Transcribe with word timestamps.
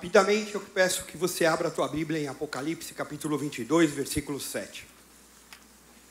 Rapidamente, 0.00 0.54
eu 0.54 0.62
peço 0.62 1.04
que 1.04 1.14
você 1.14 1.44
abra 1.44 1.68
a 1.68 1.70
tua 1.70 1.86
Bíblia 1.86 2.18
em 2.18 2.26
Apocalipse, 2.26 2.94
capítulo 2.94 3.36
22, 3.36 3.90
versículo 3.90 4.40
7. 4.40 4.86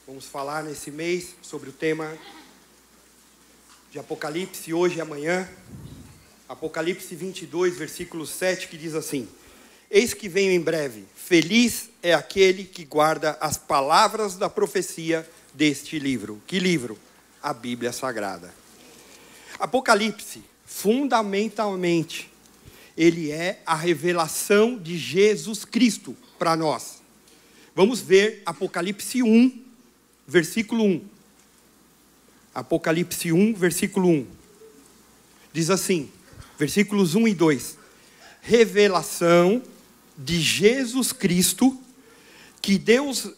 Vamos 0.05 0.27
falar 0.27 0.64
nesse 0.64 0.91
mês 0.91 1.34
sobre 1.41 1.72
o 1.72 1.73
tema 1.73 2.16
de 3.91 3.98
Apocalipse, 3.98 4.72
hoje 4.76 4.98
e 4.98 5.02
amanhã. 5.02 5.50
Apocalipse 6.48 7.16
22, 7.16 7.78
versículo 7.78 8.28
7, 8.28 8.67
que 8.67 8.78
diz 8.78 8.94
assim: 8.94 9.28
Eis 9.90 10.14
que 10.14 10.30
venho 10.30 10.52
em 10.52 10.62
breve, 10.62 11.06
feliz 11.16 11.90
é 12.03 12.14
aquele 12.14 12.66
que 12.66 12.86
guarda 12.86 13.40
as 13.42 13.58
palavras 13.58 14.36
da 14.36 14.48
profecia 14.48 15.28
deste 15.52 15.98
livro. 15.98 16.40
Que 16.45 16.59
livro? 16.59 16.95
A 17.42 17.56
Bíblia 17.56 17.92
Sagrada. 17.92 18.53
Apocalipse, 19.59 20.44
fundamentalmente, 20.64 22.30
ele 22.99 23.31
é 23.31 23.62
a 23.66 23.76
revelação 23.76 24.77
de 24.77 24.98
Jesus 24.98 25.63
Cristo 25.63 26.17
para 26.38 26.58
nós. 26.58 27.02
Vamos 27.73 28.02
ver 28.02 28.44
Apocalipse 28.45 29.23
1, 29.23 29.58
versículo 30.28 30.83
1. 30.83 31.02
Apocalipse 32.53 33.31
1, 33.31 33.53
versículo 33.53 34.09
1. 34.09 34.28
Diz 35.53 35.69
assim, 35.69 36.11
versículos 36.58 37.16
1 37.16 37.30
e 37.30 37.33
2. 37.33 37.78
Revelação 38.41 39.63
de 40.17 40.41
Jesus 40.41 41.13
Cristo 41.13 41.80
que 42.61 42.78
Deus 42.78 43.30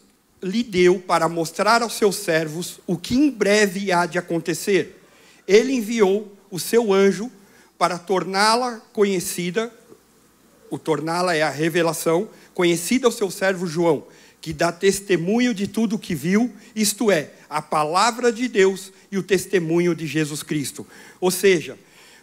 lhe 0.42 0.64
deu 0.64 0.98
para 0.98 1.28
mostrar 1.28 1.82
aos 1.82 1.92
seus 1.92 2.16
servos 2.16 2.80
o 2.84 2.96
que 2.96 3.14
em 3.14 3.30
breve 3.30 3.92
há 3.92 4.06
de 4.06 4.18
acontecer. 4.18 5.00
Ele 5.46 5.72
enviou 5.72 6.36
o 6.50 6.58
seu 6.58 6.92
anjo 6.92 7.30
para 7.82 7.98
torná-la 7.98 8.80
conhecida, 8.92 9.68
o 10.70 10.78
torná-la 10.78 11.34
é 11.34 11.42
a 11.42 11.50
revelação, 11.50 12.28
conhecida 12.54 13.08
ao 13.08 13.12
seu 13.12 13.28
servo 13.28 13.66
João, 13.66 14.06
que 14.40 14.52
dá 14.52 14.70
testemunho 14.70 15.52
de 15.52 15.66
tudo 15.66 15.96
o 15.96 15.98
que 15.98 16.14
viu, 16.14 16.54
isto 16.76 17.10
é, 17.10 17.32
a 17.50 17.60
palavra 17.60 18.32
de 18.32 18.46
Deus 18.46 18.92
e 19.10 19.18
o 19.18 19.22
testemunho 19.24 19.96
de 19.96 20.06
Jesus 20.06 20.44
Cristo. 20.44 20.86
Ou 21.20 21.28
seja, 21.28 21.76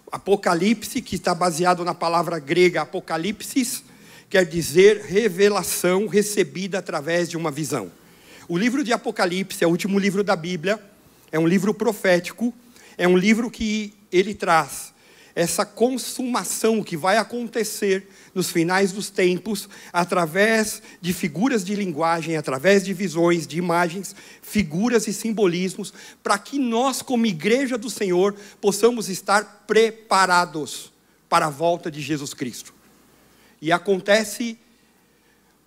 Apocalipse, 0.10 1.02
que 1.02 1.16
está 1.16 1.36
baseado 1.36 1.84
na 1.84 1.94
palavra 1.94 2.40
grega 2.40 2.84
apocalipsis, 2.84 3.84
quer 4.30 4.46
dizer 4.46 5.02
revelação 5.02 6.08
recebida 6.08 6.80
através 6.80 7.28
de 7.28 7.36
uma 7.36 7.52
visão. 7.52 7.92
O 8.48 8.58
livro 8.58 8.82
de 8.82 8.94
Apocalipse 8.94 9.62
é 9.62 9.68
o 9.68 9.72
último 9.72 10.00
livro 10.00 10.24
da 10.24 10.38
Bíblia, 10.38 10.82
é 11.34 11.38
um 11.38 11.46
livro 11.46 11.74
profético, 11.74 12.54
é 12.98 13.06
um 13.06 13.18
livro 13.18 13.52
que 13.52 13.94
ele 14.10 14.34
traz 14.34 14.98
essa 15.36 15.66
consumação 15.66 16.84
que 16.84 16.98
vai 16.98 17.18
acontecer 17.18 18.08
nos 18.34 18.50
finais 18.52 18.92
dos 18.92 19.10
tempos, 19.10 19.70
através 19.92 20.82
de 21.02 21.14
figuras 21.14 21.64
de 21.64 21.76
linguagem, 21.76 22.36
através 22.38 22.84
de 22.84 22.94
visões, 22.94 23.48
de 23.48 23.58
imagens, 23.58 24.16
figuras 24.42 25.08
e 25.08 25.14
simbolismos, 25.14 25.94
para 26.22 26.38
que 26.38 26.60
nós, 26.60 27.02
como 27.02 27.26
igreja 27.26 27.78
do 27.78 27.90
Senhor, 27.90 28.36
possamos 28.60 29.10
estar 29.10 29.66
preparados 29.68 30.92
para 31.28 31.48
a 31.48 31.50
volta 31.50 31.92
de 31.92 32.02
Jesus 32.02 32.34
Cristo. 32.34 32.74
E 33.62 33.72
acontece, 33.72 34.58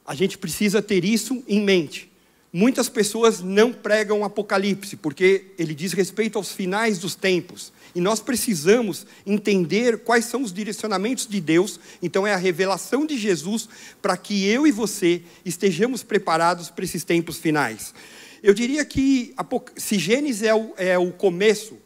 a 0.04 0.14
gente 0.14 0.38
precisa 0.38 0.82
ter 0.82 1.04
isso 1.04 1.42
em 1.46 1.60
mente. 1.60 2.10
Muitas 2.52 2.88
pessoas 2.88 3.40
não 3.40 3.72
pregam 3.72 4.24
Apocalipse, 4.24 4.96
porque 4.96 5.46
ele 5.58 5.74
diz 5.74 5.94
respeito 5.94 6.36
aos 6.36 6.52
finais 6.52 6.98
dos 6.98 7.14
tempos. 7.14 7.72
E 7.94 8.00
nós 8.00 8.20
precisamos 8.20 9.06
entender 9.26 9.98
quais 9.98 10.24
são 10.24 10.42
os 10.42 10.52
direcionamentos 10.52 11.26
de 11.26 11.40
Deus. 11.40 11.78
Então, 12.02 12.26
é 12.26 12.32
a 12.32 12.38
revelação 12.38 13.04
de 13.04 13.18
Jesus 13.18 13.68
para 14.00 14.16
que 14.16 14.46
eu 14.46 14.66
e 14.66 14.72
você 14.72 15.22
estejamos 15.44 16.02
preparados 16.02 16.70
para 16.70 16.84
esses 16.84 17.04
tempos 17.04 17.38
finais. 17.38 17.94
Eu 18.42 18.54
diria 18.54 18.84
que, 18.84 19.34
se 19.76 19.98
Gênesis 19.98 20.42
é 20.42 20.54
o, 20.54 20.72
é 20.76 20.98
o 20.98 21.12
começo, 21.12 21.78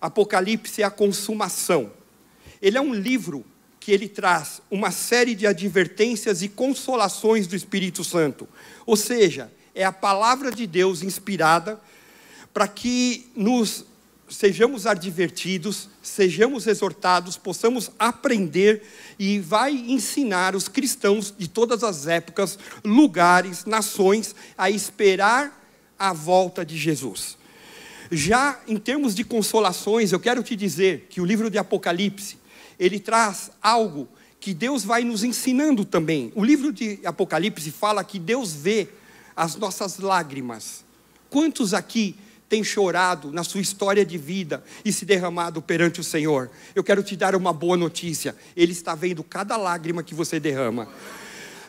Apocalipse 0.00 0.82
é 0.82 0.84
a 0.84 0.90
consumação. 0.90 1.92
Ele 2.60 2.76
é 2.76 2.80
um 2.80 2.94
livro 2.94 3.44
que 3.78 3.92
ele 3.92 4.08
traz 4.08 4.60
uma 4.70 4.90
série 4.90 5.34
de 5.34 5.46
advertências 5.46 6.42
e 6.42 6.48
consolações 6.48 7.46
do 7.46 7.56
Espírito 7.56 8.04
Santo. 8.04 8.48
Ou 8.84 8.96
seja, 8.96 9.50
é 9.74 9.84
a 9.84 9.92
palavra 9.92 10.50
de 10.50 10.66
Deus 10.66 11.02
inspirada 11.02 11.80
para 12.52 12.68
que 12.68 13.30
nos 13.34 13.86
sejamos 14.30 14.86
advertidos, 14.86 15.88
sejamos 16.02 16.66
exortados, 16.66 17.36
possamos 17.36 17.90
aprender 17.98 18.82
e 19.18 19.38
vai 19.38 19.72
ensinar 19.72 20.54
os 20.54 20.68
cristãos 20.68 21.34
de 21.36 21.48
todas 21.48 21.82
as 21.82 22.06
épocas, 22.06 22.58
lugares, 22.84 23.64
nações 23.64 24.34
a 24.56 24.70
esperar 24.70 25.60
a 25.98 26.12
volta 26.12 26.64
de 26.64 26.76
Jesus. 26.76 27.36
Já 28.10 28.60
em 28.66 28.76
termos 28.76 29.14
de 29.14 29.24
consolações, 29.24 30.12
eu 30.12 30.20
quero 30.20 30.42
te 30.42 30.56
dizer 30.56 31.06
que 31.10 31.20
o 31.20 31.24
livro 31.24 31.50
de 31.50 31.58
Apocalipse, 31.58 32.38
ele 32.78 32.98
traz 32.98 33.50
algo 33.62 34.08
que 34.40 34.54
Deus 34.54 34.84
vai 34.84 35.04
nos 35.04 35.22
ensinando 35.22 35.84
também. 35.84 36.32
O 36.34 36.42
livro 36.42 36.72
de 36.72 36.98
Apocalipse 37.04 37.70
fala 37.70 38.02
que 38.02 38.18
Deus 38.18 38.52
vê 38.52 38.88
as 39.36 39.54
nossas 39.56 39.98
lágrimas. 39.98 40.84
Quantos 41.28 41.74
aqui 41.74 42.16
têm 42.50 42.64
chorado 42.64 43.30
na 43.30 43.44
sua 43.44 43.60
história 43.60 44.04
de 44.04 44.18
vida 44.18 44.62
e 44.84 44.92
se 44.92 45.06
derramado 45.06 45.62
perante 45.62 46.00
o 46.00 46.04
Senhor? 46.04 46.50
Eu 46.74 46.82
quero 46.82 47.00
te 47.00 47.16
dar 47.16 47.36
uma 47.36 47.52
boa 47.52 47.76
notícia: 47.76 48.34
Ele 48.56 48.72
está 48.72 48.94
vendo 48.96 49.22
cada 49.22 49.56
lágrima 49.56 50.02
que 50.02 50.14
você 50.14 50.40
derrama. 50.40 50.88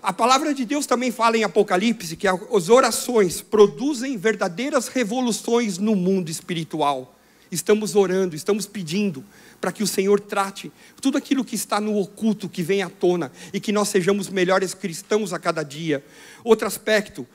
A 0.01 0.11
palavra 0.11 0.51
de 0.51 0.65
Deus 0.65 0.87
também 0.87 1.11
fala 1.11 1.37
em 1.37 1.43
Apocalipse 1.43 2.15
que 2.15 2.27
as 2.27 2.69
orações 2.69 3.39
produzem 3.39 4.17
verdadeiras 4.17 4.87
revoluções 4.87 5.77
no 5.77 5.95
mundo 5.95 6.31
espiritual. 6.31 7.15
Estamos 7.51 7.95
orando, 7.95 8.35
estamos 8.35 8.65
pedindo 8.65 9.23
para 9.59 9.71
que 9.71 9.83
o 9.83 9.87
Senhor 9.87 10.19
trate 10.19 10.71
tudo 10.99 11.19
aquilo 11.19 11.45
que 11.45 11.53
está 11.53 11.79
no 11.79 11.99
oculto, 11.99 12.49
que 12.49 12.63
vem 12.63 12.81
à 12.81 12.89
tona, 12.89 13.31
e 13.53 13.59
que 13.59 13.71
nós 13.71 13.89
sejamos 13.89 14.29
melhores 14.29 14.73
cristãos 14.73 15.33
a 15.33 15.37
cada 15.37 15.61
dia. 15.61 16.03
Outro 16.43 16.65
aspecto, 16.65 17.27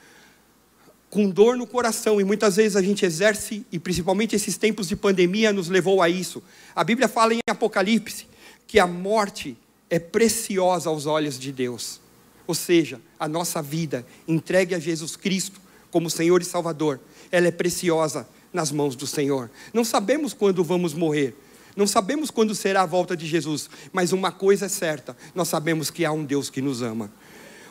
com 1.10 1.28
dor 1.30 1.56
no 1.56 1.66
coração, 1.66 2.20
e 2.20 2.24
muitas 2.24 2.56
vezes 2.56 2.76
a 2.76 2.82
gente 2.82 3.04
exerce, 3.04 3.64
e 3.70 3.78
principalmente 3.78 4.34
esses 4.34 4.56
tempos 4.56 4.88
de 4.88 4.96
pandemia 4.96 5.52
nos 5.52 5.68
levou 5.68 6.02
a 6.02 6.08
isso. 6.08 6.42
A 6.74 6.82
Bíblia 6.82 7.08
fala 7.08 7.34
em 7.34 7.40
Apocalipse 7.48 8.26
que 8.66 8.78
a 8.78 8.86
morte 8.86 9.56
é 9.88 9.98
preciosa 9.98 10.88
aos 10.88 11.06
olhos 11.06 11.38
de 11.38 11.52
Deus. 11.52 12.00
Ou 12.46 12.54
seja, 12.54 13.00
a 13.18 13.28
nossa 13.28 13.62
vida 13.62 14.06
entregue 14.26 14.74
a 14.74 14.78
Jesus 14.78 15.16
Cristo 15.16 15.60
como 15.90 16.10
Senhor 16.10 16.42
e 16.42 16.44
Salvador, 16.44 17.00
ela 17.30 17.46
é 17.46 17.50
preciosa 17.50 18.28
nas 18.52 18.70
mãos 18.70 18.94
do 18.94 19.06
Senhor. 19.06 19.50
Não 19.72 19.84
sabemos 19.84 20.34
quando 20.34 20.62
vamos 20.62 20.92
morrer, 20.92 21.34
não 21.74 21.86
sabemos 21.86 22.30
quando 22.30 22.54
será 22.54 22.82
a 22.82 22.86
volta 22.86 23.16
de 23.16 23.26
Jesus, 23.26 23.70
mas 23.92 24.12
uma 24.12 24.32
coisa 24.32 24.66
é 24.66 24.68
certa: 24.68 25.16
nós 25.34 25.48
sabemos 25.48 25.90
que 25.90 26.04
há 26.04 26.12
um 26.12 26.24
Deus 26.24 26.50
que 26.50 26.60
nos 26.60 26.82
ama. 26.82 27.10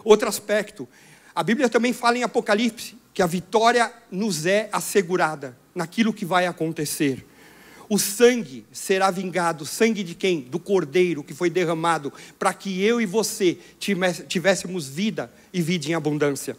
Outro 0.03 0.27
aspecto, 0.27 0.87
a 1.33 1.43
Bíblia 1.43 1.69
também 1.69 1.93
fala 1.93 2.17
em 2.17 2.23
Apocalipse 2.23 2.95
que 3.15 3.21
a 3.21 3.25
vitória 3.25 3.89
nos 4.11 4.45
é 4.45 4.67
assegurada 4.73 5.57
naquilo 5.73 6.13
que 6.13 6.25
vai 6.25 6.45
acontecer. 6.45 7.25
O 7.87 7.97
sangue 7.97 8.65
será 8.73 9.09
vingado, 9.09 9.65
sangue 9.65 10.03
de 10.03 10.13
quem? 10.13 10.41
Do 10.41 10.59
cordeiro 10.59 11.23
que 11.23 11.33
foi 11.33 11.49
derramado, 11.49 12.11
para 12.37 12.53
que 12.53 12.83
eu 12.83 12.99
e 12.99 13.05
você 13.05 13.57
tivéssemos 14.27 14.89
vida 14.89 15.31
e 15.53 15.61
vida 15.61 15.87
em 15.87 15.93
abundância. 15.93 16.57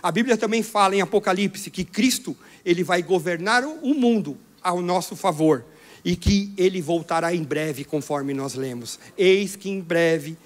A 0.00 0.12
Bíblia 0.12 0.36
também 0.36 0.62
fala 0.62 0.94
em 0.94 1.00
Apocalipse 1.00 1.70
que 1.70 1.82
Cristo, 1.82 2.36
ele 2.64 2.84
vai 2.84 3.02
governar 3.02 3.64
o 3.64 3.92
mundo 3.92 4.38
ao 4.62 4.80
nosso 4.80 5.16
favor 5.16 5.64
e 6.04 6.14
que 6.14 6.52
ele 6.56 6.80
voltará 6.80 7.34
em 7.34 7.42
breve, 7.42 7.84
conforme 7.84 8.32
nós 8.32 8.54
lemos. 8.54 9.00
Eis 9.18 9.56
que 9.56 9.68
em 9.68 9.80
breve, 9.80 10.36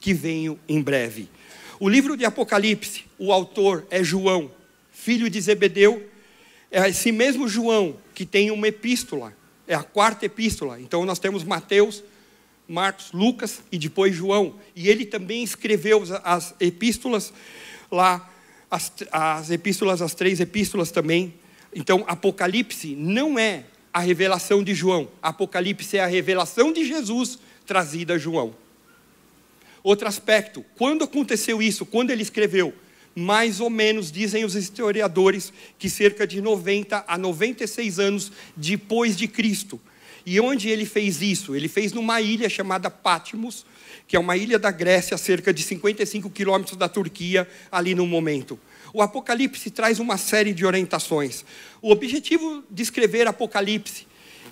que 0.00 0.14
venho 0.14 0.58
em 0.66 0.80
breve. 0.80 1.28
O 1.78 1.90
livro 1.90 2.16
de 2.16 2.24
Apocalipse, 2.24 3.04
o 3.18 3.30
autor 3.32 3.86
é 3.90 4.02
João, 4.02 4.50
filho 5.00 5.30
de 5.30 5.40
Zebedeu, 5.40 6.06
é 6.70 6.88
esse 6.88 7.10
mesmo 7.10 7.48
João 7.48 7.96
que 8.14 8.26
tem 8.26 8.50
uma 8.50 8.68
epístola, 8.68 9.34
é 9.66 9.74
a 9.74 9.82
quarta 9.82 10.26
epístola. 10.26 10.80
Então 10.80 11.04
nós 11.04 11.18
temos 11.18 11.42
Mateus, 11.42 12.04
Marcos, 12.68 13.10
Lucas 13.12 13.62
e 13.72 13.78
depois 13.78 14.14
João. 14.14 14.54
E 14.76 14.88
ele 14.88 15.04
também 15.04 15.42
escreveu 15.42 16.04
as 16.22 16.54
epístolas 16.60 17.32
lá, 17.90 18.30
as, 18.70 18.92
as 19.10 19.50
epístolas, 19.50 20.00
as 20.02 20.14
três 20.14 20.38
epístolas 20.38 20.90
também. 20.90 21.34
Então, 21.74 22.04
Apocalipse 22.06 22.94
não 22.94 23.38
é 23.38 23.64
a 23.92 24.00
revelação 24.00 24.62
de 24.62 24.74
João. 24.74 25.08
Apocalipse 25.20 25.96
é 25.96 26.04
a 26.04 26.06
revelação 26.06 26.72
de 26.72 26.84
Jesus 26.84 27.38
trazida 27.66 28.14
a 28.14 28.18
João. 28.18 28.54
Outro 29.82 30.06
aspecto, 30.06 30.64
quando 30.76 31.04
aconteceu 31.04 31.60
isso? 31.62 31.86
Quando 31.86 32.10
ele 32.10 32.22
escreveu? 32.22 32.74
Mais 33.20 33.60
ou 33.60 33.68
menos, 33.68 34.10
dizem 34.10 34.46
os 34.46 34.54
historiadores, 34.54 35.52
que 35.78 35.90
cerca 35.90 36.26
de 36.26 36.40
90 36.40 37.04
a 37.06 37.18
96 37.18 37.98
anos 37.98 38.32
depois 38.56 39.14
de 39.14 39.28
Cristo. 39.28 39.78
E 40.24 40.40
onde 40.40 40.70
ele 40.70 40.86
fez 40.86 41.20
isso? 41.20 41.54
Ele 41.54 41.68
fez 41.68 41.92
numa 41.92 42.22
ilha 42.22 42.48
chamada 42.48 42.90
Patmos, 42.90 43.66
que 44.08 44.16
é 44.16 44.18
uma 44.18 44.38
ilha 44.38 44.58
da 44.58 44.70
Grécia, 44.70 45.18
cerca 45.18 45.52
de 45.52 45.62
55 45.62 46.30
quilômetros 46.30 46.78
da 46.78 46.88
Turquia, 46.88 47.46
ali 47.70 47.94
no 47.94 48.06
momento. 48.06 48.58
O 48.90 49.02
Apocalipse 49.02 49.70
traz 49.70 49.98
uma 49.98 50.16
série 50.16 50.54
de 50.54 50.64
orientações. 50.64 51.44
O 51.82 51.90
objetivo 51.90 52.64
de 52.70 52.82
escrever 52.82 53.28
Apocalipse, 53.28 54.06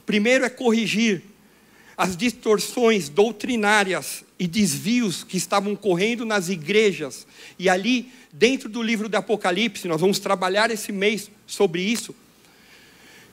primeiro, 0.05 0.45
é 0.45 0.51
corrigir 0.51 1.23
as 1.97 2.15
distorções 2.15 3.09
doutrinárias 3.09 4.28
e 4.39 4.47
desvios 4.47 5.25
que 5.25 5.37
estavam 5.37 5.75
correndo 5.75 6.25
nas 6.25 6.49
igrejas. 6.49 7.27
E 7.59 7.69
ali, 7.69 8.13
dentro 8.33 8.69
do 8.69 8.83
livro 8.83 9.09
do 9.09 9.17
Apocalipse, 9.17 9.89
nós 9.89 10.01
vamos 10.01 10.19
trabalhar 10.19 10.71
esse 10.71 10.93
mês 10.93 11.31
sobre 11.47 11.83
isso. 11.83 12.15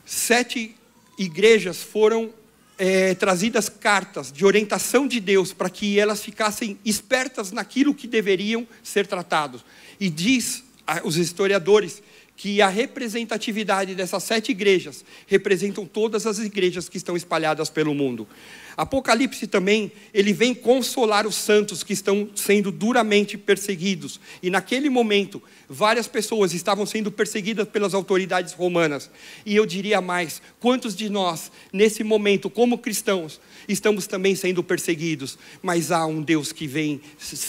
Sete 0.05 0.75
igrejas 1.17 1.77
foram 1.77 2.33
é, 2.77 3.13
trazidas 3.15 3.69
cartas 3.69 4.31
de 4.31 4.45
orientação 4.45 5.07
de 5.07 5.19
Deus 5.19 5.53
para 5.53 5.69
que 5.69 5.99
elas 5.99 6.23
ficassem 6.23 6.77
espertas 6.83 7.51
naquilo 7.51 7.93
que 7.93 8.07
deveriam 8.07 8.67
ser 8.83 9.07
tratados. 9.07 9.63
E 9.99 10.09
diz 10.09 10.63
os 11.03 11.17
historiadores 11.17 12.01
que 12.37 12.61
a 12.61 12.67
representatividade 12.67 13.95
dessas 13.95 14.23
sete 14.23 14.51
igrejas 14.51 15.05
representam 15.25 15.85
todas 15.85 16.27
as 16.27 16.39
igrejas 16.39 16.89
que 16.89 16.97
estão 16.97 17.15
espalhadas 17.15 17.69
pelo 17.69 17.93
mundo. 17.93 18.27
Apocalipse 18.75 19.47
também, 19.47 19.89
ele 20.13 20.33
vem 20.33 20.53
consolar 20.53 21.25
os 21.25 21.35
santos 21.35 21.81
que 21.81 21.93
estão 21.93 22.29
sendo 22.35 22.71
duramente 22.71 23.37
perseguidos. 23.37 24.19
E 24.43 24.49
naquele 24.49 24.89
momento, 24.89 25.41
várias 25.69 26.09
pessoas 26.09 26.53
estavam 26.53 26.85
sendo 26.85 27.09
perseguidas 27.09 27.69
pelas 27.69 27.93
autoridades 27.93 28.51
romanas. 28.51 29.09
E 29.45 29.55
eu 29.55 29.65
diria 29.65 30.01
mais: 30.01 30.41
quantos 30.59 30.93
de 30.93 31.09
nós, 31.09 31.51
nesse 31.71 32.03
momento, 32.03 32.49
como 32.49 32.77
cristãos, 32.77 33.39
estamos 33.65 34.07
também 34.07 34.35
sendo 34.35 34.61
perseguidos? 34.61 35.37
Mas 35.61 35.89
há 35.89 36.05
um 36.05 36.21
Deus 36.21 36.51
que 36.51 36.67
vem 36.67 36.99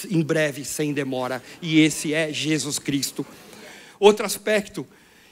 em 0.08 0.22
breve, 0.22 0.64
sem 0.64 0.92
demora, 0.92 1.42
e 1.60 1.80
esse 1.80 2.14
é 2.14 2.32
Jesus 2.32 2.78
Cristo. 2.78 3.26
Outro 3.98 4.26
aspecto, 4.26 4.86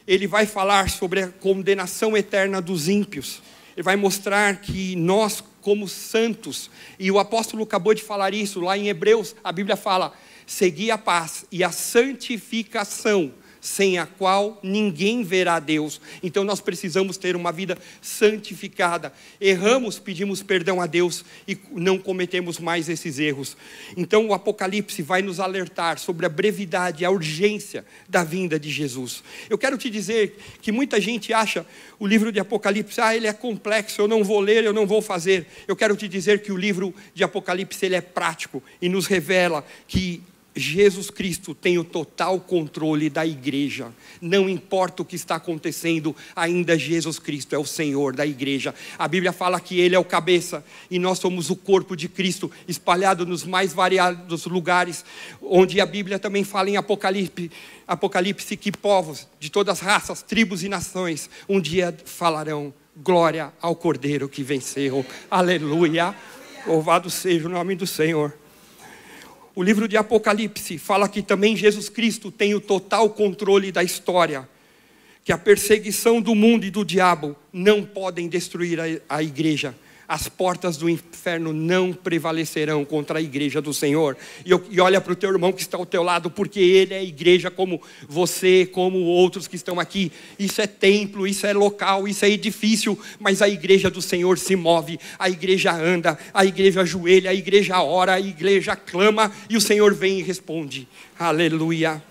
ele 0.06 0.26
vai 0.26 0.46
falar 0.46 0.90
sobre 0.90 1.22
a 1.22 1.28
condenação 1.28 2.16
eterna 2.16 2.60
dos 2.60 2.88
ímpios. 2.88 3.42
Ele 3.76 3.82
vai 3.82 3.96
mostrar 3.96 4.60
que 4.60 4.94
nós, 4.96 5.42
como 5.60 5.88
santos, 5.88 6.70
e 6.98 7.10
o 7.10 7.18
apóstolo 7.18 7.64
acabou 7.64 7.94
de 7.94 8.02
falar 8.02 8.32
isso 8.34 8.60
lá 8.60 8.76
em 8.78 8.88
Hebreus, 8.88 9.34
a 9.42 9.50
Bíblia 9.50 9.76
fala: 9.76 10.12
segui 10.46 10.90
a 10.90 10.98
paz 10.98 11.44
e 11.50 11.64
a 11.64 11.70
santificação 11.70 13.32
sem 13.64 13.96
a 13.96 14.04
qual 14.04 14.60
ninguém 14.62 15.24
verá 15.24 15.58
Deus. 15.58 15.98
Então 16.22 16.44
nós 16.44 16.60
precisamos 16.60 17.16
ter 17.16 17.34
uma 17.34 17.50
vida 17.50 17.78
santificada. 18.02 19.10
Erramos, 19.40 19.98
pedimos 19.98 20.42
perdão 20.42 20.82
a 20.82 20.86
Deus 20.86 21.24
e 21.48 21.56
não 21.72 21.96
cometemos 21.98 22.58
mais 22.58 22.90
esses 22.90 23.18
erros. 23.18 23.56
Então 23.96 24.28
o 24.28 24.34
Apocalipse 24.34 25.00
vai 25.00 25.22
nos 25.22 25.40
alertar 25.40 25.98
sobre 25.98 26.26
a 26.26 26.28
brevidade, 26.28 27.06
a 27.06 27.10
urgência 27.10 27.86
da 28.06 28.22
vinda 28.22 28.60
de 28.60 28.68
Jesus. 28.68 29.24
Eu 29.48 29.56
quero 29.56 29.78
te 29.78 29.88
dizer 29.88 30.36
que 30.60 30.70
muita 30.70 31.00
gente 31.00 31.32
acha 31.32 31.64
o 31.98 32.06
livro 32.06 32.30
de 32.30 32.38
Apocalipse, 32.38 33.00
ah, 33.00 33.16
ele 33.16 33.26
é 33.26 33.32
complexo, 33.32 33.98
eu 33.98 34.06
não 34.06 34.22
vou 34.22 34.40
ler, 34.40 34.62
eu 34.62 34.74
não 34.74 34.86
vou 34.86 35.00
fazer. 35.00 35.46
Eu 35.66 35.74
quero 35.74 35.96
te 35.96 36.06
dizer 36.06 36.42
que 36.42 36.52
o 36.52 36.56
livro 36.58 36.94
de 37.14 37.24
Apocalipse 37.24 37.86
ele 37.86 37.94
é 37.94 38.02
prático 38.02 38.62
e 38.82 38.90
nos 38.90 39.06
revela 39.06 39.64
que 39.88 40.22
Jesus 40.56 41.10
Cristo 41.10 41.54
tem 41.54 41.78
o 41.78 41.84
total 41.84 42.38
controle 42.38 43.10
da 43.10 43.26
igreja. 43.26 43.92
Não 44.20 44.48
importa 44.48 45.02
o 45.02 45.04
que 45.04 45.16
está 45.16 45.34
acontecendo, 45.34 46.14
ainda 46.34 46.78
Jesus 46.78 47.18
Cristo 47.18 47.54
é 47.54 47.58
o 47.58 47.64
Senhor 47.66 48.14
da 48.14 48.24
igreja. 48.24 48.74
A 48.96 49.08
Bíblia 49.08 49.32
fala 49.32 49.60
que 49.60 49.80
Ele 49.80 49.96
é 49.96 49.98
o 49.98 50.04
cabeça 50.04 50.64
e 50.90 50.98
nós 50.98 51.18
somos 51.18 51.50
o 51.50 51.56
corpo 51.56 51.96
de 51.96 52.08
Cristo, 52.08 52.50
espalhado 52.68 53.26
nos 53.26 53.44
mais 53.44 53.72
variados 53.72 54.46
lugares, 54.46 55.04
onde 55.42 55.80
a 55.80 55.86
Bíblia 55.86 56.18
também 56.18 56.44
fala 56.44 56.70
em 56.70 56.76
Apocalipse, 56.76 57.50
Apocalipse 57.86 58.56
que 58.56 58.70
povos 58.70 59.26
de 59.40 59.50
todas 59.50 59.78
as 59.78 59.84
raças, 59.84 60.22
tribos 60.22 60.62
e 60.62 60.68
nações 60.68 61.28
um 61.48 61.60
dia 61.60 61.94
falarão 62.04 62.72
glória 62.96 63.52
ao 63.60 63.74
Cordeiro 63.74 64.28
que 64.28 64.42
venceu. 64.42 65.04
Aleluia. 65.30 66.14
Louvado 66.66 67.10
seja 67.10 67.46
o 67.46 67.50
nome 67.50 67.74
do 67.74 67.86
Senhor. 67.86 68.43
O 69.56 69.62
livro 69.62 69.86
de 69.86 69.96
Apocalipse 69.96 70.78
fala 70.78 71.08
que 71.08 71.22
também 71.22 71.56
Jesus 71.56 71.88
Cristo 71.88 72.30
tem 72.30 72.54
o 72.54 72.60
total 72.60 73.08
controle 73.10 73.70
da 73.70 73.84
história, 73.84 74.48
que 75.24 75.32
a 75.32 75.38
perseguição 75.38 76.20
do 76.20 76.34
mundo 76.34 76.66
e 76.66 76.70
do 76.70 76.84
diabo 76.84 77.36
não 77.52 77.84
podem 77.84 78.28
destruir 78.28 79.02
a, 79.08 79.22
igreja, 79.22 79.74
as 80.06 80.28
portas 80.28 80.76
do 80.76 80.88
inferno 80.88 81.52
não 81.52 81.92
prevalecerão 81.92 82.84
contra 82.84 83.18
a 83.18 83.22
igreja 83.22 83.60
do 83.60 83.72
Senhor. 83.72 84.16
E, 84.44 84.50
e 84.70 84.80
olha 84.80 85.00
para 85.00 85.12
o 85.12 85.16
teu 85.16 85.30
irmão 85.30 85.52
que 85.52 85.62
está 85.62 85.76
ao 85.76 85.86
teu 85.86 86.02
lado, 86.02 86.30
porque 86.30 86.60
ele 86.60 86.94
é 86.94 87.04
igreja 87.04 87.50
como 87.50 87.80
você, 88.08 88.66
como 88.66 88.98
outros 88.98 89.46
que 89.46 89.56
estão 89.56 89.80
aqui. 89.80 90.12
Isso 90.38 90.60
é 90.60 90.66
templo, 90.66 91.26
isso 91.26 91.46
é 91.46 91.52
local, 91.52 92.06
isso 92.06 92.24
é 92.24 92.30
edifício, 92.30 92.98
mas 93.18 93.42
a 93.42 93.48
igreja 93.48 93.90
do 93.90 94.02
Senhor 94.02 94.38
se 94.38 94.54
move, 94.56 94.98
a 95.18 95.28
igreja 95.28 95.72
anda, 95.72 96.18
a 96.32 96.44
igreja 96.44 96.82
ajoelha, 96.82 97.30
a 97.30 97.34
igreja 97.34 97.82
ora, 97.82 98.14
a 98.14 98.20
igreja 98.20 98.76
clama 98.76 99.32
e 99.48 99.56
o 99.56 99.60
Senhor 99.60 99.94
vem 99.94 100.20
e 100.20 100.22
responde. 100.22 100.86
Aleluia. 101.18 102.02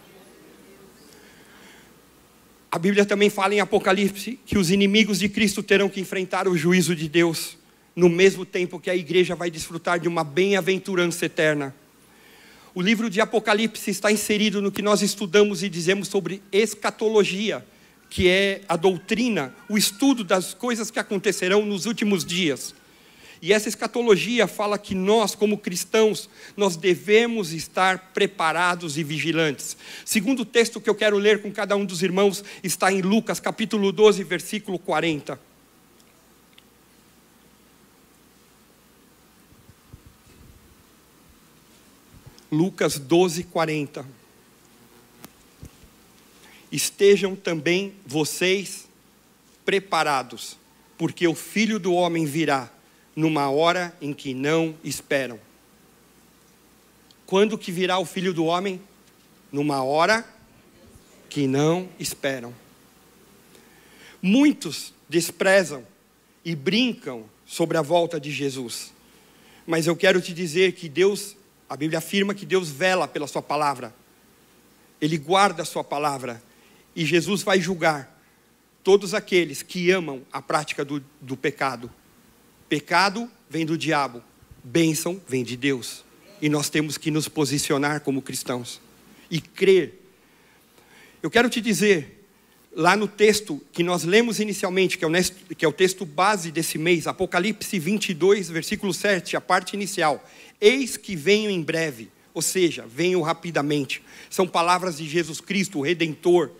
A 2.71 2.79
Bíblia 2.79 3.05
também 3.05 3.29
fala 3.29 3.53
em 3.53 3.59
Apocalipse 3.59 4.39
que 4.43 4.57
os 4.57 4.71
inimigos 4.71 5.19
de 5.19 5.29
Cristo 5.29 5.61
terão 5.61 5.87
que 5.87 6.01
enfrentar 6.01 6.47
o 6.47 6.57
juízo 6.57 6.95
de 6.95 7.07
Deus 7.07 7.55
no 7.95 8.09
mesmo 8.09 8.45
tempo 8.45 8.79
que 8.79 8.89
a 8.89 8.95
igreja 8.95 9.35
vai 9.35 9.51
desfrutar 9.51 9.99
de 9.99 10.07
uma 10.07 10.23
bem-aventurança 10.23 11.25
eterna. 11.25 11.75
O 12.75 12.81
livro 12.81 13.09
de 13.09 13.21
Apocalipse 13.21 13.91
está 13.91 14.11
inserido 14.11 14.61
no 14.61 14.71
que 14.71 14.81
nós 14.81 15.01
estudamos 15.01 15.61
e 15.61 15.69
dizemos 15.69 16.07
sobre 16.07 16.41
escatologia, 16.51 17.63
que 18.09 18.27
é 18.27 18.61
a 18.67 18.75
doutrina, 18.75 19.53
o 19.69 19.77
estudo 19.77 20.23
das 20.23 20.53
coisas 20.53 20.89
que 20.89 20.97
acontecerão 20.97 21.65
nos 21.65 21.85
últimos 21.85 22.25
dias. 22.25 22.73
E 23.43 23.51
essa 23.51 23.67
escatologia 23.67 24.47
fala 24.47 24.77
que 24.77 24.95
nós, 24.95 25.35
como 25.35 25.57
cristãos, 25.57 26.29
nós 26.55 26.77
devemos 26.77 27.51
estar 27.51 28.11
preparados 28.13 28.97
e 28.97 29.03
vigilantes. 29.03 29.75
Segundo 30.05 30.45
texto 30.45 30.79
que 30.79 30.89
eu 30.89 30.95
quero 30.95 31.17
ler 31.17 31.41
com 31.41 31.51
cada 31.51 31.75
um 31.75 31.83
dos 31.83 32.01
irmãos, 32.01 32.43
está 32.63 32.91
em 32.91 33.01
Lucas 33.01 33.39
capítulo 33.41 33.91
12, 33.91 34.23
versículo 34.23 34.79
40. 34.79 35.52
Lucas 42.53 42.99
12, 42.99 43.45
40. 43.45 44.05
Estejam 46.71 47.35
também 47.35 47.95
vocês 48.05 48.87
preparados, 49.65 50.55
porque 50.95 51.27
o 51.27 51.33
filho 51.33 51.79
do 51.79 51.93
homem 51.93 52.25
virá 52.25 52.71
numa 53.15 53.49
hora 53.49 53.97
em 53.99 54.13
que 54.13 54.35
não 54.35 54.75
esperam. 54.83 55.39
Quando 57.25 57.57
que 57.57 57.71
virá 57.71 57.97
o 57.97 58.05
filho 58.05 58.31
do 58.35 58.45
homem? 58.45 58.79
Numa 59.51 59.83
hora 59.83 60.23
que 61.29 61.47
não 61.47 61.89
esperam. 61.99 62.53
Muitos 64.21 64.93
desprezam 65.09 65.83
e 66.45 66.55
brincam 66.55 67.25
sobre 67.47 67.77
a 67.77 67.81
volta 67.81 68.19
de 68.19 68.29
Jesus. 68.29 68.93
Mas 69.65 69.87
eu 69.87 69.95
quero 69.95 70.21
te 70.21 70.33
dizer 70.33 70.73
que 70.73 70.87
Deus 70.87 71.35
a 71.69 71.75
Bíblia 71.75 71.99
afirma 71.99 72.33
que 72.33 72.45
Deus 72.45 72.69
vela 72.69 73.07
pela 73.07 73.27
Sua 73.27 73.41
palavra, 73.41 73.93
Ele 75.01 75.17
guarda 75.17 75.63
a 75.63 75.65
Sua 75.65 75.83
palavra, 75.83 76.41
e 76.95 77.05
Jesus 77.05 77.41
vai 77.41 77.59
julgar 77.59 78.21
todos 78.83 79.13
aqueles 79.13 79.61
que 79.61 79.89
amam 79.89 80.21
a 80.31 80.41
prática 80.41 80.83
do, 80.83 81.03
do 81.21 81.37
pecado. 81.37 81.89
Pecado 82.67 83.29
vem 83.49 83.65
do 83.65 83.77
diabo, 83.77 84.23
bênção 84.63 85.21
vem 85.27 85.43
de 85.43 85.55
Deus, 85.55 86.03
e 86.41 86.49
nós 86.49 86.69
temos 86.69 86.97
que 86.97 87.09
nos 87.09 87.27
posicionar 87.27 88.01
como 88.01 88.21
cristãos 88.21 88.81
e 89.29 89.39
crer. 89.39 90.01
Eu 91.21 91.31
quero 91.31 91.49
te 91.49 91.61
dizer, 91.61 92.22
lá 92.75 92.95
no 92.95 93.07
texto 93.07 93.61
que 93.71 93.83
nós 93.83 94.03
lemos 94.03 94.39
inicialmente, 94.39 94.97
que 94.97 95.05
é, 95.05 95.07
o, 95.07 95.11
que 95.55 95.65
é 95.65 95.67
o 95.67 95.73
texto 95.73 96.05
base 96.05 96.51
desse 96.51 96.77
mês, 96.77 97.07
Apocalipse 97.07 97.77
22, 97.77 98.49
versículo 98.49 98.93
7, 98.93 99.35
a 99.35 99.41
parte 99.41 99.73
inicial. 99.73 100.23
Eis 100.59 100.97
que 100.97 101.15
venho 101.15 101.49
em 101.49 101.61
breve, 101.61 102.09
ou 102.33 102.41
seja, 102.41 102.85
venho 102.87 103.21
rapidamente. 103.21 104.01
São 104.29 104.47
palavras 104.47 104.97
de 104.97 105.07
Jesus 105.07 105.39
Cristo, 105.39 105.79
o 105.79 105.81
Redentor, 105.81 106.51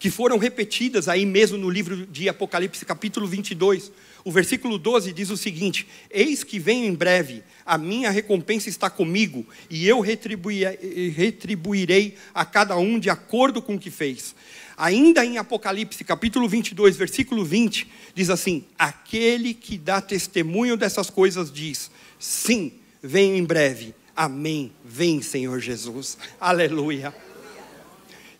que 0.00 0.10
foram 0.10 0.38
repetidas 0.38 1.06
aí 1.08 1.26
mesmo 1.26 1.58
no 1.58 1.68
livro 1.68 2.06
de 2.06 2.26
Apocalipse, 2.26 2.86
capítulo 2.86 3.26
22. 3.26 3.92
O 4.24 4.32
versículo 4.32 4.78
12 4.78 5.12
diz 5.12 5.28
o 5.28 5.36
seguinte: 5.36 5.86
Eis 6.10 6.42
que 6.42 6.58
venho 6.58 6.86
em 6.86 6.94
breve, 6.94 7.44
a 7.66 7.76
minha 7.76 8.10
recompensa 8.10 8.70
está 8.70 8.88
comigo, 8.88 9.46
e 9.68 9.86
eu 9.86 10.00
retribuirei 10.00 12.14
a 12.34 12.46
cada 12.46 12.78
um 12.78 12.98
de 12.98 13.10
acordo 13.10 13.60
com 13.60 13.74
o 13.74 13.78
que 13.78 13.90
fez. 13.90 14.34
Ainda 14.74 15.22
em 15.22 15.36
Apocalipse, 15.36 16.02
capítulo 16.02 16.48
22, 16.48 16.96
versículo 16.96 17.44
20, 17.44 17.86
diz 18.14 18.30
assim: 18.30 18.64
Aquele 18.78 19.52
que 19.52 19.76
dá 19.76 20.00
testemunho 20.00 20.78
dessas 20.78 21.10
coisas 21.10 21.52
diz: 21.52 21.90
Sim, 22.18 22.72
venho 23.02 23.36
em 23.36 23.44
breve. 23.44 23.94
Amém. 24.16 24.72
Vem, 24.82 25.20
Senhor 25.20 25.60
Jesus. 25.60 26.16
Aleluia. 26.40 27.14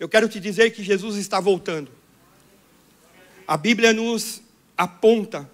Eu 0.01 0.09
quero 0.09 0.27
te 0.31 0.41
dizer 0.41 0.71
que 0.71 0.83
Jesus 0.83 1.17
está 1.19 1.39
voltando. 1.39 1.91
A 3.47 3.55
Bíblia 3.59 3.93
nos 3.93 4.41
aponta 4.75 5.49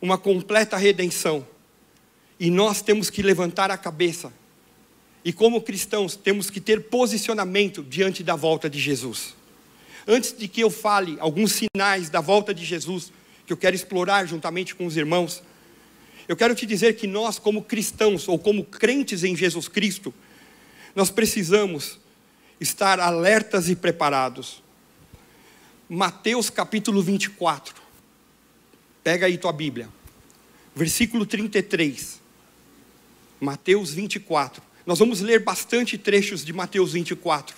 uma 0.00 0.16
completa 0.16 0.76
redenção. 0.76 1.44
E 2.38 2.50
nós 2.50 2.80
temos 2.80 3.10
que 3.10 3.20
levantar 3.20 3.72
a 3.72 3.76
cabeça. 3.76 4.32
E 5.24 5.32
como 5.32 5.60
cristãos, 5.60 6.14
temos 6.14 6.50
que 6.50 6.60
ter 6.60 6.84
posicionamento 6.84 7.82
diante 7.82 8.22
da 8.22 8.36
volta 8.36 8.70
de 8.70 8.78
Jesus. 8.78 9.34
Antes 10.06 10.36
de 10.36 10.46
que 10.46 10.60
eu 10.60 10.70
fale 10.70 11.16
alguns 11.18 11.52
sinais 11.52 12.08
da 12.08 12.20
volta 12.20 12.54
de 12.54 12.64
Jesus, 12.64 13.10
que 13.44 13.52
eu 13.52 13.56
quero 13.56 13.74
explorar 13.74 14.24
juntamente 14.24 14.72
com 14.72 14.86
os 14.86 14.96
irmãos, 14.96 15.42
eu 16.28 16.36
quero 16.36 16.54
te 16.54 16.64
dizer 16.64 16.94
que 16.94 17.08
nós, 17.08 17.40
como 17.40 17.62
cristãos 17.62 18.28
ou 18.28 18.38
como 18.38 18.64
crentes 18.64 19.24
em 19.24 19.34
Jesus 19.34 19.66
Cristo, 19.66 20.14
nós 20.94 21.10
precisamos 21.10 21.98
estar 22.60 23.00
alertas 23.00 23.68
e 23.68 23.76
preparados. 23.76 24.62
Mateus 25.88 26.50
capítulo 26.50 27.02
24. 27.02 27.74
Pega 29.02 29.26
aí 29.26 29.36
tua 29.36 29.52
Bíblia. 29.52 29.88
Versículo 30.74 31.26
33. 31.26 32.20
Mateus 33.40 33.92
24. 33.92 34.62
Nós 34.86 34.98
vamos 34.98 35.20
ler 35.20 35.40
bastante 35.40 35.96
trechos 35.96 36.44
de 36.44 36.52
Mateus 36.52 36.92
24. 36.92 37.56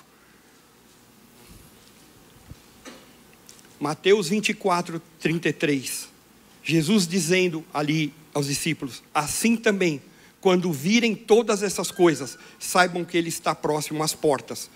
Mateus 3.78 4.28
24, 4.28 5.00
33. 5.20 6.08
Jesus 6.62 7.06
dizendo 7.06 7.64
ali 7.72 8.12
aos 8.34 8.46
discípulos: 8.46 9.02
Assim 9.14 9.56
também, 9.56 10.02
quando 10.46 10.72
virem 10.72 11.12
todas 11.12 11.60
essas 11.60 11.90
coisas, 11.90 12.38
saibam 12.56 13.04
que 13.04 13.18
Ele 13.18 13.30
está 13.30 13.52
próximo 13.52 14.00
às 14.00 14.14
portas. 14.14 14.70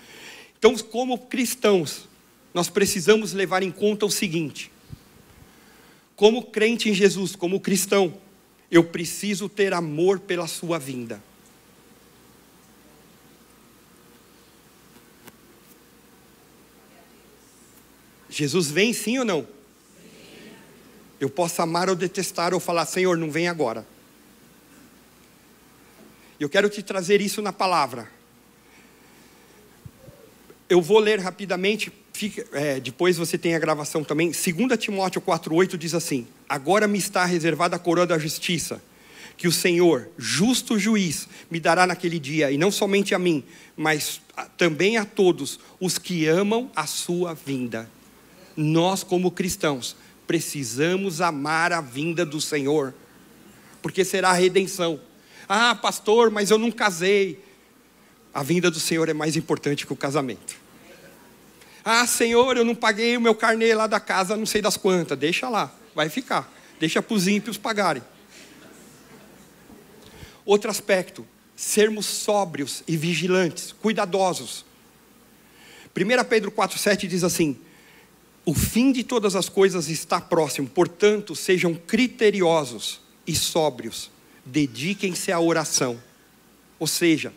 Então, 0.58 0.76
como 0.76 1.16
cristãos, 1.16 2.08
nós 2.52 2.68
precisamos 2.68 3.32
levar 3.32 3.62
em 3.62 3.70
conta 3.70 4.04
o 4.04 4.10
seguinte: 4.10 4.68
como 6.16 6.46
crente 6.46 6.88
em 6.88 6.92
Jesus, 6.92 7.36
como 7.36 7.60
cristão, 7.60 8.12
eu 8.68 8.82
preciso 8.82 9.48
ter 9.48 9.72
amor 9.72 10.18
pela 10.18 10.48
Sua 10.48 10.76
vinda. 10.76 11.22
Jesus 18.28 18.72
vem 18.72 18.92
sim 18.92 19.20
ou 19.20 19.24
não? 19.24 19.46
Eu 21.20 21.30
posso 21.30 21.62
amar 21.62 21.88
ou 21.88 21.94
detestar 21.94 22.52
ou 22.52 22.58
falar, 22.58 22.86
Senhor, 22.86 23.16
não 23.16 23.30
vem 23.30 23.46
agora. 23.46 23.86
Eu 26.40 26.48
quero 26.48 26.68
te 26.68 26.82
trazer 26.82 27.20
isso 27.20 27.40
na 27.40 27.52
palavra. 27.52 28.10
Eu 30.68 30.80
vou 30.80 30.98
ler 30.98 31.20
rapidamente, 31.20 31.92
fica, 32.12 32.44
é, 32.52 32.80
depois 32.80 33.16
você 33.16 33.36
tem 33.36 33.54
a 33.54 33.58
gravação 33.60 34.02
também. 34.02 34.30
2 34.30 34.78
Timóteo 34.78 35.20
4,8 35.20 35.76
diz 35.76 35.94
assim: 35.94 36.26
Agora 36.48 36.88
me 36.88 36.98
está 36.98 37.24
reservada 37.24 37.76
a 37.76 37.78
coroa 37.78 38.06
da 38.06 38.18
justiça, 38.18 38.82
que 39.36 39.46
o 39.46 39.52
Senhor, 39.52 40.08
justo 40.16 40.78
juiz, 40.78 41.28
me 41.50 41.60
dará 41.60 41.86
naquele 41.86 42.18
dia, 42.18 42.50
e 42.50 42.56
não 42.56 42.70
somente 42.70 43.14
a 43.14 43.18
mim, 43.18 43.44
mas 43.76 44.20
também 44.56 44.96
a 44.96 45.04
todos 45.04 45.60
os 45.78 45.98
que 45.98 46.26
amam 46.26 46.70
a 46.74 46.86
sua 46.86 47.34
vinda 47.34 47.88
nós, 48.60 49.02
como 49.02 49.30
cristãos, 49.30 49.96
precisamos 50.26 51.20
amar 51.20 51.72
a 51.72 51.80
vinda 51.80 52.24
do 52.24 52.40
Senhor, 52.40 52.94
porque 53.82 54.04
será 54.04 54.30
a 54.30 54.34
redenção. 54.34 55.00
Ah, 55.52 55.74
pastor, 55.74 56.30
mas 56.30 56.48
eu 56.52 56.58
não 56.58 56.70
casei. 56.70 57.42
A 58.32 58.40
vinda 58.40 58.70
do 58.70 58.78
Senhor 58.78 59.08
é 59.08 59.12
mais 59.12 59.36
importante 59.36 59.84
que 59.84 59.92
o 59.92 59.96
casamento. 59.96 60.54
Ah, 61.84 62.06
Senhor, 62.06 62.56
eu 62.56 62.64
não 62.64 62.76
paguei 62.76 63.16
o 63.16 63.20
meu 63.20 63.34
carnê 63.34 63.74
lá 63.74 63.88
da 63.88 63.98
casa, 63.98 64.36
não 64.36 64.46
sei 64.46 64.62
das 64.62 64.76
quantas. 64.76 65.18
Deixa 65.18 65.48
lá, 65.48 65.74
vai 65.92 66.08
ficar. 66.08 66.48
Deixa 66.78 67.02
para 67.02 67.14
os 67.16 67.26
ímpios 67.26 67.58
pagarem. 67.58 68.00
Outro 70.46 70.70
aspecto, 70.70 71.26
sermos 71.56 72.06
sóbrios 72.06 72.84
e 72.86 72.96
vigilantes, 72.96 73.72
cuidadosos. 73.72 74.64
1 75.96 76.24
Pedro 76.28 76.52
4,7 76.52 77.08
diz 77.08 77.24
assim: 77.24 77.58
o 78.44 78.54
fim 78.54 78.92
de 78.92 79.02
todas 79.02 79.34
as 79.34 79.48
coisas 79.48 79.88
está 79.88 80.20
próximo, 80.20 80.68
portanto, 80.68 81.34
sejam 81.34 81.74
criteriosos 81.74 83.00
e 83.26 83.34
sóbrios, 83.34 84.12
dediquem-se 84.50 85.32
à 85.32 85.40
oração. 85.40 86.00
Ou 86.78 86.86
seja, 86.86 87.32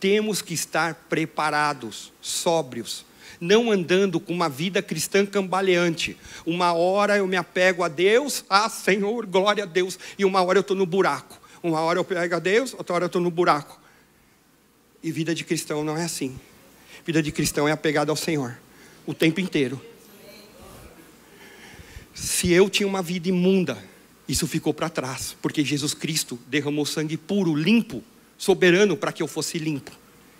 temos 0.00 0.42
que 0.42 0.54
estar 0.54 0.94
preparados, 1.08 2.12
sóbrios, 2.20 3.04
não 3.40 3.70
andando 3.70 4.18
com 4.18 4.32
uma 4.32 4.48
vida 4.48 4.82
cristã 4.82 5.26
cambaleante. 5.26 6.16
Uma 6.46 6.72
hora 6.72 7.16
eu 7.16 7.26
me 7.26 7.36
apego 7.36 7.82
a 7.82 7.88
Deus, 7.88 8.44
ah 8.48 8.68
Senhor, 8.68 9.26
glória 9.26 9.64
a 9.64 9.66
Deus, 9.66 9.98
e 10.18 10.24
uma 10.24 10.42
hora 10.42 10.58
eu 10.58 10.62
estou 10.62 10.76
no 10.76 10.86
buraco. 10.86 11.40
Uma 11.62 11.80
hora 11.80 11.98
eu 11.98 12.04
pego 12.04 12.34
a 12.34 12.38
Deus, 12.38 12.74
outra 12.74 12.94
hora 12.94 13.04
eu 13.04 13.06
estou 13.06 13.22
no 13.22 13.30
buraco. 13.30 13.80
E 15.02 15.10
vida 15.10 15.34
de 15.34 15.44
cristão 15.44 15.84
não 15.84 15.96
é 15.96 16.04
assim. 16.04 16.38
Vida 17.04 17.22
de 17.22 17.32
cristão 17.32 17.68
é 17.68 17.72
apegada 17.72 18.10
ao 18.10 18.16
Senhor 18.16 18.58
o 19.06 19.12
tempo 19.12 19.40
inteiro. 19.40 19.80
Se 22.14 22.52
eu 22.52 22.70
tinha 22.70 22.86
uma 22.86 23.02
vida 23.02 23.28
imunda, 23.28 23.76
isso 24.28 24.46
ficou 24.46 24.72
para 24.72 24.88
trás, 24.88 25.36
porque 25.42 25.64
Jesus 25.64 25.92
Cristo 25.92 26.38
derramou 26.46 26.86
sangue 26.86 27.16
puro, 27.16 27.54
limpo, 27.54 28.02
soberano 28.38 28.96
para 28.96 29.12
que 29.12 29.22
eu 29.22 29.28
fosse 29.28 29.58
limpo. 29.58 29.92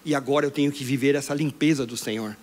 E 0.04 0.14
agora 0.14 0.46
eu 0.46 0.50
tenho 0.50 0.72
que 0.72 0.84
viver 0.84 1.14
essa 1.14 1.34
limpeza 1.34 1.86
do 1.86 1.96
Senhor. 1.96 2.36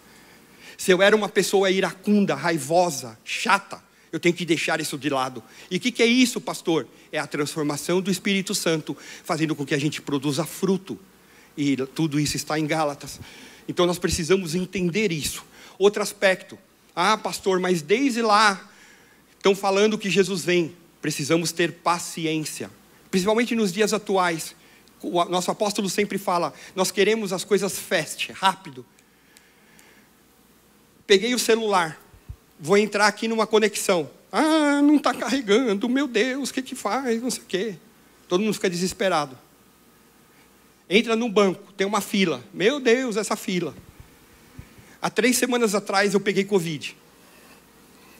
Se 0.77 0.91
eu 0.91 1.01
era 1.01 1.15
uma 1.15 1.29
pessoa 1.29 1.69
iracunda, 1.69 2.33
raivosa, 2.33 3.17
chata, 3.23 3.81
eu 4.11 4.19
tenho 4.19 4.35
que 4.35 4.45
deixar 4.45 4.81
isso 4.81 4.97
de 4.97 5.09
lado. 5.09 5.43
E 5.69 5.77
o 5.77 5.79
que, 5.79 5.91
que 5.91 6.03
é 6.03 6.05
isso, 6.05 6.41
pastor? 6.41 6.87
É 7.11 7.19
a 7.19 7.27
transformação 7.27 8.01
do 8.01 8.11
Espírito 8.11 8.53
Santo, 8.53 8.95
fazendo 9.23 9.55
com 9.55 9.65
que 9.65 9.73
a 9.73 9.79
gente 9.79 10.01
produza 10.01 10.43
fruto. 10.43 10.99
E 11.57 11.75
tudo 11.77 12.19
isso 12.19 12.35
está 12.35 12.57
em 12.59 12.65
Gálatas. 12.65 13.19
Então 13.67 13.85
nós 13.85 13.99
precisamos 13.99 14.55
entender 14.55 15.11
isso. 15.11 15.45
Outro 15.77 16.01
aspecto. 16.01 16.57
Ah, 16.95 17.17
pastor, 17.17 17.59
mas 17.59 17.81
desde 17.81 18.21
lá 18.21 18.69
estão 19.37 19.55
falando 19.55 19.97
que 19.97 20.09
Jesus 20.09 20.43
vem. 20.43 20.75
Precisamos 21.01 21.51
ter 21.51 21.71
paciência, 21.73 22.69
principalmente 23.09 23.55
nos 23.55 23.73
dias 23.73 23.91
atuais. 23.91 24.55
O 25.01 25.25
nosso 25.25 25.49
apóstolo 25.49 25.89
sempre 25.89 26.17
fala: 26.17 26.53
nós 26.75 26.91
queremos 26.91 27.33
as 27.33 27.43
coisas 27.43 27.79
fast, 27.79 28.31
rápido. 28.31 28.85
Peguei 31.07 31.33
o 31.33 31.39
celular, 31.39 31.99
vou 32.59 32.77
entrar 32.77 33.07
aqui 33.07 33.27
numa 33.27 33.47
conexão. 33.47 34.09
Ah, 34.31 34.81
não 34.81 34.95
está 34.95 35.13
carregando, 35.13 35.89
meu 35.89 36.07
Deus, 36.07 36.49
o 36.49 36.53
que, 36.53 36.61
que 36.61 36.75
faz? 36.75 37.21
Não 37.21 37.31
sei 37.31 37.41
o 37.41 37.45
quê. 37.45 37.75
Todo 38.27 38.41
mundo 38.41 38.53
fica 38.53 38.69
desesperado. 38.69 39.37
Entra 40.89 41.15
no 41.15 41.27
banco, 41.27 41.73
tem 41.73 41.85
uma 41.85 41.99
fila. 41.99 42.43
Meu 42.53 42.79
Deus, 42.79 43.17
essa 43.17 43.35
fila. 43.35 43.75
Há 45.01 45.09
três 45.09 45.35
semanas 45.35 45.73
atrás 45.73 46.13
eu 46.13 46.19
peguei 46.19 46.43
Covid. 46.43 46.95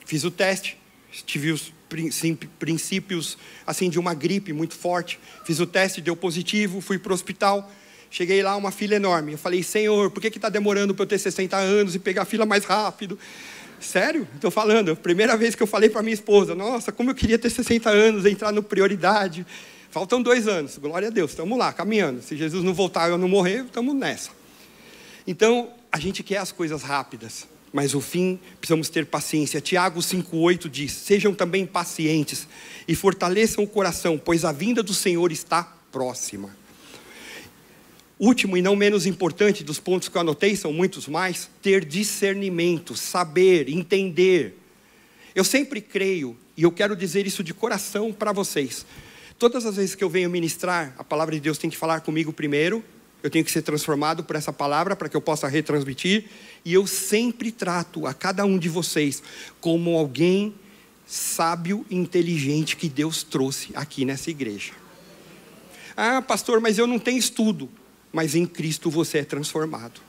Fiz 0.06 0.24
o 0.24 0.32
teste, 0.32 0.78
tive 1.26 1.52
os 1.52 1.72
princípios 2.60 3.38
assim 3.66 3.90
de 3.90 4.00
uma 4.00 4.14
gripe 4.14 4.54
muito 4.54 4.76
forte. 4.76 5.20
Fiz 5.46 5.60
o 5.60 5.66
teste, 5.66 6.02
deu 6.02 6.16
positivo, 6.16 6.82
fui 6.82 6.98
para 6.98 7.12
o 7.12 7.16
hospital. 7.16 7.72
Cheguei 8.10 8.44
lá, 8.44 8.56
uma 8.56 8.72
fila 8.72 8.96
enorme. 8.96 9.34
Eu 9.34 9.38
falei, 9.38 9.64
Senhor, 9.64 10.12
por 10.12 10.20
que 10.22 10.28
está 10.28 10.50
demorando 10.50 10.94
para 10.94 11.04
eu 11.04 11.08
ter 11.08 11.18
60 11.18 11.56
anos 11.56 11.96
e 11.96 12.00
pegar 12.00 12.24
a 12.24 12.26
fila 12.26 12.46
mais 12.46 12.66
rápido? 12.66 13.18
Sério? 13.80 14.28
Estou 14.36 14.52
falando. 14.52 14.96
Primeira 14.96 15.36
vez 15.38 15.56
que 15.56 15.64
eu 15.64 15.68
falei 15.68 15.90
para 15.90 16.02
minha 16.02 16.14
esposa, 16.14 16.54
nossa, 16.54 16.92
como 16.92 17.12
eu 17.12 17.16
queria 17.16 17.40
ter 17.40 17.50
60 17.50 17.90
anos, 17.90 18.26
entrar 18.26 18.52
no 18.52 18.62
prioridade. 18.62 19.46
Faltam 19.90 20.22
dois 20.22 20.48
anos, 20.48 20.78
glória 20.78 21.10
a 21.10 21.12
Deus, 21.12 21.32
estamos 21.32 21.58
lá, 21.58 21.74
caminhando. 21.74 22.22
Se 22.22 22.38
Jesus 22.38 22.64
não 22.64 22.74
voltar 22.74 23.10
e 23.10 23.12
eu 23.12 23.18
não 23.18 23.28
morrer, 23.28 23.66
estamos 23.66 23.96
nessa. 23.96 24.30
Então, 25.26 25.70
a 25.92 26.00
gente 26.00 26.24
quer 26.24 26.38
as 26.38 26.52
coisas 26.52 26.82
rápidas. 26.82 27.48
Mas 27.74 27.94
o 27.94 28.02
fim 28.02 28.40
precisamos 28.60 28.90
ter 28.90 29.06
paciência. 29.06 29.62
Tiago 29.62 30.00
5,8 30.00 30.70
diz: 30.70 30.92
Sejam 30.92 31.34
também 31.34 31.66
pacientes 31.66 32.48
e 32.88 32.96
fortaleçam 32.96 33.64
o 33.64 33.68
coração, 33.68 34.18
pois 34.18 34.44
a 34.44 34.52
vinda 34.52 34.84
do 34.84 34.94
Senhor 34.94 35.32
está 35.32 35.64
próxima. 35.92 36.56
Último 38.20 38.56
e 38.56 38.62
não 38.62 38.76
menos 38.76 39.08
importante 39.08 39.64
dos 39.64 39.80
pontos 39.80 40.08
que 40.08 40.16
eu 40.16 40.22
anotei, 40.22 40.56
são 40.56 40.72
muitos 40.72 41.08
mais, 41.08 41.50
ter 41.60 41.84
discernimento, 41.84 42.96
saber, 42.96 43.68
entender. 43.68 44.60
Eu 45.34 45.44
sempre 45.44 45.82
creio, 45.82 46.38
e 46.56 46.62
eu 46.62 46.72
quero 46.72 46.96
dizer 46.96 47.26
isso 47.26 47.44
de 47.44 47.52
coração 47.52 48.14
para 48.14 48.32
vocês. 48.32 48.86
Todas 49.40 49.66
as 49.66 49.78
vezes 49.78 49.96
que 49.96 50.04
eu 50.04 50.10
venho 50.10 50.30
ministrar, 50.30 50.94
a 51.00 51.04
palavra 51.04 51.34
de 51.34 51.42
Deus 51.42 51.58
tem 51.58 51.68
que 51.68 51.78
falar 51.78 52.02
comigo 52.02 52.32
primeiro, 52.32 52.84
eu 53.24 53.30
tenho 53.30 53.46
que 53.46 53.52
ser 53.52 53.62
transformado 53.62 54.24
por 54.24 54.36
essa 54.36 54.52
palavra 54.52 54.96
para 54.96 55.10
que 55.10 55.16
eu 55.16 55.22
possa 55.22 55.48
retransmitir, 55.48 56.26
e 56.66 56.74
eu 56.74 56.88
sempre 56.88 57.52
trato 57.52 58.06
a 58.06 58.14
cada 58.14 58.46
um 58.46 58.58
de 58.58 58.70
vocês 58.70 59.22
como 59.60 59.98
alguém 59.98 60.54
sábio 61.06 61.86
e 61.90 61.96
inteligente 61.96 62.76
que 62.76 62.88
Deus 62.88 63.24
trouxe 63.24 63.72
aqui 63.76 64.06
nessa 64.06 64.30
igreja. 64.30 64.74
Ah, 65.96 66.22
pastor, 66.22 66.62
mas 66.62 66.78
eu 66.78 66.88
não 66.88 66.98
tenho 66.98 67.18
estudo 67.18 67.70
mas 68.12 68.36
em 68.36 68.46
Cristo 68.46 68.90
você 68.90 69.20
é 69.20 69.24
transformado. 69.24 70.02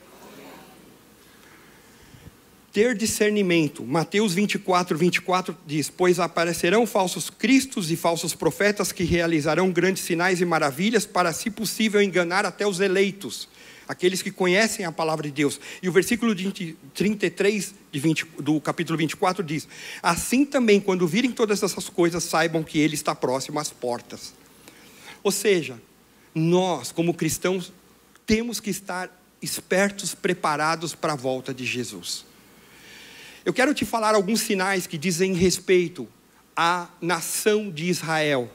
Ter 2.73 2.95
discernimento. 2.95 3.85
Mateus 3.85 4.33
24, 4.33 4.97
24 4.97 5.55
diz: 5.63 5.91
Pois 5.91 6.19
aparecerão 6.19 6.87
falsos 6.87 7.29
cristos 7.29 7.91
e 7.91 7.95
falsos 7.95 8.33
profetas 8.33 8.91
que 8.91 9.03
realizarão 9.03 9.71
grandes 9.71 10.01
sinais 10.01 10.41
e 10.41 10.45
maravilhas, 10.45 11.05
para, 11.05 11.31
se 11.31 11.51
possível, 11.51 12.01
enganar 12.01 12.47
até 12.47 12.65
os 12.65 12.79
eleitos, 12.79 13.47
aqueles 13.87 14.23
que 14.23 14.31
conhecem 14.31 14.87
a 14.87 14.91
palavra 14.91 15.27
de 15.27 15.31
Deus. 15.31 15.59
E 15.83 15.87
o 15.87 15.91
versículo 15.91 16.33
33 16.35 17.75
de 17.91 17.99
20, 17.99 18.25
do 18.39 18.59
capítulo 18.59 18.97
24 18.97 19.43
diz: 19.43 19.67
Assim 20.01 20.43
também, 20.43 20.79
quando 20.79 21.07
virem 21.07 21.29
todas 21.29 21.61
essas 21.61 21.87
coisas, 21.89 22.23
saibam 22.23 22.63
que 22.63 22.79
ele 22.79 22.95
está 22.95 23.13
próximo 23.13 23.59
às 23.59 23.69
portas. 23.69 24.33
Ou 25.21 25.31
seja, 25.31 25.79
nós, 26.33 26.91
como 26.91 27.13
cristãos, 27.13 27.71
temos 28.25 28.59
que 28.59 28.71
estar 28.71 29.15
espertos, 29.43 30.15
preparados 30.15 30.95
para 30.95 31.13
a 31.13 31.15
volta 31.15 31.53
de 31.53 31.65
Jesus. 31.65 32.32
Eu 33.45 33.53
quero 33.53 33.73
te 33.73 33.83
falar 33.83 34.15
alguns 34.15 34.39
sinais 34.39 34.87
que 34.87 34.97
dizem 34.97 35.33
respeito 35.33 36.07
à 36.55 36.87
nação 37.01 37.69
de 37.69 37.89
Israel. 37.89 38.49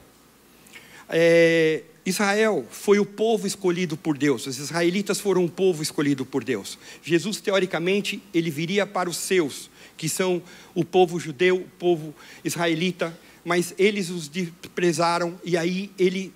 É, 1.07 1.83
Israel 2.03 2.65
foi 2.71 2.97
o 2.97 3.05
povo 3.05 3.45
escolhido 3.45 3.95
por 3.95 4.17
Deus, 4.17 4.47
os 4.47 4.57
israelitas 4.57 5.19
foram 5.19 5.45
o 5.45 5.49
povo 5.49 5.83
escolhido 5.83 6.25
por 6.25 6.43
Deus. 6.43 6.79
Jesus, 7.03 7.39
teoricamente, 7.39 8.19
ele 8.33 8.49
viria 8.49 8.87
para 8.87 9.07
os 9.07 9.17
seus, 9.17 9.69
que 9.95 10.09
são 10.09 10.41
o 10.73 10.83
povo 10.83 11.19
judeu, 11.19 11.57
o 11.57 11.69
povo 11.77 12.15
israelita, 12.43 13.15
mas 13.45 13.75
eles 13.77 14.09
os 14.09 14.27
desprezaram, 14.27 15.39
e 15.43 15.55
aí 15.55 15.91
ele, 15.99 16.33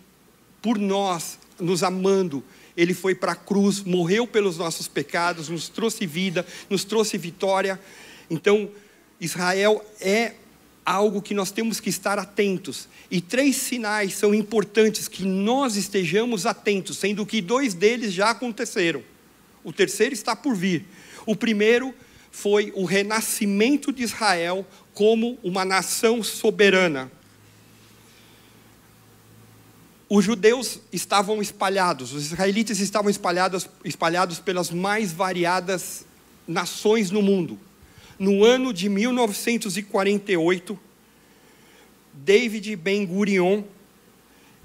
por 0.61 0.77
nós, 0.77 1.39
nos 1.59 1.81
amando, 1.81 2.43
ele 2.75 2.93
foi 2.93 3.15
para 3.15 3.31
a 3.31 3.35
cruz, 3.35 3.81
morreu 3.81 4.27
pelos 4.27 4.57
nossos 4.57 4.87
pecados, 4.87 5.49
nos 5.49 5.69
trouxe 5.69 6.05
vida, 6.05 6.45
nos 6.69 6.83
trouxe 6.83 7.17
vitória. 7.17 7.79
Então, 8.29 8.69
Israel 9.19 9.83
é 9.99 10.33
algo 10.85 11.21
que 11.21 11.33
nós 11.33 11.51
temos 11.51 11.79
que 11.79 11.89
estar 11.89 12.19
atentos. 12.19 12.87
E 13.09 13.21
três 13.21 13.55
sinais 13.55 14.15
são 14.15 14.33
importantes 14.33 15.07
que 15.07 15.23
nós 15.23 15.75
estejamos 15.75 16.45
atentos, 16.45 16.97
sendo 16.97 17.25
que 17.25 17.41
dois 17.41 17.73
deles 17.73 18.13
já 18.13 18.31
aconteceram. 18.31 19.03
O 19.63 19.71
terceiro 19.71 20.13
está 20.13 20.35
por 20.35 20.55
vir. 20.55 20.85
O 21.25 21.35
primeiro 21.35 21.93
foi 22.31 22.71
o 22.75 22.83
renascimento 22.83 23.93
de 23.93 24.03
Israel 24.03 24.65
como 24.93 25.37
uma 25.43 25.63
nação 25.63 26.21
soberana 26.21 27.11
os 30.15 30.23
judeus 30.23 30.79
estavam 30.91 31.41
espalhados, 31.41 32.13
os 32.13 32.25
israelitas 32.27 32.79
estavam 32.79 33.09
espalhados, 33.09 33.67
espalhados 33.83 34.37
pelas 34.37 34.69
mais 34.69 35.11
variadas 35.11 36.05
nações 36.47 37.09
no 37.09 37.19
mundo. 37.19 37.59
No 38.17 38.43
ano 38.43 38.73
de 38.73 38.87
1948, 38.89 40.79
David 42.13 42.75
Ben 42.75 43.05
Gurion, 43.05 43.63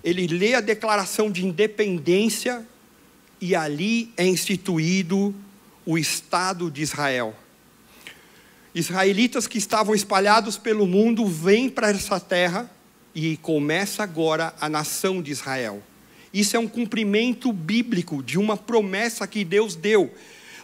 ele 0.04 0.26
lê 0.26 0.54
a 0.54 0.60
declaração 0.60 1.30
de 1.30 1.44
independência 1.44 2.66
e 3.40 3.54
ali 3.54 4.12
é 4.16 4.26
instituído 4.26 5.34
o 5.84 5.96
Estado 5.96 6.70
de 6.70 6.82
Israel. 6.82 7.34
Israelitas 8.74 9.46
que 9.46 9.58
estavam 9.58 9.94
espalhados 9.94 10.58
pelo 10.58 10.86
mundo 10.86 11.26
vêm 11.26 11.68
para 11.68 11.90
essa 11.90 12.20
terra 12.20 12.70
e 13.14 13.36
começa 13.38 14.02
agora 14.02 14.54
a 14.60 14.68
nação 14.68 15.22
de 15.22 15.32
Israel. 15.32 15.82
Isso 16.32 16.56
é 16.56 16.60
um 16.60 16.68
cumprimento 16.68 17.52
bíblico 17.52 18.22
de 18.22 18.38
uma 18.38 18.56
promessa 18.56 19.26
que 19.26 19.44
Deus 19.44 19.74
deu. 19.74 20.12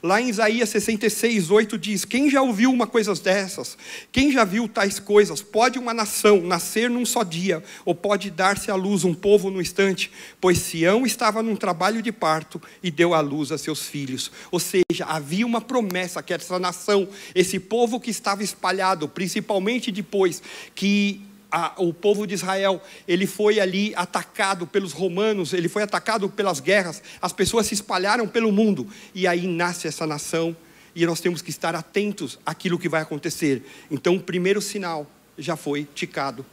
Lá 0.04 0.20
em 0.20 0.28
Isaías 0.28 0.68
66, 0.68 1.50
8 1.50 1.78
diz: 1.78 2.04
Quem 2.04 2.28
já 2.28 2.42
ouviu 2.42 2.70
uma 2.70 2.86
coisa 2.86 3.14
dessas? 3.14 3.78
Quem 4.12 4.30
já 4.30 4.44
viu 4.44 4.68
tais 4.68 4.98
coisas? 4.98 5.40
Pode 5.40 5.78
uma 5.78 5.94
nação 5.94 6.42
nascer 6.42 6.90
num 6.90 7.06
só 7.06 7.22
dia, 7.22 7.64
ou 7.86 7.94
pode 7.94 8.30
dar-se 8.30 8.70
à 8.70 8.74
luz 8.74 9.02
um 9.02 9.14
povo 9.14 9.50
no 9.50 9.62
instante? 9.62 10.10
Pois 10.38 10.58
Sião 10.58 11.06
estava 11.06 11.42
num 11.42 11.56
trabalho 11.56 12.02
de 12.02 12.12
parto 12.12 12.60
e 12.82 12.90
deu 12.90 13.14
à 13.14 13.20
luz 13.20 13.50
a 13.50 13.56
seus 13.56 13.86
filhos. 13.86 14.30
Ou 14.50 14.60
seja, 14.60 15.06
havia 15.06 15.46
uma 15.46 15.62
promessa 15.62 16.22
que 16.22 16.34
essa 16.34 16.58
nação, 16.58 17.08
esse 17.34 17.58
povo 17.58 17.98
que 17.98 18.10
estava 18.10 18.42
espalhado, 18.42 19.08
principalmente 19.08 19.90
depois 19.90 20.42
que 20.74 21.23
a, 21.54 21.72
o 21.76 21.94
povo 21.94 22.26
de 22.26 22.34
Israel, 22.34 22.82
ele 23.06 23.28
foi 23.28 23.60
ali 23.60 23.94
atacado 23.94 24.66
pelos 24.66 24.90
romanos, 24.92 25.52
ele 25.52 25.68
foi 25.68 25.84
atacado 25.84 26.28
pelas 26.28 26.58
guerras, 26.58 27.00
as 27.22 27.32
pessoas 27.32 27.68
se 27.68 27.74
espalharam 27.74 28.26
pelo 28.26 28.50
mundo, 28.50 28.88
e 29.14 29.24
aí 29.24 29.46
nasce 29.46 29.86
essa 29.86 30.04
nação, 30.04 30.56
e 30.96 31.06
nós 31.06 31.20
temos 31.20 31.40
que 31.40 31.50
estar 31.50 31.76
atentos 31.76 32.40
àquilo 32.44 32.76
que 32.76 32.88
vai 32.88 33.02
acontecer. 33.02 33.64
Então, 33.88 34.16
o 34.16 34.20
primeiro 34.20 34.60
sinal 34.60 35.08
já 35.38 35.54
foi 35.54 35.86
ticado 35.94 36.44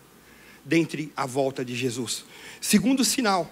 dentre 0.63 1.11
a 1.17 1.25
volta 1.25 1.65
de 1.65 1.75
Jesus. 1.75 2.23
Segundo 2.61 3.03
sinal, 3.03 3.51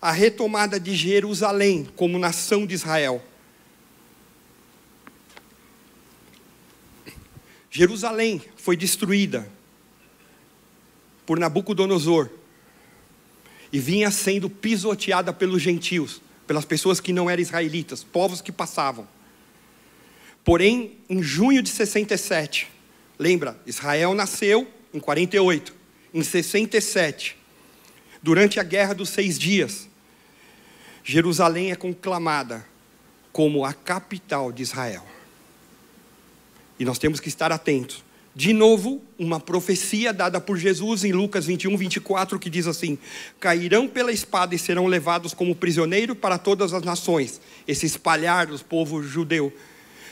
a 0.00 0.12
retomada 0.12 0.78
de 0.78 0.94
Jerusalém 0.94 1.88
como 1.96 2.16
nação 2.16 2.64
de 2.64 2.76
Israel. 2.76 3.20
Jerusalém 7.72 8.40
foi 8.56 8.76
destruída 8.76 9.55
por 11.26 11.38
Nabucodonosor 11.38 12.30
e 13.72 13.80
vinha 13.80 14.10
sendo 14.10 14.48
pisoteada 14.48 15.32
pelos 15.32 15.60
gentios, 15.60 16.22
pelas 16.46 16.64
pessoas 16.64 17.00
que 17.00 17.12
não 17.12 17.28
eram 17.28 17.42
israelitas, 17.42 18.04
povos 18.04 18.40
que 18.40 18.52
passavam. 18.52 19.06
Porém, 20.44 20.98
em 21.10 21.20
junho 21.20 21.60
de 21.60 21.68
67, 21.68 22.68
lembra, 23.18 23.60
Israel 23.66 24.14
nasceu 24.14 24.70
em 24.94 25.00
48, 25.00 25.74
em 26.14 26.22
67, 26.22 27.36
durante 28.22 28.60
a 28.60 28.62
guerra 28.62 28.94
dos 28.94 29.08
seis 29.08 29.38
dias, 29.38 29.88
Jerusalém 31.02 31.72
é 31.72 31.76
conclamada 31.76 32.64
como 33.32 33.64
a 33.64 33.72
capital 33.74 34.50
de 34.50 34.62
Israel. 34.62 35.04
E 36.78 36.84
nós 36.84 36.98
temos 36.98 37.20
que 37.20 37.28
estar 37.28 37.52
atentos 37.52 38.05
de 38.36 38.52
novo, 38.52 39.02
uma 39.18 39.40
profecia 39.40 40.12
dada 40.12 40.38
por 40.38 40.58
Jesus 40.58 41.04
em 41.04 41.12
Lucas 41.12 41.46
21, 41.46 41.74
24, 41.74 42.38
que 42.38 42.50
diz 42.50 42.66
assim: 42.66 42.98
Cairão 43.40 43.88
pela 43.88 44.12
espada 44.12 44.54
e 44.54 44.58
serão 44.58 44.86
levados 44.86 45.32
como 45.32 45.56
prisioneiro 45.56 46.14
para 46.14 46.36
todas 46.36 46.74
as 46.74 46.82
nações, 46.82 47.40
esse 47.66 47.86
espalhar 47.86 48.48
dos 48.48 48.62
povos 48.62 49.06
judeu. 49.06 49.50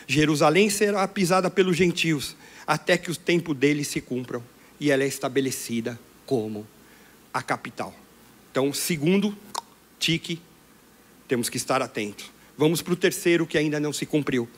Jerusalém 0.07 0.71
será 0.71 1.07
pisada 1.07 1.51
pelos 1.51 1.77
gentios, 1.77 2.35
até 2.67 2.97
que 2.97 3.11
o 3.11 3.17
tempo 3.17 3.53
deles 3.53 3.89
se 3.89 4.01
cumpram, 4.01 4.43
e 4.81 4.91
ela 4.91 5.03
é 5.03 5.07
estabelecida 5.07 6.01
como 6.25 6.67
a 7.31 7.43
capital. 7.43 7.95
Então, 8.51 8.73
segundo 8.73 9.37
tique, 9.99 10.41
temos 11.29 11.51
que 11.51 11.59
estar 11.59 11.83
atentos. 11.83 12.31
Vamos 12.57 12.81
para 12.81 12.95
o 12.95 12.97
terceiro 12.97 13.47
que 13.47 13.59
ainda 13.59 13.79
não 13.79 13.93
se 13.93 14.07
cumpriu 14.07 14.49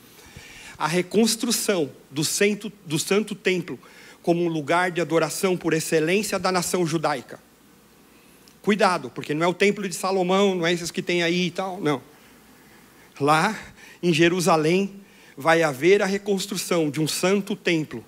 a 0.77 0.87
reconstrução 0.87 1.89
do, 2.11 2.23
centro, 2.23 2.71
do 2.85 2.99
Santo 2.99 3.33
Templo 3.33 3.79
como 4.21 4.43
um 4.43 4.47
lugar 4.47 4.91
de 4.91 4.99
adoração 4.99 5.55
por 5.55 5.73
excelência 5.73 6.37
da 6.37 6.51
nação 6.51 6.85
judaica. 6.85 7.39
Cuidado, 8.61 9.09
porque 9.09 9.33
não 9.33 9.45
é 9.45 9.47
o 9.47 9.53
templo 9.53 9.87
de 9.87 9.95
Salomão, 9.95 10.53
não 10.53 10.67
é 10.67 10.73
esses 10.73 10.91
que 10.91 11.01
tem 11.01 11.23
aí 11.23 11.47
e 11.47 11.51
tal, 11.51 11.79
não. 11.79 12.01
Lá 13.19 13.57
em 14.03 14.13
Jerusalém 14.13 14.93
vai 15.37 15.63
haver 15.63 16.01
a 16.01 16.05
reconstrução 16.05 16.89
de 16.89 16.99
um 16.99 17.07
santo 17.07 17.55
templo, 17.55 18.03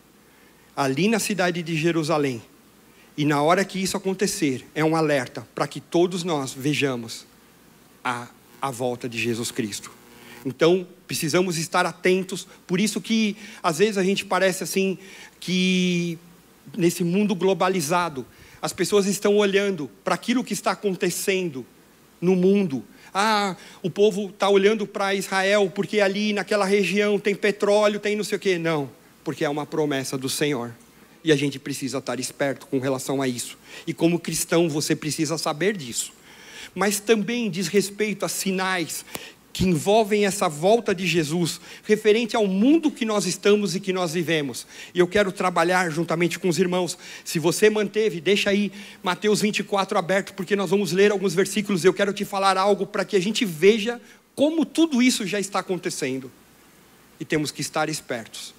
ali 0.75 1.08
na 1.08 1.19
cidade 1.19 1.63
de 1.63 1.77
Jerusalém. 1.77 2.41
E 3.15 3.23
na 3.23 3.41
hora 3.41 3.63
que 3.63 3.82
isso 3.82 3.95
acontecer, 3.95 4.65
é 4.75 4.84
um 4.84 4.95
alerta 4.95 5.47
para 5.55 5.67
que 5.67 5.79
todos 5.79 6.23
nós 6.23 6.53
vejamos 6.53 7.25
a, 8.03 8.27
a 8.62 8.71
volta 8.71 9.08
de 9.08 9.17
Jesus 9.17 9.51
Cristo. 9.51 9.98
Então, 10.45 10.88
precisamos 11.08 11.58
estar 11.58 11.86
atentos. 11.86 12.47
Por 12.65 12.80
isso 12.80 13.02
que 13.02 13.36
às 13.62 13.80
vezes 13.80 13.97
a 13.97 14.04
gente 14.04 14.25
parece 14.25 14.63
assim 14.63 14.97
que 15.39 16.17
nesse 16.78 17.04
mundo 17.04 17.36
globalizado, 17.36 18.25
as 18.62 18.73
pessoas 18.73 19.06
estão 19.06 19.38
olhando 19.38 19.89
para 20.04 20.15
aquilo 20.15 20.43
que 20.43 20.54
está 20.54 20.71
acontecendo 20.71 21.65
no 22.21 22.36
mundo. 22.36 22.84
Ah, 23.13 23.56
o 23.82 23.89
povo 23.89 24.30
está 24.30 24.49
olhando 24.49 24.86
para 24.86 25.15
Israel 25.15 25.71
porque 25.73 25.99
ali 25.99 26.34
naquela 26.34 26.65
região 26.65 27.17
tem 27.17 27.34
petróleo, 27.34 27.99
tem 27.99 28.15
não 28.15 28.23
sei 28.23 28.38
o 28.38 28.39
quê. 28.39 28.58
Não, 28.58 28.89
porque 29.23 29.43
é 29.43 29.49
uma 29.49 29.65
promessa 29.65 30.17
do 30.17 30.30
Senhor. 30.30 30.75
E 31.23 31.32
a 31.32 31.36
gente 31.36 31.60
precisa 31.60 31.97
estar 31.97 32.19
esperto 32.19 32.67
com 32.67 32.80
relação 32.80 33.21
a 33.21 33.28
isso. 33.28 33.58
E 33.86 33.93
como 33.93 34.19
cristão, 34.19 34.69
você 34.69 34.95
precisa 34.95 35.38
saber 35.38 35.75
disso. 35.75 36.13
Mas 36.73 36.99
também 36.99 37.49
diz 37.49 37.67
respeito 37.67 38.25
a 38.25 38.30
sinais 38.30 39.04
que 39.51 39.65
envolvem 39.65 40.25
essa 40.25 40.47
volta 40.47 40.93
de 40.93 41.07
Jesus, 41.07 41.59
referente 41.83 42.35
ao 42.35 42.47
mundo 42.47 42.91
que 42.91 43.05
nós 43.05 43.25
estamos 43.25 43.75
e 43.75 43.79
que 43.79 43.91
nós 43.91 44.13
vivemos. 44.13 44.67
E 44.93 44.99
eu 44.99 45.07
quero 45.07 45.31
trabalhar 45.31 45.89
juntamente 45.89 46.38
com 46.38 46.47
os 46.47 46.59
irmãos. 46.59 46.97
Se 47.25 47.39
você 47.39 47.69
manteve, 47.69 48.21
deixa 48.21 48.49
aí 48.51 48.71
Mateus 49.01 49.41
24 49.41 49.97
aberto, 49.97 50.33
porque 50.33 50.55
nós 50.55 50.69
vamos 50.69 50.91
ler 50.91 51.12
alguns 51.12 51.33
versículos. 51.33 51.83
Eu 51.83 51.93
quero 51.93 52.13
te 52.13 52.23
falar 52.23 52.57
algo 52.57 52.85
para 52.85 53.03
que 53.03 53.15
a 53.15 53.21
gente 53.21 53.43
veja 53.43 53.99
como 54.35 54.65
tudo 54.65 55.01
isso 55.01 55.25
já 55.25 55.39
está 55.39 55.59
acontecendo. 55.59 56.31
E 57.19 57.25
temos 57.25 57.51
que 57.51 57.62
estar 57.62 57.89
espertos. 57.89 58.53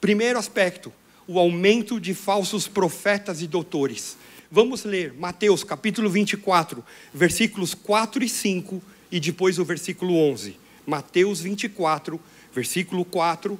Primeiro 0.00 0.38
aspecto, 0.38 0.92
o 1.26 1.38
aumento 1.38 1.98
de 1.98 2.12
falsos 2.12 2.68
profetas 2.68 3.40
e 3.40 3.46
doutores. 3.46 4.18
Vamos 4.50 4.84
ler 4.84 5.14
Mateus 5.14 5.64
capítulo 5.64 6.10
24, 6.10 6.84
versículos 7.12 7.74
4 7.74 8.22
e 8.22 8.28
5 8.28 8.82
e 9.14 9.20
depois 9.20 9.60
o 9.60 9.64
versículo 9.64 10.16
11. 10.16 10.56
Mateus 10.84 11.40
24, 11.40 12.20
versículo 12.52 13.04
4, 13.04 13.56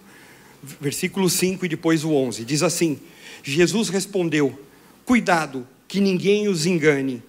versículo 0.81 1.31
5 1.31 1.65
e 1.65 1.69
depois 1.69 2.03
o 2.03 2.13
11. 2.13 2.45
Diz 2.45 2.61
assim: 2.65 2.99
Jesus 3.41 3.89
respondeu: 3.89 4.59
Cuidado, 5.05 5.65
que 5.87 6.01
ninguém 6.01 6.49
os 6.49 6.67
engane, 6.67 7.23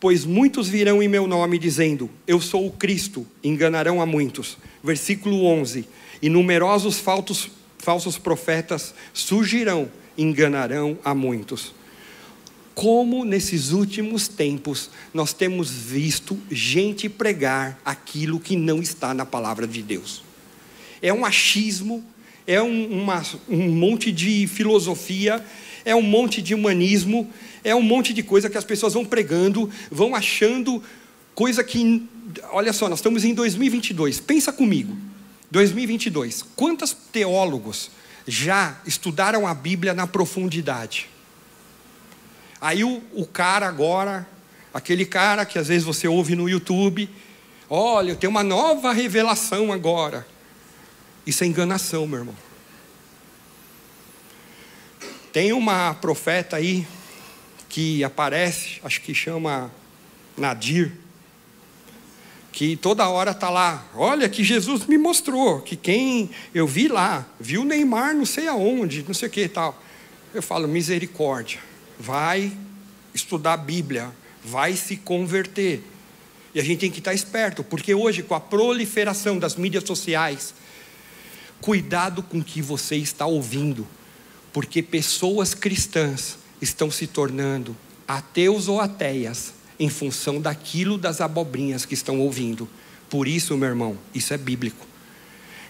pois 0.00 0.24
muitos 0.24 0.68
virão 0.68 1.00
em 1.00 1.06
meu 1.06 1.28
nome 1.28 1.56
dizendo: 1.56 2.10
Eu 2.26 2.40
sou 2.40 2.66
o 2.66 2.72
Cristo, 2.72 3.24
enganarão 3.44 4.02
a 4.02 4.06
muitos. 4.06 4.58
Versículo 4.82 5.44
11: 5.44 5.86
E 6.20 6.28
numerosos 6.28 6.98
falsos, 6.98 7.48
falsos 7.78 8.18
profetas 8.18 8.92
surgirão, 9.14 9.88
enganarão 10.18 10.98
a 11.04 11.14
muitos 11.14 11.72
como 12.74 13.24
nesses 13.24 13.70
últimos 13.70 14.28
tempos 14.28 14.90
nós 15.12 15.32
temos 15.32 15.70
visto 15.70 16.38
gente 16.50 17.08
pregar 17.08 17.80
aquilo 17.84 18.40
que 18.40 18.56
não 18.56 18.80
está 18.80 19.12
na 19.12 19.26
palavra 19.26 19.66
de 19.66 19.82
Deus. 19.82 20.22
É 21.00 21.12
um 21.12 21.24
achismo, 21.24 22.04
é 22.46 22.62
um, 22.62 23.02
uma, 23.02 23.22
um 23.48 23.70
monte 23.72 24.10
de 24.10 24.46
filosofia, 24.46 25.44
é 25.84 25.94
um 25.94 26.02
monte 26.02 26.40
de 26.40 26.54
humanismo, 26.54 27.28
é 27.62 27.74
um 27.74 27.82
monte 27.82 28.12
de 28.12 28.22
coisa 28.22 28.48
que 28.48 28.58
as 28.58 28.64
pessoas 28.64 28.94
vão 28.94 29.04
pregando, 29.04 29.70
vão 29.90 30.14
achando 30.14 30.82
coisa 31.34 31.62
que. 31.62 32.06
Olha 32.52 32.72
só, 32.72 32.88
nós 32.88 33.00
estamos 33.00 33.24
em 33.24 33.34
2022, 33.34 34.20
pensa 34.20 34.52
comigo. 34.52 34.96
2022, 35.50 36.44
quantos 36.56 36.96
teólogos 37.12 37.90
já 38.26 38.80
estudaram 38.86 39.46
a 39.46 39.52
Bíblia 39.52 39.92
na 39.92 40.06
profundidade? 40.06 41.11
Aí 42.62 42.84
o, 42.84 43.02
o 43.12 43.26
cara 43.26 43.66
agora, 43.66 44.24
aquele 44.72 45.04
cara 45.04 45.44
que 45.44 45.58
às 45.58 45.66
vezes 45.66 45.82
você 45.82 46.06
ouve 46.06 46.36
no 46.36 46.48
YouTube, 46.48 47.10
olha, 47.68 48.12
eu 48.12 48.16
tenho 48.16 48.30
uma 48.30 48.44
nova 48.44 48.92
revelação 48.92 49.72
agora. 49.72 50.24
Isso 51.26 51.42
é 51.42 51.46
enganação, 51.48 52.06
meu 52.06 52.20
irmão. 52.20 52.36
Tem 55.32 55.52
uma 55.52 55.92
profeta 55.94 56.54
aí 56.54 56.86
que 57.68 58.04
aparece, 58.04 58.78
acho 58.84 59.00
que 59.00 59.12
chama 59.12 59.68
Nadir, 60.36 60.92
que 62.52 62.76
toda 62.76 63.08
hora 63.08 63.32
está 63.32 63.50
lá, 63.50 63.84
olha 63.92 64.28
que 64.28 64.44
Jesus 64.44 64.86
me 64.86 64.96
mostrou, 64.96 65.62
que 65.62 65.74
quem 65.74 66.30
eu 66.54 66.68
vi 66.68 66.86
lá, 66.86 67.26
viu 67.40 67.64
Neymar 67.64 68.14
não 68.14 68.26
sei 68.26 68.46
aonde, 68.46 69.02
não 69.02 69.14
sei 69.14 69.26
o 69.28 69.32
que 69.32 69.40
e 69.40 69.48
tal. 69.48 69.82
Eu 70.32 70.42
falo, 70.44 70.68
misericórdia 70.68 71.71
vai 72.02 72.52
estudar 73.14 73.52
a 73.52 73.56
Bíblia, 73.56 74.10
vai 74.44 74.74
se 74.74 74.96
converter. 74.96 75.84
E 76.52 76.58
a 76.60 76.64
gente 76.64 76.80
tem 76.80 76.90
que 76.90 76.98
estar 76.98 77.14
esperto, 77.14 77.62
porque 77.62 77.94
hoje, 77.94 78.22
com 78.22 78.34
a 78.34 78.40
proliferação 78.40 79.38
das 79.38 79.54
mídias 79.54 79.84
sociais, 79.84 80.52
cuidado 81.60 82.22
com 82.22 82.38
o 82.38 82.44
que 82.44 82.60
você 82.60 82.96
está 82.96 83.24
ouvindo, 83.24 83.86
porque 84.52 84.82
pessoas 84.82 85.54
cristãs 85.54 86.36
estão 86.60 86.90
se 86.90 87.06
tornando 87.06 87.76
ateus 88.06 88.66
ou 88.66 88.80
ateias 88.80 89.54
em 89.78 89.88
função 89.88 90.40
daquilo 90.40 90.98
das 90.98 91.20
abobrinhas 91.20 91.86
que 91.86 91.94
estão 91.94 92.18
ouvindo. 92.20 92.68
Por 93.08 93.28
isso, 93.28 93.56
meu 93.56 93.68
irmão, 93.68 93.96
isso 94.12 94.34
é 94.34 94.38
bíblico. 94.38 94.86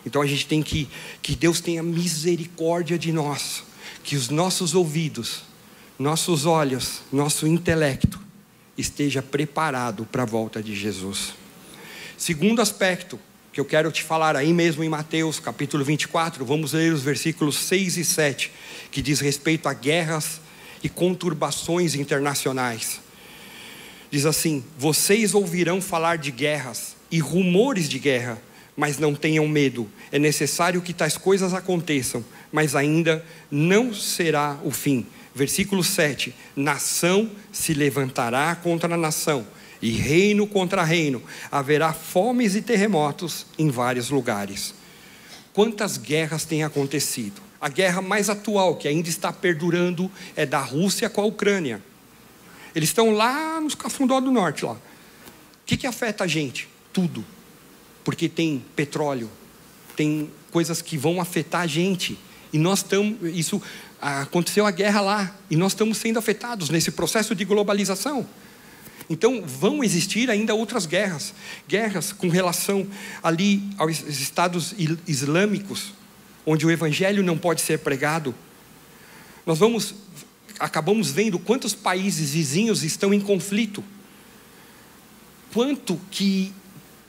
Então 0.05 0.23
a 0.23 0.27
gente 0.27 0.47
tem 0.47 0.63
que 0.63 0.89
que 1.21 1.37
Deus 1.37 1.61
tenha 1.61 1.83
misericórdia 1.83 2.99
de 2.99 3.13
nós, 3.13 3.63
que 4.03 4.17
os 4.17 4.31
nossos 4.31 4.75
ouvidos 4.75 5.52
nossos 5.99 6.47
olhos, 6.47 7.03
nosso 7.13 7.47
intelecto 7.47 8.21
esteja 8.77 9.23
preparado 9.23 10.07
para 10.11 10.23
a 10.23 10.27
volta 10.27 10.63
de 10.63 10.75
Jesus. 10.75 11.35
Segundo 12.17 12.63
aspecto 12.63 13.19
que 13.53 13.61
eu 13.61 13.65
quero 13.65 13.93
te 13.93 14.03
falar 14.03 14.35
aí 14.35 14.53
mesmo 14.53 14.83
em 14.83 14.89
Mateus 14.89 15.39
capítulo 15.39 15.85
24, 15.85 16.45
vamos 16.45 16.73
ler 16.73 16.93
os 16.93 17.03
versículos 17.03 17.57
6 17.57 17.99
e 17.99 18.05
7, 18.05 18.51
que 18.91 19.03
diz 19.03 19.21
respeito 19.21 19.69
a 19.69 19.75
guerras 19.75 20.41
e 20.83 20.89
conturbações 20.89 21.95
internacionais. 21.95 23.01
Diz 24.11 24.25
assim: 24.25 24.65
Vocês 24.79 25.35
ouvirão 25.35 25.81
falar 25.81 26.17
de 26.17 26.31
guerras 26.31 26.97
e 27.11 27.19
rumores 27.19 27.89
de 27.89 27.99
guerra, 27.99 28.39
mas 28.75 28.99
não 28.99 29.15
tenham 29.15 29.47
medo. 29.47 29.89
É 30.11 30.19
necessário 30.19 30.81
que 30.81 30.95
tais 30.95 31.19
coisas 31.19 31.53
aconteçam, 31.53 32.25
mas 32.51 32.75
ainda 32.75 33.25
não 33.51 33.93
será 33.93 34.59
o 34.65 34.71
fim 34.71 35.07
Versículo 35.35 35.83
7: 35.83 36.35
Nação 36.55 37.31
se 37.51 37.73
levantará 37.73 38.55
contra 38.57 38.97
nação, 38.97 39.47
e 39.81 39.91
reino 39.91 40.47
contra 40.47 40.85
reino. 40.85 41.23
Haverá 41.51 41.93
fomes 41.93 42.55
e 42.55 42.63
terremotos 42.63 43.47
em 43.59 43.71
vários 43.71 44.11
lugares. 44.11 44.75
Quantas 45.53 45.97
guerras 45.97 46.45
têm 46.45 46.63
acontecido? 46.63 47.41
A 47.61 47.69
guerra 47.69 48.03
mais 48.03 48.29
atual, 48.29 48.77
que 48.77 48.89
ainda 48.89 49.09
está 49.09 49.33
perdurando, 49.33 50.11
é 50.35 50.45
da 50.45 50.61
Rússia 50.61 51.09
com 51.09 51.21
a 51.21 51.27
Ucrânia. 51.27 51.83
Eles 52.75 52.89
estão 52.89 53.13
lá 53.13 53.61
nos 53.61 53.75
Cafundó 53.75 54.21
do 54.21 54.31
Norte, 54.31 54.65
lá. 54.65 54.73
O 54.73 54.79
que, 55.67 55.77
que 55.77 55.87
afeta 55.87 56.25
a 56.25 56.27
gente? 56.27 56.69
Tudo. 56.93 57.25
Porque 58.03 58.29
tem 58.29 58.65
petróleo, 58.75 59.31
tem 59.95 60.31
coisas 60.51 60.83
que 60.83 60.97
vão 60.97 61.21
afetar 61.21 61.63
a 61.63 61.67
gente. 61.67 62.19
E 62.53 62.59
nós 62.59 62.81
estamos. 62.81 63.17
Isso 63.37 63.63
aconteceu 64.03 64.67
a 64.67 64.71
guerra 64.73 65.01
lá 65.01 65.37
e 65.49 65.57
nós 65.57 65.73
estamos 65.73 65.97
sendo 65.99 66.19
afetados 66.19 66.69
nesse 66.71 66.91
processo 66.91 67.37
de 67.37 67.45
globalização. 67.45 68.27
Então 69.09 69.43
vão 69.43 69.85
existir 69.85 70.29
ainda 70.29 70.55
outras 70.55 70.87
guerras, 70.87 71.33
guerras 71.69 72.13
com 72.13 72.29
relação 72.29 72.87
ali 73.23 73.63
aos 73.79 74.01
estados 74.01 74.75
islâmicos, 75.07 75.93
onde 76.45 76.67
o 76.67 76.71
evangelho 76.71 77.23
não 77.23 77.39
pode 77.39 77.61
ser 77.61 77.79
pregado. 77.79 78.35
Nós 79.47 79.59
vamos 79.59 79.95
acabamos 80.59 81.11
vendo 81.11 81.39
quantos 81.39 81.75
países 81.75 82.33
vizinhos 82.35 82.83
estão 82.83 83.15
em 83.15 83.21
conflito. 83.21 83.83
Quanto 85.53 86.01
que 86.11 86.53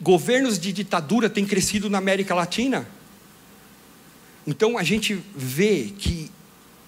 governos 0.01 0.59
de 0.59 0.71
ditadura 0.71 1.29
têm 1.29 1.45
crescido 1.45 1.89
na 1.89 1.97
América 1.97 2.35
Latina. 2.35 2.87
Então 4.45 4.77
a 4.77 4.83
gente 4.83 5.19
vê 5.35 5.93
que 5.97 6.29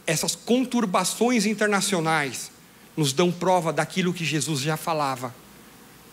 essas 0.06 0.36
conturbações 0.36 1.46
internacionais 1.46 2.52
nos 2.96 3.12
dão 3.12 3.32
prova 3.32 3.74
daquilo 3.74 4.14
que 4.14 4.24
Jesus 4.24 4.62
já 4.62 4.78
falava, 4.78 5.36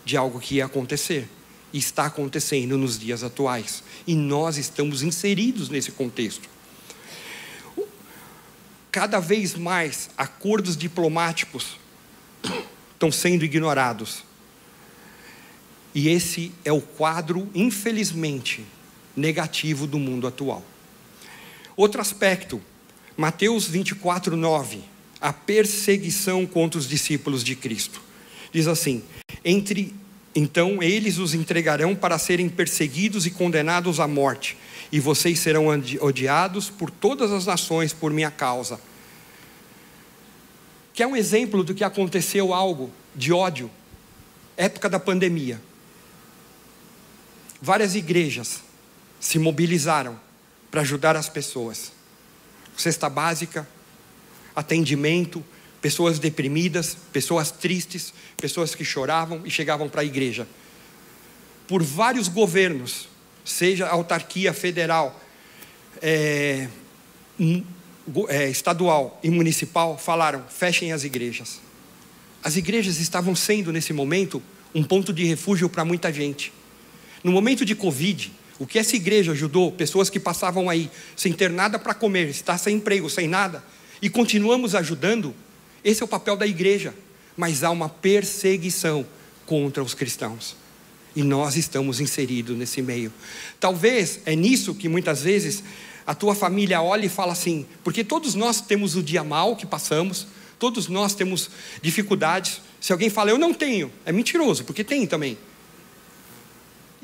de 0.03 0.17
algo 0.17 0.39
que 0.39 0.55
ia 0.55 0.65
acontecer 0.65 1.29
e 1.71 1.77
está 1.77 2.05
acontecendo 2.05 2.77
nos 2.77 2.99
dias 2.99 3.23
atuais. 3.23 3.83
E 4.05 4.15
nós 4.15 4.57
estamos 4.57 5.01
inseridos 5.01 5.69
nesse 5.69 5.91
contexto. 5.91 6.49
Cada 8.91 9.19
vez 9.19 9.55
mais 9.55 10.09
acordos 10.17 10.77
diplomáticos 10.77 11.77
estão 12.93 13.11
sendo 13.11 13.43
ignorados. 13.43 14.23
E 15.95 16.09
esse 16.09 16.51
é 16.63 16.71
o 16.71 16.81
quadro, 16.81 17.49
infelizmente, 17.55 18.65
negativo 19.15 19.87
do 19.87 19.97
mundo 19.97 20.27
atual. 20.27 20.63
Outro 21.75 22.01
aspecto 22.01 22.61
Mateus 23.15 23.67
24, 23.67 24.35
9. 24.35 24.81
A 25.21 25.31
perseguição 25.31 26.45
contra 26.45 26.79
os 26.79 26.87
discípulos 26.87 27.43
de 27.43 27.55
Cristo. 27.55 28.01
Diz 28.51 28.67
assim: 28.67 29.03
entre 29.45 29.93
Então 30.35 30.81
eles 30.81 31.19
os 31.19 31.33
entregarão 31.33 31.95
para 31.95 32.17
serem 32.17 32.49
perseguidos 32.49 33.25
e 33.25 33.31
condenados 33.31 33.99
à 33.99 34.07
morte, 34.07 34.57
e 34.91 34.99
vocês 34.99 35.39
serão 35.39 35.67
odiados 36.01 36.69
por 36.69 36.89
todas 36.89 37.31
as 37.31 37.45
nações 37.45 37.93
por 37.93 38.11
minha 38.11 38.31
causa. 38.31 38.79
Quer 40.93 41.07
um 41.07 41.15
exemplo 41.15 41.63
do 41.63 41.73
que 41.73 41.83
aconteceu 41.83 42.53
algo 42.53 42.91
de 43.15 43.31
ódio? 43.31 43.69
Época 44.57 44.89
da 44.89 44.99
pandemia. 44.99 45.59
Várias 47.61 47.95
igrejas 47.95 48.61
se 49.19 49.39
mobilizaram 49.39 50.19
para 50.69 50.81
ajudar 50.81 51.15
as 51.15 51.29
pessoas. 51.29 51.91
Cesta 52.77 53.09
básica, 53.09 53.67
atendimento, 54.55 55.43
pessoas 55.81 56.19
deprimidas, 56.19 56.97
pessoas 57.11 57.51
tristes, 57.51 58.13
pessoas 58.37 58.73
que 58.73 58.85
choravam 58.85 59.41
e 59.45 59.51
chegavam 59.51 59.89
para 59.89 60.01
a 60.01 60.05
igreja. 60.05 60.47
Por 61.67 61.83
vários 61.83 62.27
governos, 62.27 63.07
seja 63.43 63.87
autarquia 63.87 64.53
federal, 64.53 65.19
é, 66.01 66.67
é, 68.29 68.49
estadual 68.49 69.19
e 69.23 69.29
municipal, 69.29 69.97
falaram: 69.97 70.43
fechem 70.49 70.91
as 70.91 71.03
igrejas. 71.03 71.59
As 72.43 72.57
igrejas 72.57 72.99
estavam 72.99 73.35
sendo, 73.35 73.71
nesse 73.71 73.93
momento, 73.93 74.41
um 74.75 74.83
ponto 74.83 75.13
de 75.13 75.23
refúgio 75.23 75.69
para 75.69 75.85
muita 75.85 76.11
gente. 76.11 76.51
No 77.23 77.31
momento 77.31 77.63
de 77.63 77.75
Covid, 77.75 78.31
o 78.63 78.65
que 78.65 78.79
essa 78.79 78.95
igreja 78.95 79.33
ajudou 79.33 79.73
pessoas 79.73 80.09
que 80.09 80.17
passavam 80.17 80.69
aí 80.69 80.89
sem 81.17 81.33
ter 81.33 81.49
nada 81.49 81.77
para 81.77 81.93
comer, 81.93 82.29
estar 82.29 82.57
sem 82.57 82.77
emprego, 82.77 83.09
sem 83.09 83.27
nada, 83.27 83.61
e 84.01 84.09
continuamos 84.09 84.73
ajudando, 84.73 85.35
esse 85.83 86.01
é 86.01 86.05
o 86.05 86.07
papel 86.07 86.37
da 86.37 86.47
igreja. 86.47 86.93
Mas 87.35 87.61
há 87.61 87.71
uma 87.71 87.89
perseguição 87.89 89.05
contra 89.45 89.83
os 89.83 89.93
cristãos. 89.93 90.55
E 91.13 91.23
nós 91.23 91.57
estamos 91.57 91.99
inseridos 91.99 92.57
nesse 92.57 92.81
meio. 92.81 93.11
Talvez 93.59 94.21
é 94.25 94.33
nisso 94.33 94.73
que 94.73 94.87
muitas 94.87 95.23
vezes 95.23 95.61
a 96.07 96.15
tua 96.15 96.33
família 96.33 96.81
olha 96.81 97.05
e 97.05 97.09
fala 97.09 97.33
assim, 97.33 97.65
porque 97.83 98.01
todos 98.01 98.33
nós 98.33 98.61
temos 98.61 98.95
o 98.95 99.03
dia 99.03 99.25
mal 99.25 99.57
que 99.57 99.65
passamos, 99.65 100.25
todos 100.57 100.87
nós 100.87 101.13
temos 101.13 101.49
dificuldades. 101.81 102.61
Se 102.79 102.93
alguém 102.93 103.09
fala, 103.09 103.31
eu 103.31 103.37
não 103.37 103.53
tenho, 103.53 103.91
é 104.05 104.11
mentiroso, 104.13 104.63
porque 104.63 104.85
tem 104.85 105.05
também. 105.05 105.37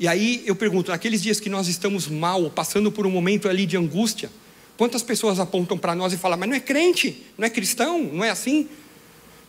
E 0.00 0.08
aí 0.08 0.42
eu 0.44 0.56
pergunto, 0.56 0.90
naqueles 0.90 1.22
dias 1.22 1.38
que 1.38 1.48
nós 1.48 1.68
estamos 1.68 2.08
mal, 2.08 2.50
passando 2.50 2.90
por 2.90 3.06
um 3.06 3.10
momento 3.10 3.48
ali 3.48 3.66
de 3.66 3.76
angústia, 3.76 4.30
Quantas 4.80 5.02
pessoas 5.02 5.38
apontam 5.38 5.76
para 5.76 5.94
nós 5.94 6.10
e 6.14 6.16
falam, 6.16 6.38
mas 6.38 6.48
não 6.48 6.56
é 6.56 6.60
crente, 6.60 7.26
não 7.36 7.46
é 7.46 7.50
cristão, 7.50 8.02
não 8.02 8.24
é 8.24 8.30
assim? 8.30 8.66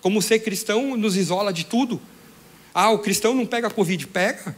Como 0.01 0.21
ser 0.21 0.39
cristão 0.39 0.97
nos 0.97 1.15
isola 1.15 1.53
de 1.53 1.65
tudo. 1.65 2.01
Ah, 2.73 2.89
o 2.89 2.99
cristão 2.99 3.33
não 3.33 3.45
pega 3.45 3.69
Covid, 3.69 4.07
pega. 4.07 4.53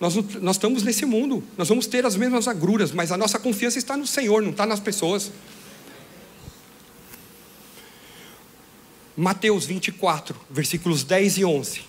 Nós, 0.00 0.16
nós 0.42 0.56
estamos 0.56 0.82
nesse 0.82 1.06
mundo, 1.06 1.44
nós 1.56 1.68
vamos 1.68 1.86
ter 1.86 2.04
as 2.04 2.16
mesmas 2.16 2.48
agruras, 2.48 2.90
mas 2.90 3.12
a 3.12 3.16
nossa 3.16 3.38
confiança 3.38 3.78
está 3.78 3.96
no 3.96 4.04
Senhor, 4.04 4.42
não 4.42 4.50
está 4.50 4.66
nas 4.66 4.80
pessoas. 4.80 5.30
Mateus 9.16 9.64
24, 9.64 10.34
versículos 10.50 11.04
10 11.04 11.38
e 11.38 11.44
11. 11.44 11.82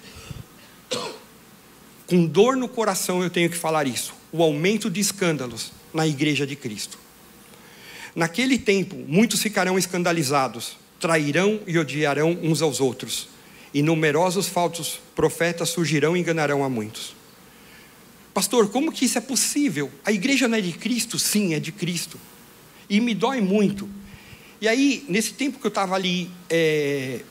Com 2.07 2.25
dor 2.25 2.55
no 2.55 2.67
coração 2.67 3.23
eu 3.23 3.29
tenho 3.29 3.49
que 3.49 3.57
falar 3.57 3.87
isso. 3.87 4.13
O 4.31 4.43
aumento 4.43 4.89
de 4.89 4.99
escândalos 4.99 5.71
na 5.93 6.05
igreja 6.05 6.45
de 6.45 6.55
Cristo. 6.55 6.99
Naquele 8.15 8.57
tempo, 8.57 8.95
muitos 9.07 9.41
ficarão 9.41 9.77
escandalizados, 9.77 10.77
trairão 10.99 11.59
e 11.65 11.77
odiarão 11.77 12.37
uns 12.41 12.61
aos 12.61 12.79
outros, 12.79 13.27
e 13.73 13.81
numerosos 13.81 14.47
falsos 14.47 14.99
profetas 15.15 15.69
surgirão 15.69 16.15
e 16.15 16.19
enganarão 16.19 16.63
a 16.63 16.69
muitos. 16.69 17.13
Pastor, 18.33 18.69
como 18.69 18.91
que 18.91 19.05
isso 19.05 19.17
é 19.17 19.21
possível? 19.21 19.91
A 20.05 20.11
igreja 20.11 20.47
não 20.47 20.57
é 20.57 20.61
de 20.61 20.73
Cristo? 20.73 21.17
Sim, 21.17 21.53
é 21.53 21.59
de 21.59 21.71
Cristo. 21.71 22.19
E 22.89 22.99
me 22.99 23.13
dói 23.13 23.41
muito. 23.41 23.89
E 24.61 24.67
aí, 24.67 25.05
nesse 25.07 25.33
tempo 25.33 25.59
que 25.59 25.65
eu 25.65 25.69
estava 25.69 25.95
ali 25.95 26.29
é, 26.49 27.21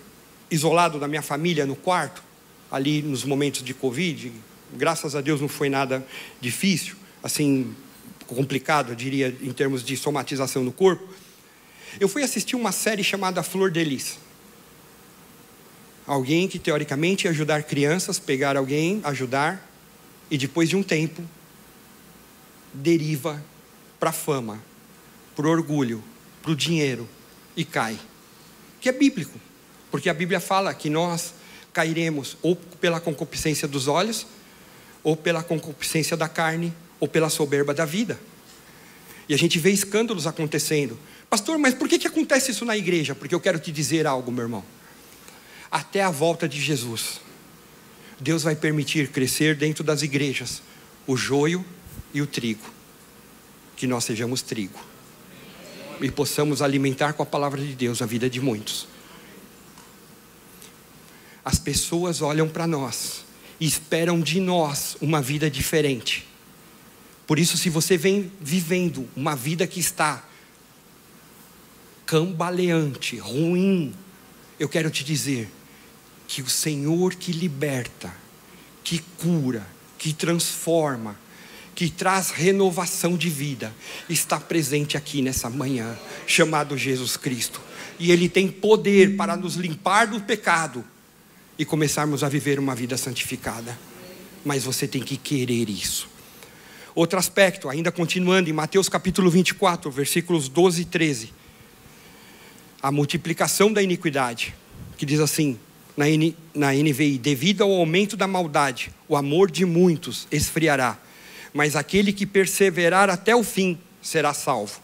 isolado 0.51 0.99
da 0.99 1.09
minha 1.09 1.23
família 1.23 1.65
no 1.65 1.77
quarto, 1.77 2.23
ali 2.71 3.03
nos 3.03 3.25
momentos 3.25 3.63
de 3.63 3.73
Covid, 3.73 4.33
graças 4.77 5.15
a 5.15 5.21
Deus 5.21 5.41
não 5.41 5.49
foi 5.49 5.69
nada 5.69 6.07
difícil, 6.41 6.97
assim, 7.23 7.75
complicado, 8.27 8.93
eu 8.93 8.97
diria, 8.97 9.37
em 9.43 9.53
termos 9.53 9.83
de 9.83 9.97
somatização 9.97 10.63
no 10.63 10.73
corpo, 10.73 11.07
eu 12.01 12.09
fui 12.09 12.23
assistir 12.23 12.57
uma 12.57 12.73
série 12.73 13.05
chamada 13.05 13.43
Flor 13.43 13.71
de. 13.71 14.19
Alguém 16.07 16.49
que 16.49 16.59
teoricamente 16.59 17.25
ia 17.25 17.31
ajudar 17.31 17.63
crianças, 17.63 18.19
pegar 18.19 18.57
alguém, 18.57 19.01
ajudar, 19.05 19.71
e 20.31 20.37
depois 20.37 20.69
de 20.69 20.77
um 20.77 20.83
tempo, 20.83 21.23
deriva 22.73 23.43
para 23.99 24.11
a 24.11 24.13
fama, 24.13 24.63
para 25.37 25.47
o 25.47 25.51
orgulho, 25.51 26.03
para 26.43 26.51
o 26.51 26.57
dinheiro 26.57 27.09
e 27.57 27.65
cai. 27.65 27.99
Que 28.81 28.89
é 28.89 28.93
bíblico, 28.93 29.39
porque 29.91 30.11
a 30.11 30.15
Bíblia 30.15 30.41
fala 30.41 30.75
que 30.75 30.91
nós 30.91 31.33
cairemos 31.73 32.37
ou 32.43 32.55
pela 32.55 33.01
concupiscência 33.01 33.67
dos 33.67 33.89
olhos, 33.89 34.27
ou 35.05 35.14
pela 35.14 35.43
concupiscência 35.43 36.17
da 36.17 36.29
carne, 36.29 36.75
ou 36.99 37.07
pela 37.07 37.29
soberba 37.29 37.75
da 37.75 37.85
vida. 37.85 38.19
E 39.29 39.35
a 39.35 39.37
gente 39.37 39.59
vê 39.59 39.71
escândalos 39.71 40.27
acontecendo. 40.27 40.99
Pastor, 41.29 41.59
mas 41.59 41.75
por 41.75 41.88
que, 41.88 41.99
que 41.99 42.07
acontece 42.07 42.51
isso 42.51 42.64
na 42.64 42.77
igreja? 42.77 43.14
Porque 43.14 43.35
eu 43.35 43.40
quero 43.40 43.59
te 43.59 43.71
dizer 43.71 44.07
algo, 44.07 44.33
meu 44.33 44.45
irmão. 44.45 44.64
Até 45.71 46.03
a 46.03 46.11
volta 46.11 46.49
de 46.49 46.61
Jesus, 46.61 47.21
Deus 48.19 48.43
vai 48.43 48.57
permitir 48.57 49.09
crescer 49.09 49.55
dentro 49.55 49.85
das 49.85 50.03
igrejas 50.03 50.62
o 51.07 51.17
joio 51.17 51.64
e 52.12 52.23
o 52.23 52.27
trigo. 52.27 52.64
Que 53.77 53.87
nós 53.87 54.05
sejamos 54.05 54.40
trigo. 54.40 54.79
E 56.01 56.11
possamos 56.11 56.62
alimentar 56.62 57.12
com 57.12 57.23
a 57.23 57.27
palavra 57.27 57.61
de 57.61 57.75
Deus 57.75 58.01
a 58.01 58.07
vida 58.07 58.31
de 58.31 58.40
muitos. 58.40 58.87
As 61.45 61.59
pessoas 61.59 62.23
olham 62.23 62.49
para 62.49 62.67
nós 62.67 63.24
e 63.61 63.67
esperam 63.67 64.21
de 64.21 64.40
nós 64.40 64.97
uma 65.01 65.21
vida 65.23 65.51
diferente. 65.51 66.27
Por 67.27 67.38
isso, 67.38 67.57
se 67.57 67.71
você 67.71 67.97
vem 67.97 68.31
vivendo 68.40 69.09
uma 69.17 69.35
vida 69.35 69.67
que 69.67 69.81
está 69.81 70.25
cambaleante, 72.05 73.17
ruim, 73.17 73.95
eu 74.59 74.69
quero 74.69 74.90
te 74.90 75.03
dizer 75.03 75.51
que 76.29 76.43
o 76.43 76.49
Senhor 76.49 77.14
que 77.14 77.33
liberta, 77.33 78.14
que 78.83 78.99
cura, 79.19 79.67
que 79.97 80.12
transforma, 80.12 81.19
que 81.75 81.90
traz 81.90 82.31
renovação 82.31 83.17
de 83.17 83.31
vida, 83.31 83.75
está 84.09 84.38
presente 84.38 84.97
aqui 84.97 85.23
nessa 85.23 85.49
manhã, 85.49 85.97
chamado 86.27 86.77
Jesus 86.77 87.17
Cristo. 87.17 87.61
E 87.99 88.12
Ele 88.12 88.29
tem 88.29 88.49
poder 88.49 89.17
para 89.17 89.37
nos 89.37 89.55
limpar 89.55 90.07
do 90.07 90.21
pecado 90.21 90.85
e 91.59 91.64
começarmos 91.64 92.25
a 92.25 92.29
viver 92.29 92.59
uma 92.59 92.75
vida 92.75 92.97
santificada. 92.97 93.79
Mas 94.45 94.64
você 94.64 94.87
tem 94.87 95.03
que 95.03 95.17
querer 95.17 95.69
isso. 95.69 96.09
Outro 96.95 97.19
aspecto, 97.19 97.69
ainda 97.69 97.90
continuando 97.90 98.49
em 98.49 98.53
Mateus 98.53 98.88
capítulo 98.88 99.31
24, 99.31 99.90
versículos 99.90 100.49
12 100.49 100.83
e 100.83 100.85
13. 100.85 101.33
A 102.81 102.93
multiplicação 102.93 103.73
da 103.73 103.83
iniquidade, 103.83 104.55
que 104.97 105.05
diz 105.05 105.19
assim, 105.19 105.59
na, 105.97 106.73
NVI: 106.73 107.19
devido 107.19 107.62
ao 107.62 107.73
aumento 107.73 108.17
da 108.17 108.27
maldade, 108.27 108.93
o 109.09 109.17
amor 109.17 109.51
de 109.51 109.64
muitos 109.64 110.29
esfriará, 110.31 110.99
mas 111.53 111.77
aquele 111.77 112.12
que 112.12 112.27
perseverar 112.27 113.11
até 113.11 113.35
o 113.35 113.43
fim 113.43 113.79
será 114.03 114.35
salvo. 114.35 114.81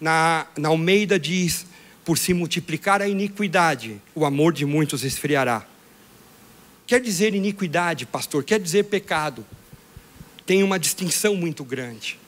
Na, 0.00 0.46
na 0.58 0.68
Almeida 0.68 1.18
diz: 1.18 1.66
por 2.04 2.18
se 2.18 2.34
multiplicar 2.34 3.00
a 3.00 3.08
iniquidade, 3.08 4.00
o 4.14 4.24
amor 4.24 4.52
de 4.52 4.66
muitos 4.66 5.04
esfriará. 5.04 5.66
Quer 6.86 7.00
dizer 7.00 7.34
iniquidade, 7.34 8.06
pastor, 8.06 8.44
quer 8.44 8.60
dizer 8.60 8.84
pecado 8.84 9.44
tem 10.46 10.62
uma 10.62 10.78
distinção 10.78 11.34
muito 11.34 11.64
grande. 11.64 12.18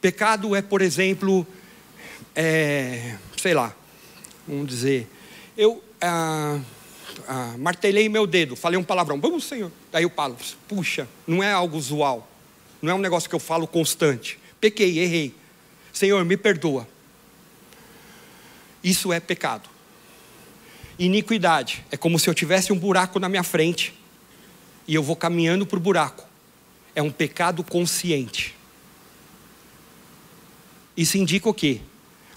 Pecado 0.00 0.54
é, 0.54 0.62
por 0.62 0.82
exemplo, 0.82 1.46
é, 2.34 3.16
sei 3.36 3.54
lá, 3.54 3.74
vamos 4.46 4.68
dizer, 4.68 5.08
eu 5.56 5.82
ah, 6.00 6.60
ah, 7.26 7.54
martelei 7.58 8.08
meu 8.08 8.26
dedo, 8.26 8.54
falei 8.54 8.78
um 8.78 8.84
palavrão, 8.84 9.20
vamos, 9.20 9.44
Senhor. 9.44 9.72
Daí 9.90 10.04
eu 10.04 10.10
falo, 10.10 10.36
puxa, 10.68 11.08
não 11.26 11.42
é 11.42 11.52
algo 11.52 11.76
usual, 11.76 12.28
não 12.80 12.92
é 12.92 12.94
um 12.94 12.98
negócio 12.98 13.28
que 13.28 13.34
eu 13.34 13.40
falo 13.40 13.66
constante. 13.66 14.38
Pequei, 14.60 14.98
errei. 14.98 15.34
Senhor, 15.92 16.24
me 16.24 16.36
perdoa. 16.36 16.86
Isso 18.84 19.12
é 19.12 19.18
pecado. 19.18 19.68
Iniquidade 20.98 21.84
é 21.90 21.96
como 21.96 22.18
se 22.18 22.28
eu 22.28 22.34
tivesse 22.34 22.72
um 22.72 22.78
buraco 22.78 23.18
na 23.20 23.28
minha 23.28 23.44
frente 23.44 23.94
e 24.86 24.94
eu 24.94 25.02
vou 25.02 25.14
caminhando 25.14 25.64
para 25.64 25.76
o 25.76 25.80
buraco 25.80 26.28
é 26.98 27.02
um 27.02 27.12
pecado 27.12 27.62
consciente. 27.62 28.56
Isso 30.96 31.16
indica 31.16 31.48
o 31.48 31.54
quê? 31.54 31.80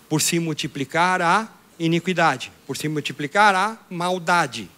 Por 0.08 0.22
se 0.22 0.38
multiplicar 0.38 1.20
a 1.20 1.50
iniquidade, 1.80 2.52
por 2.68 2.78
se 2.78 2.88
multiplicar 2.88 3.56
a 3.56 3.76
maldade, 3.90 4.70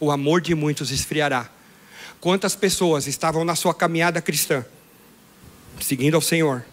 o 0.00 0.10
amor 0.10 0.40
de 0.40 0.54
muitos 0.54 0.90
esfriará. 0.90 1.50
quantas 2.18 2.56
pessoas 2.56 3.06
estavam 3.06 3.44
na 3.44 3.54
sua 3.54 3.74
caminhada 3.74 4.22
cristã, 4.22 4.64
seguindo 5.78 6.14
ao 6.14 6.22
Senhor, 6.22 6.64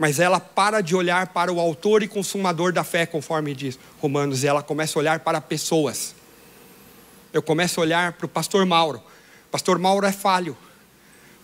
mas 0.00 0.18
ela 0.18 0.40
para 0.40 0.80
de 0.80 0.96
olhar 0.96 1.26
para 1.26 1.52
o 1.52 1.60
autor 1.60 2.02
e 2.02 2.08
consumador 2.08 2.72
da 2.72 2.82
fé, 2.82 3.04
conforme 3.04 3.54
diz 3.54 3.78
Romanos, 4.00 4.42
e 4.42 4.46
ela 4.46 4.62
começa 4.62 4.98
a 4.98 5.00
olhar 5.00 5.20
para 5.20 5.42
pessoas. 5.42 6.14
Eu 7.34 7.42
começo 7.42 7.78
a 7.78 7.82
olhar 7.82 8.12
para 8.14 8.24
o 8.24 8.28
pastor 8.28 8.64
Mauro. 8.64 9.02
Pastor 9.50 9.78
Mauro 9.78 10.06
é 10.06 10.10
falho. 10.10 10.56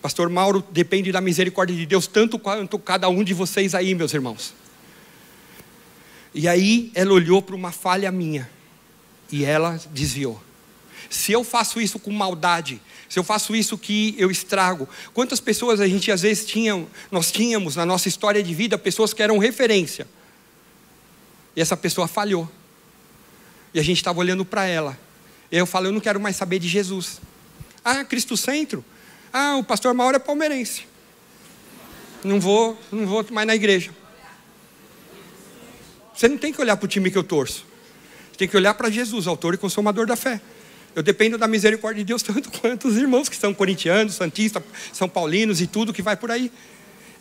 Pastor 0.01 0.27
Mauro 0.27 0.65
depende 0.71 1.11
da 1.11 1.21
misericórdia 1.21 1.75
de 1.75 1.85
Deus, 1.85 2.07
tanto 2.07 2.39
quanto 2.39 2.79
cada 2.79 3.07
um 3.09 3.23
de 3.23 3.31
vocês 3.31 3.75
aí, 3.75 3.93
meus 3.93 4.11
irmãos. 4.11 4.55
E 6.33 6.47
aí 6.47 6.91
ela 6.95 7.13
olhou 7.13 7.43
para 7.43 7.55
uma 7.55 7.71
falha 7.71 8.11
minha 8.11 8.49
e 9.31 9.45
ela 9.45 9.79
desviou. 9.91 10.41
Se 11.11 11.31
eu 11.31 11.43
faço 11.43 11.79
isso 11.79 11.99
com 11.99 12.11
maldade, 12.11 12.81
se 13.09 13.17
eu 13.17 13.23
faço 13.23 13.55
isso 13.55 13.77
que 13.77 14.15
eu 14.17 14.29
estrago, 14.29 14.87
quantas 15.13 15.39
pessoas 15.39 15.79
a 15.79 15.87
gente 15.87 16.11
às 16.11 16.21
vezes 16.21 16.45
tinha, 16.45 16.85
nós 17.09 17.31
tínhamos 17.31 17.75
na 17.75 17.85
nossa 17.85 18.07
história 18.07 18.43
de 18.43 18.53
vida 18.53 18.77
pessoas 18.77 19.13
que 19.13 19.23
eram 19.23 19.37
referência. 19.37 20.07
E 21.55 21.61
essa 21.61 21.77
pessoa 21.77 22.07
falhou. 22.07 22.49
E 23.73 23.79
a 23.79 23.83
gente 23.83 23.97
estava 23.97 24.19
olhando 24.19 24.43
para 24.43 24.65
ela. 24.65 24.97
E 25.51 25.57
eu 25.57 25.65
falo, 25.65 25.87
eu 25.87 25.91
não 25.91 25.99
quero 25.99 26.19
mais 26.19 26.35
saber 26.35 26.59
de 26.59 26.67
Jesus. 26.67 27.21
Ah, 27.83 28.03
Cristo 28.03 28.35
Centro. 28.35 28.83
Ah, 29.31 29.55
o 29.55 29.63
pastor 29.63 29.93
Mauro 29.93 30.15
é 30.15 30.19
palmeirense. 30.19 30.85
Não 32.23 32.39
vou, 32.39 32.77
não 32.91 33.05
vou 33.05 33.25
mais 33.31 33.47
na 33.47 33.55
igreja. 33.55 33.91
Você 36.13 36.27
não 36.27 36.37
tem 36.37 36.51
que 36.51 36.59
olhar 36.59 36.75
para 36.75 36.85
o 36.85 36.87
time 36.87 37.09
que 37.09 37.17
eu 37.17 37.23
torço. 37.23 37.65
Tem 38.37 38.47
que 38.47 38.57
olhar 38.57 38.73
para 38.73 38.89
Jesus, 38.89 39.27
autor 39.27 39.53
e 39.53 39.57
consumador 39.57 40.05
da 40.05 40.15
fé. 40.15 40.41
Eu 40.97 41.03
dependo 41.03 41.37
da 41.37 41.47
misericórdia 41.47 42.03
de 42.03 42.07
Deus 42.07 42.23
tanto 42.23 42.49
quanto 42.49 42.87
os 42.87 42.97
irmãos 42.97 43.29
que 43.29 43.35
são 43.35 43.53
corintianos, 43.53 44.15
santistas, 44.15 44.63
são 44.91 45.07
paulinos 45.07 45.61
e 45.61 45.67
tudo 45.67 45.93
que 45.93 46.01
vai 46.01 46.17
por 46.17 46.31
aí. 46.31 46.51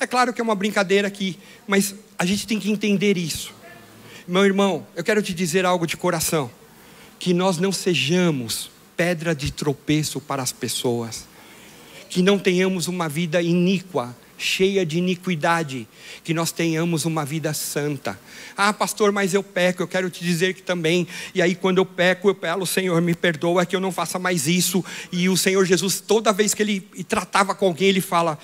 É 0.00 0.06
claro 0.06 0.32
que 0.32 0.40
é 0.40 0.44
uma 0.44 0.54
brincadeira 0.54 1.06
aqui, 1.06 1.38
mas 1.68 1.94
a 2.18 2.24
gente 2.24 2.46
tem 2.46 2.58
que 2.58 2.70
entender 2.70 3.18
isso. 3.18 3.52
Meu 4.26 4.46
irmão, 4.46 4.86
eu 4.96 5.04
quero 5.04 5.20
te 5.20 5.34
dizer 5.34 5.66
algo 5.66 5.86
de 5.86 5.94
coração: 5.94 6.50
que 7.18 7.34
nós 7.34 7.58
não 7.58 7.70
sejamos 7.70 8.70
pedra 8.96 9.34
de 9.34 9.52
tropeço 9.52 10.22
para 10.22 10.42
as 10.42 10.52
pessoas, 10.52 11.26
que 12.08 12.22
não 12.22 12.38
tenhamos 12.38 12.88
uma 12.88 13.10
vida 13.10 13.42
iníqua, 13.42 14.16
cheia 14.38 14.84
de 14.84 14.98
iniquidade, 14.98 15.88
que 16.22 16.34
nós 16.34 16.52
tenhamos 16.52 17.04
uma 17.04 17.24
vida 17.24 17.52
santa. 17.54 18.18
Ah, 18.56 18.72
pastor, 18.72 19.12
mas 19.12 19.34
eu 19.34 19.42
peco, 19.42 19.82
eu 19.82 19.88
quero 19.88 20.10
te 20.10 20.24
dizer 20.24 20.54
que 20.54 20.62
também. 20.62 21.06
E 21.34 21.40
aí, 21.40 21.54
quando 21.54 21.78
eu 21.78 21.86
peco, 21.86 22.28
eu 22.28 22.34
pelo, 22.34 22.66
Senhor, 22.66 23.00
me 23.00 23.14
perdoa 23.14 23.66
que 23.66 23.74
eu 23.74 23.80
não 23.80 23.92
faça 23.92 24.18
mais 24.18 24.46
isso. 24.46 24.84
E 25.10 25.28
o 25.28 25.36
Senhor 25.36 25.64
Jesus, 25.64 26.00
toda 26.00 26.32
vez 26.32 26.54
que 26.54 26.62
ele 26.62 26.80
tratava 27.08 27.54
com 27.54 27.66
alguém, 27.66 27.88
ele 27.88 28.00
fala: 28.00 28.38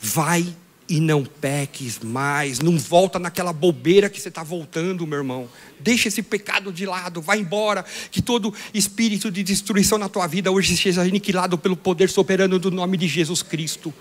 vai 0.00 0.54
e 0.88 1.00
não 1.00 1.24
peques 1.24 2.00
mais, 2.00 2.58
não 2.58 2.76
volta 2.76 3.18
naquela 3.18 3.52
bobeira 3.52 4.10
que 4.10 4.20
você 4.20 4.28
está 4.28 4.42
voltando, 4.42 5.06
meu 5.06 5.18
irmão. 5.18 5.48
Deixa 5.80 6.08
esse 6.08 6.22
pecado 6.22 6.70
de 6.70 6.84
lado, 6.84 7.22
vai 7.22 7.38
embora, 7.38 7.84
que 8.10 8.20
todo 8.20 8.52
espírito 8.74 9.30
de 9.30 9.42
destruição 9.42 9.96
na 9.96 10.08
tua 10.08 10.26
vida 10.26 10.50
hoje 10.50 10.76
seja 10.76 11.02
aniquilado 11.02 11.56
pelo 11.56 11.76
poder 11.76 12.10
soberano 12.10 12.58
do 12.58 12.70
nome 12.70 12.96
de 12.96 13.08
Jesus 13.08 13.42
Cristo 13.42 13.94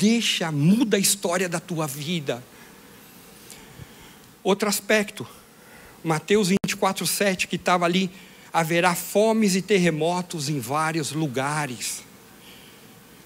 deixa, 0.00 0.50
muda 0.50 0.96
a 0.96 1.00
história 1.00 1.46
da 1.46 1.60
tua 1.60 1.86
vida. 1.86 2.42
Outro 4.42 4.66
aspecto, 4.66 5.28
Mateus 6.02 6.48
24, 6.48 7.06
7, 7.06 7.46
que 7.46 7.56
estava 7.56 7.84
ali, 7.84 8.10
haverá 8.50 8.94
fomes 8.94 9.54
e 9.54 9.60
terremotos 9.60 10.48
em 10.48 10.58
vários 10.58 11.12
lugares. 11.12 12.02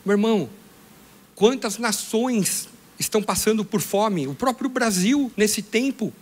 Meu 0.04 0.14
irmão, 0.14 0.50
quantas 1.36 1.78
nações 1.78 2.68
estão 2.98 3.22
passando 3.22 3.64
por 3.64 3.80
fome? 3.80 4.26
O 4.26 4.34
próprio 4.34 4.68
Brasil, 4.68 5.30
nesse 5.36 5.62
tempo, 5.62 6.12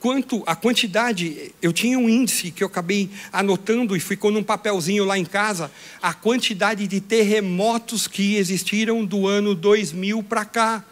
quanto 0.00 0.42
a 0.46 0.54
quantidade, 0.54 1.52
eu 1.60 1.72
tinha 1.72 1.98
um 1.98 2.08
índice 2.08 2.50
que 2.50 2.62
eu 2.62 2.68
acabei 2.68 3.10
anotando 3.32 3.96
e 3.96 4.00
ficou 4.00 4.30
num 4.30 4.42
papelzinho 4.42 5.04
lá 5.04 5.18
em 5.18 5.24
casa, 5.24 5.70
a 6.00 6.12
quantidade 6.12 6.86
de 6.86 7.00
terremotos 7.00 8.06
que 8.06 8.36
existiram 8.36 9.04
do 9.04 9.26
ano 9.26 9.54
2000 9.54 10.22
para 10.22 10.44
cá. 10.44 10.84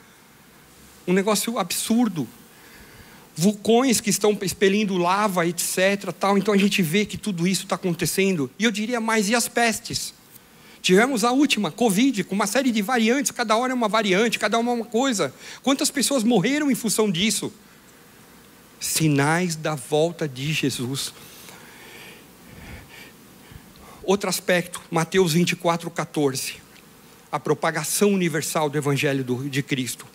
Um 1.07 1.13
negócio 1.13 1.59
absurdo. 1.59 2.27
Vulcões 3.35 4.01
que 4.01 4.11
estão 4.11 4.37
expelindo 4.43 4.97
lava, 4.97 5.47
etc. 5.47 6.13
Tal. 6.19 6.39
Então 6.39 6.55
a 6.55 6.57
gente 6.57 6.83
vê 6.83 7.05
que 7.05 7.19
tudo 7.19 7.47
isso 7.47 7.65
está 7.65 7.77
acontecendo. 7.77 8.51
E 8.59 8.65
eu 8.65 8.71
diria 8.71 9.01
mais, 9.01 9.29
e 9.29 9.35
as 9.35 9.47
pestes? 9.47 10.15
Tivemos 10.81 11.25
a 11.25 11.33
última, 11.33 11.71
Covid, 11.71 12.25
com 12.25 12.35
uma 12.35 12.47
série 12.47 12.71
de 12.71 12.81
variantes, 12.81 13.33
cada 13.33 13.57
hora 13.57 13.73
é 13.73 13.75
uma 13.75 13.89
variante, 13.89 14.39
cada 14.39 14.59
uma 14.59 14.71
é 14.71 14.75
uma 14.75 14.85
coisa. 14.85 15.35
Quantas 15.63 15.91
pessoas 15.91 16.23
morreram 16.23 16.71
em 16.71 16.75
função 16.75 17.11
disso? 17.11 17.53
Sinais 18.87 19.57
da 19.57 19.75
volta 19.75 20.29
de 20.29 20.53
Jesus. 20.53 21.13
Outro 24.03 24.29
aspecto, 24.29 24.81
Mateus 24.91 25.33
24, 25.33 25.91
14. 25.91 26.55
A 27.31 27.41
propagação 27.41 28.13
universal 28.13 28.71
do 28.71 28.79
Evangelho 28.79 29.25
de 29.49 29.63
Cristo. 29.63 30.07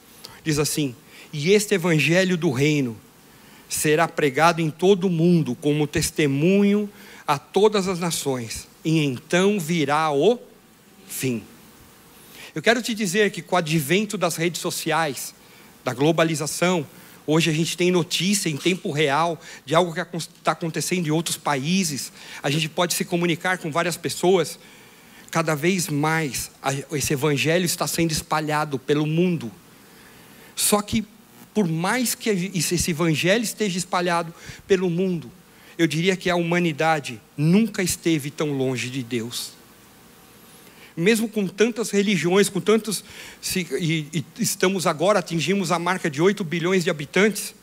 Diz 0.43 0.57
assim: 0.57 0.95
E 1.34 1.51
este 1.51 1.75
Evangelho 1.75 2.38
do 2.38 2.49
Reino 2.51 2.97
será 3.67 4.07
pregado 4.07 4.62
em 4.62 4.69
todo 4.69 5.07
o 5.07 5.10
mundo 5.10 5.55
como 5.55 5.86
testemunho 5.86 6.89
a 7.27 7.38
todas 7.38 7.88
as 7.88 7.99
nações, 7.99 8.67
e 8.84 9.03
então 9.03 9.60
virá 9.60 10.12
o 10.12 10.39
fim. 11.07 11.43
Eu 12.53 12.62
quero 12.62 12.81
te 12.81 12.93
dizer 12.93 13.31
que 13.31 13.41
com 13.41 13.55
o 13.55 13.57
advento 13.57 14.17
das 14.17 14.36
redes 14.36 14.60
sociais, 14.60 15.34
da 15.84 15.93
globalização, 15.93 16.86
Hoje 17.25 17.49
a 17.49 17.53
gente 17.53 17.77
tem 17.77 17.91
notícia 17.91 18.49
em 18.49 18.57
tempo 18.57 18.91
real 18.91 19.39
de 19.65 19.75
algo 19.75 19.93
que 19.93 20.17
está 20.17 20.51
acontecendo 20.53 21.07
em 21.07 21.12
outros 21.12 21.38
países. 21.38 22.12
A 22.41 22.49
gente 22.49 22.67
pode 22.67 22.93
se 22.93 23.05
comunicar 23.05 23.57
com 23.57 23.71
várias 23.71 23.95
pessoas. 23.95 24.60
Cada 25.29 25.55
vez 25.55 25.88
mais 25.88 26.51
esse 26.91 27.13
evangelho 27.13 27.65
está 27.65 27.88
sendo 27.88 28.12
espalhado 28.12 28.77
pelo 28.79 29.05
mundo. 29.05 29.51
Só 30.55 30.81
que, 30.81 31.05
por 31.53 31.67
mais 31.67 32.15
que 32.15 32.29
esse 32.29 32.91
evangelho 32.91 33.43
esteja 33.43 33.77
espalhado 33.77 34.34
pelo 34.67 34.89
mundo, 34.89 35.31
eu 35.77 35.88
diria 35.88 36.15
que 36.15 36.29
a 36.29 36.36
humanidade 36.36 37.21
nunca 37.38 37.81
esteve 37.81 38.29
tão 38.29 38.51
longe 38.51 38.89
de 38.89 39.03
Deus 39.03 39.61
mesmo 40.95 41.30
com 41.30 41.47
tantas 41.47 41.89
religiões, 41.91 42.49
com 42.49 42.60
tantos. 42.60 43.04
E, 43.56 44.08
e 44.13 44.25
estamos 44.39 44.86
agora, 44.88 45.19
atingimos 45.19 45.71
a 45.71 45.80
marca 45.80 46.10
de 46.10 46.21
8 46.21 46.43
bilhões 46.43 46.84
de 46.84 46.89
habitantes. 46.89 47.54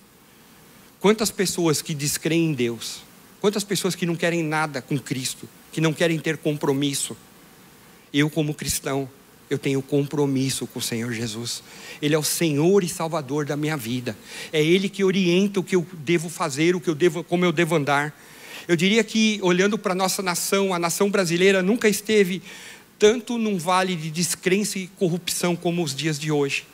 Quantas 1.01 1.31
pessoas 1.31 1.81
que 1.81 1.95
descreem 1.95 2.47
em 2.47 2.53
Deus? 2.53 3.03
Quantas 3.41 3.63
pessoas 3.63 3.95
que 3.95 4.05
não 4.05 4.17
querem 4.17 4.43
nada 4.43 4.83
com 4.83 4.99
Cristo, 4.99 5.49
que 5.73 5.81
não 5.81 5.93
querem 5.93 6.19
ter 6.19 6.39
compromisso? 6.39 7.17
Eu, 8.13 8.29
como 8.29 8.55
cristão, 8.55 9.09
eu 9.49 9.59
tenho 9.59 9.81
compromisso 9.81 10.67
com 10.67 10.79
o 10.79 10.83
Senhor 10.83 11.13
Jesus. 11.13 11.63
Ele 12.03 12.15
é 12.15 12.19
o 12.19 12.23
Senhor 12.23 12.83
e 12.83 12.89
Salvador 12.89 13.45
da 13.45 13.57
minha 13.57 13.77
vida. 13.77 14.17
É 14.53 14.63
Ele 14.63 14.89
que 14.89 15.05
orienta 15.05 15.61
o 15.61 15.65
que 15.65 15.77
eu 15.77 15.87
devo 15.93 16.29
fazer, 16.29 16.75
o 16.75 16.81
que 16.81 16.91
eu 16.91 16.95
devo, 16.95 17.23
como 17.23 17.45
eu 17.45 17.53
devo 17.53 17.77
andar. 17.77 18.15
Eu 18.67 18.77
diria 18.77 19.03
que, 19.03 19.39
olhando 19.43 19.79
para 19.79 19.93
a 19.93 19.97
nossa 19.97 20.23
nação, 20.23 20.75
a 20.75 20.79
nação 20.79 21.11
brasileira 21.11 21.63
nunca 21.63 21.89
esteve 21.89 22.43
tanto 22.99 23.39
num 23.39 23.57
vale 23.57 23.95
de 23.95 24.11
descrença 24.11 24.79
e 24.79 24.89
corrupção 24.89 25.55
como 25.55 25.83
os 25.83 25.95
dias 25.95 26.19
de 26.19 26.33
hoje. 26.33 26.67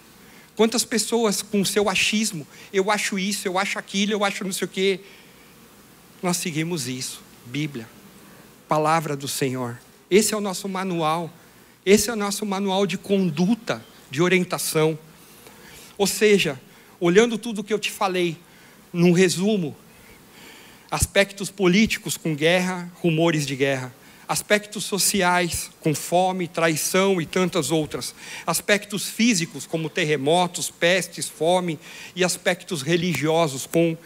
Quantas 0.56 0.84
pessoas 0.84 1.42
com 1.42 1.64
seu 1.64 1.88
achismo, 1.88 2.46
eu 2.72 2.90
acho 2.90 3.18
isso, 3.18 3.46
eu 3.46 3.58
acho 3.58 3.78
aquilo, 3.78 4.12
eu 4.12 4.24
acho 4.24 4.44
não 4.44 4.52
sei 4.52 4.64
o 4.66 4.70
quê. 4.70 5.00
Nós 6.22 6.38
seguimos 6.38 6.88
isso, 6.88 7.20
Bíblia, 7.44 7.88
palavra 8.66 9.16
do 9.16 9.28
Senhor. 9.28 9.78
Esse 10.10 10.32
é 10.32 10.36
o 10.36 10.40
nosso 10.40 10.68
manual, 10.68 11.30
esse 11.84 12.08
é 12.08 12.12
o 12.12 12.16
nosso 12.16 12.46
manual 12.46 12.86
de 12.86 12.96
conduta, 12.96 13.84
de 14.10 14.22
orientação. 14.22 14.98
Ou 15.98 16.06
seja, 16.06 16.58
olhando 16.98 17.36
tudo 17.36 17.60
o 17.60 17.64
que 17.64 17.74
eu 17.74 17.78
te 17.78 17.90
falei, 17.90 18.38
num 18.92 19.12
resumo, 19.12 19.76
aspectos 20.90 21.50
políticos 21.50 22.16
com 22.16 22.34
guerra, 22.34 22.90
rumores 23.02 23.44
de 23.44 23.56
guerra 23.56 23.92
aspectos 24.28 24.84
sociais, 24.84 25.70
com 25.80 25.94
fome, 25.94 26.48
traição 26.48 27.20
e 27.20 27.26
tantas 27.26 27.70
outras, 27.70 28.14
aspectos 28.46 29.08
físicos, 29.08 29.66
como 29.66 29.88
terremotos, 29.88 30.70
pestes, 30.70 31.28
fome, 31.28 31.78
e 32.16 32.24
aspectos 32.24 32.82
religiosos, 32.82 33.66
com 33.66 33.96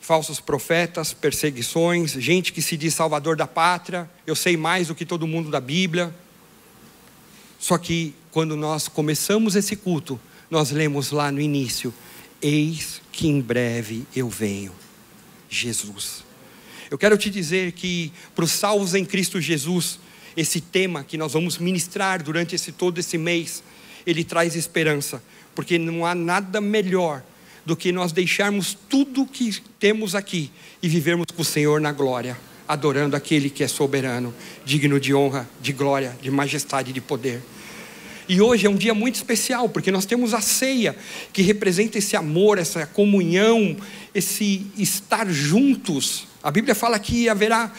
falsos 0.00 0.38
profetas, 0.38 1.14
perseguições, 1.14 2.12
gente 2.12 2.52
que 2.52 2.60
se 2.60 2.76
diz 2.76 2.94
salvador 2.94 3.36
da 3.36 3.46
pátria, 3.46 4.08
eu 4.26 4.36
sei 4.36 4.56
mais 4.56 4.88
do 4.88 4.94
que 4.94 5.06
todo 5.06 5.26
mundo 5.26 5.50
da 5.50 5.60
Bíblia. 5.60 6.14
Só 7.58 7.78
que 7.78 8.14
quando 8.30 8.56
nós 8.56 8.88
começamos 8.88 9.56
esse 9.56 9.74
culto, 9.76 10.20
nós 10.50 10.70
lemos 10.70 11.10
lá 11.10 11.32
no 11.32 11.40
início: 11.40 11.94
Eis 12.42 13.00
que 13.10 13.26
em 13.26 13.40
breve 13.40 14.06
eu 14.14 14.28
venho. 14.28 14.72
Jesus. 15.48 16.24
Eu 16.94 16.98
quero 16.98 17.18
te 17.18 17.28
dizer 17.28 17.72
que 17.72 18.12
para 18.36 18.44
os 18.44 18.52
salvos 18.52 18.94
em 18.94 19.04
Cristo 19.04 19.40
Jesus, 19.40 19.98
esse 20.36 20.60
tema 20.60 21.02
que 21.02 21.18
nós 21.18 21.32
vamos 21.32 21.58
ministrar 21.58 22.22
durante 22.22 22.54
esse 22.54 22.70
todo 22.70 23.00
esse 23.00 23.18
mês, 23.18 23.64
ele 24.06 24.22
traz 24.22 24.54
esperança, 24.54 25.20
porque 25.56 25.76
não 25.76 26.06
há 26.06 26.14
nada 26.14 26.60
melhor 26.60 27.20
do 27.66 27.74
que 27.74 27.90
nós 27.90 28.12
deixarmos 28.12 28.78
tudo 28.88 29.26
que 29.26 29.60
temos 29.76 30.14
aqui 30.14 30.52
e 30.80 30.88
vivermos 30.88 31.26
com 31.34 31.42
o 31.42 31.44
Senhor 31.44 31.80
na 31.80 31.90
glória, 31.90 32.38
adorando 32.68 33.16
aquele 33.16 33.50
que 33.50 33.64
é 33.64 33.66
soberano, 33.66 34.32
digno 34.64 35.00
de 35.00 35.12
honra, 35.12 35.50
de 35.60 35.72
glória, 35.72 36.16
de 36.22 36.30
majestade 36.30 36.90
e 36.90 36.92
de 36.92 37.00
poder. 37.00 37.42
E 38.28 38.40
hoje 38.40 38.66
é 38.66 38.70
um 38.70 38.76
dia 38.76 38.94
muito 38.94 39.16
especial, 39.16 39.68
porque 39.68 39.90
nós 39.90 40.06
temos 40.06 40.32
a 40.32 40.40
ceia, 40.40 40.96
que 41.32 41.42
representa 41.42 41.98
esse 41.98 42.16
amor, 42.16 42.58
essa 42.58 42.86
comunhão, 42.86 43.76
esse 44.14 44.66
estar 44.78 45.30
juntos. 45.30 46.26
A 46.42 46.50
Bíblia 46.50 46.74
fala 46.74 46.98
que 46.98 47.28
haverá, 47.28 47.70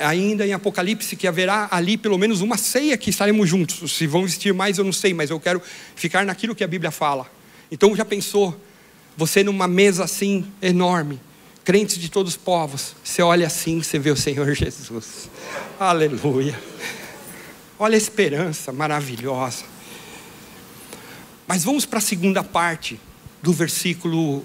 ainda 0.00 0.46
em 0.46 0.52
Apocalipse, 0.52 1.14
que 1.14 1.26
haverá 1.26 1.68
ali 1.70 1.98
pelo 1.98 2.16
menos 2.16 2.40
uma 2.40 2.56
ceia 2.56 2.96
que 2.96 3.10
estaremos 3.10 3.48
juntos. 3.48 3.92
Se 3.92 4.06
vão 4.06 4.22
vestir 4.24 4.54
mais, 4.54 4.78
eu 4.78 4.84
não 4.84 4.92
sei, 4.92 5.12
mas 5.12 5.28
eu 5.28 5.38
quero 5.38 5.60
ficar 5.94 6.24
naquilo 6.24 6.54
que 6.54 6.64
a 6.64 6.68
Bíblia 6.68 6.90
fala. 6.90 7.30
Então 7.70 7.94
já 7.94 8.04
pensou, 8.04 8.58
você 9.16 9.42
numa 9.42 9.68
mesa 9.68 10.04
assim, 10.04 10.46
enorme, 10.60 11.20
crentes 11.64 11.98
de 11.98 12.10
todos 12.10 12.32
os 12.32 12.38
povos, 12.38 12.94
você 13.04 13.20
olha 13.20 13.46
assim, 13.46 13.82
você 13.82 13.98
vê 13.98 14.10
o 14.10 14.16
Senhor 14.16 14.52
Jesus. 14.56 15.28
Aleluia. 15.78 16.58
Olha 17.78 17.94
a 17.94 17.98
esperança 17.98 18.72
maravilhosa. 18.72 19.71
Mas 21.52 21.64
vamos 21.64 21.84
para 21.84 21.98
a 21.98 22.00
segunda 22.00 22.42
parte 22.42 22.98
do 23.42 23.52
versículo 23.52 24.42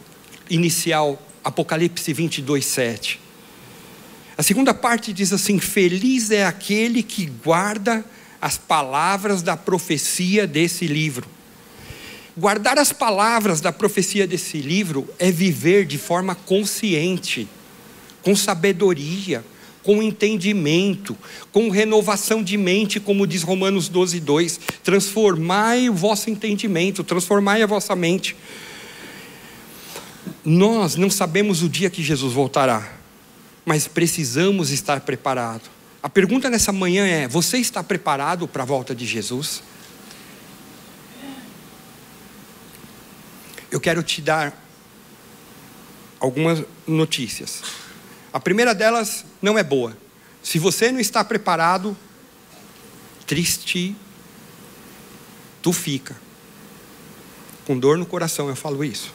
inicial, 0.50 1.18
Apocalipse 1.42 2.12
22, 2.12 2.66
7. 2.66 3.22
A 4.38 4.44
segunda 4.44 4.74
parte 4.74 5.14
diz 5.14 5.32
assim: 5.32 5.58
Feliz 5.58 6.32
é 6.32 6.46
aquele 6.46 7.02
que 7.02 7.28
guarda 7.28 8.04
as 8.42 8.58
palavras 8.58 9.42
da 9.42 9.56
profecia 9.56 10.46
desse 10.46 10.86
livro. 10.86 11.26
Guardar 12.36 12.78
as 12.78 12.92
palavras 12.92 13.62
da 13.62 13.72
profecia 13.72 14.28
desse 14.28 14.58
livro 14.58 15.08
é 15.18 15.32
viver 15.32 15.86
de 15.86 15.98
forma 15.98 16.36
consciente, 16.36 17.48
com 18.22 18.36
sabedoria, 18.36 19.46
com 19.88 20.04
entendimento, 20.04 21.18
com 21.50 21.70
renovação 21.70 22.44
de 22.44 22.58
mente, 22.58 23.00
como 23.00 23.26
diz 23.26 23.42
Romanos 23.42 23.88
12, 23.88 24.20
2. 24.20 24.60
Transformai 24.84 25.90
o 25.90 25.94
vosso 25.94 26.30
entendimento, 26.30 27.06
transformai 27.06 27.64
a 27.64 27.66
vossa 27.66 27.96
mente. 27.96 28.36
Nós 30.44 30.98
não 30.98 31.10
sabemos 31.10 31.64
o 31.64 31.70
dia 31.70 31.90
que 31.90 32.04
Jesus 32.04 32.34
voltará, 32.34 32.98
mas 33.66 33.88
precisamos 33.88 34.72
estar 34.72 35.00
preparados. 35.00 35.70
A 36.04 36.10
pergunta 36.10 36.50
nessa 36.50 36.74
manhã 36.74 37.08
é: 37.08 37.26
você 37.26 37.58
está 37.58 37.82
preparado 37.82 38.46
para 38.46 38.64
a 38.64 38.66
volta 38.66 38.94
de 38.94 39.06
Jesus? 39.06 39.64
Eu 43.72 43.80
quero 43.80 44.04
te 44.04 44.22
dar 44.22 44.62
algumas 46.20 46.62
notícias. 46.86 47.62
A 48.34 48.40
primeira 48.42 48.76
delas 48.76 49.26
não 49.42 49.58
é 49.58 49.64
boa. 49.64 49.96
Se 50.42 50.60
você 50.60 50.92
não 50.92 51.00
está 51.00 51.24
preparado, 51.24 51.96
triste, 53.26 53.96
tu 55.62 55.74
fica. 55.74 56.16
Com 57.66 57.78
dor 57.78 57.98
no 57.98 58.06
coração 58.06 58.48
eu 58.48 58.56
falo 58.56 58.84
isso. 58.84 59.14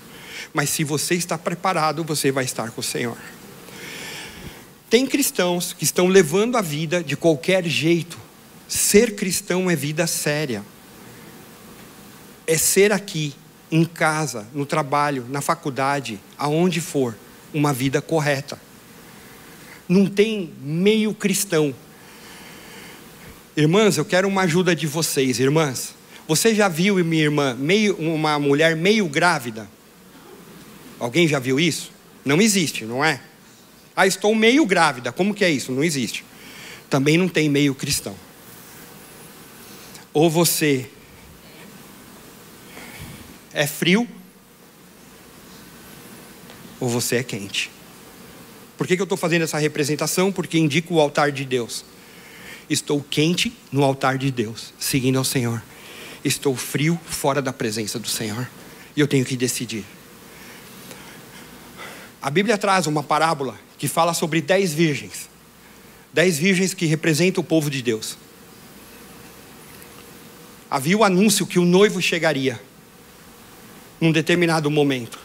Mas 0.53 0.71
se 0.71 0.85
você 0.85 1.15
está 1.15 1.39
preparado, 1.39 2.05
você 2.05 2.31
vai 2.31 2.45
estar 2.45 2.71
com 2.71 2.81
o 2.81 2.85
Senhor. 2.85 3.17
Tem 4.91 5.07
cristãos 5.07 5.73
que 5.73 5.85
estão 5.85 6.07
levando 6.07 6.57
a 6.57 6.61
vida 6.61 7.03
de 7.03 7.17
qualquer 7.17 7.65
jeito. 7.65 8.19
Ser 8.69 9.17
cristão 9.17 9.71
é 9.71 9.77
vida 9.77 10.07
séria. 10.07 10.63
É 12.47 12.59
ser 12.59 12.93
aqui, 12.93 13.35
em 13.71 13.87
casa, 13.87 14.47
no 14.53 14.67
trabalho, 14.67 15.25
na 15.31 15.41
faculdade, 15.41 16.21
aonde 16.37 16.81
for, 16.81 17.17
uma 17.55 17.73
vida 17.73 18.03
correta 18.03 18.59
não 19.89 20.07
tem 20.07 20.53
meio 20.63 21.15
cristão. 21.15 21.75
Irmãs, 23.57 23.97
eu 23.99 24.05
quero 24.05 24.29
uma 24.29 24.43
ajuda 24.43 24.75
de 24.75 24.87
vocês, 24.87 25.39
irmãs. 25.39 25.95
Você 26.27 26.55
já 26.55 26.69
viu, 26.69 27.05
minha 27.05 27.25
irmã, 27.25 27.55
meio, 27.55 27.97
uma 27.97 28.39
mulher 28.39 28.77
meio 28.77 29.07
grávida? 29.09 29.69
Alguém 30.99 31.27
já 31.27 31.39
viu 31.39 31.59
isso? 31.59 31.91
Não 32.25 32.41
existe, 32.41 32.85
não 32.85 33.05
é? 33.05 33.21
Ah, 33.95 34.07
estou 34.07 34.35
meio 34.35 34.65
grávida. 34.65 35.13
Como 35.13 35.35
que 35.35 35.45
é 35.45 35.51
isso? 35.51 35.73
Não 35.73 35.83
existe. 35.83 36.25
Também 36.89 37.19
não 37.19 37.29
tem 37.29 37.49
meio 37.49 37.75
cristão. 37.75 38.15
Ou 40.13 40.31
você 40.31 40.89
é 43.53 43.67
frio, 43.67 44.09
ou 46.79 46.89
você 46.89 47.17
é 47.17 47.23
quente. 47.23 47.71
Por 48.83 48.89
que, 48.89 48.97
que 48.97 49.03
eu 49.03 49.05
estou 49.05 49.17
fazendo 49.17 49.43
essa 49.43 49.59
representação? 49.59 50.33
Porque 50.33 50.59
indica 50.59 50.93
o 50.93 50.99
altar 50.99 51.31
de 51.31 51.45
Deus. 51.45 51.85
Estou 52.69 53.01
quente 53.01 53.57
no 53.71 53.85
altar 53.85 54.19
de 54.19 54.29
Deus, 54.29 54.75
seguindo 54.77 55.19
ao 55.19 55.25
Senhor. 55.25 55.63
Estou 56.25 56.57
frio 56.57 57.01
fora 57.07 57.41
da 57.41 57.53
presença 57.53 57.97
do 57.97 58.09
Senhor. 58.09 58.51
E 58.97 59.01
eu 59.01 59.07
tenho 59.07 59.25
que 59.25 59.37
decidir. 59.37 59.85
A 62.21 62.29
Bíblia 62.29 62.59
traz 62.59 62.89
uma 62.89 63.05
parábola 63.05 63.57
que 63.79 63.87
fala 63.87 64.13
sobre 64.13 64.41
dez 64.41 64.75
virgens. 64.75 65.31
Dez 66.13 66.37
virgens 66.37 66.75
que 66.75 66.85
representam 66.85 67.41
o 67.41 67.47
povo 67.47 67.71
de 67.71 67.83
Deus. 67.83 68.19
Havia 70.69 70.99
o 70.99 71.05
anúncio 71.05 71.47
que 71.47 71.61
o 71.61 71.65
noivo 71.65 72.03
chegaria 72.03 72.61
num 74.01 74.11
determinado 74.11 74.69
momento. 74.69 75.21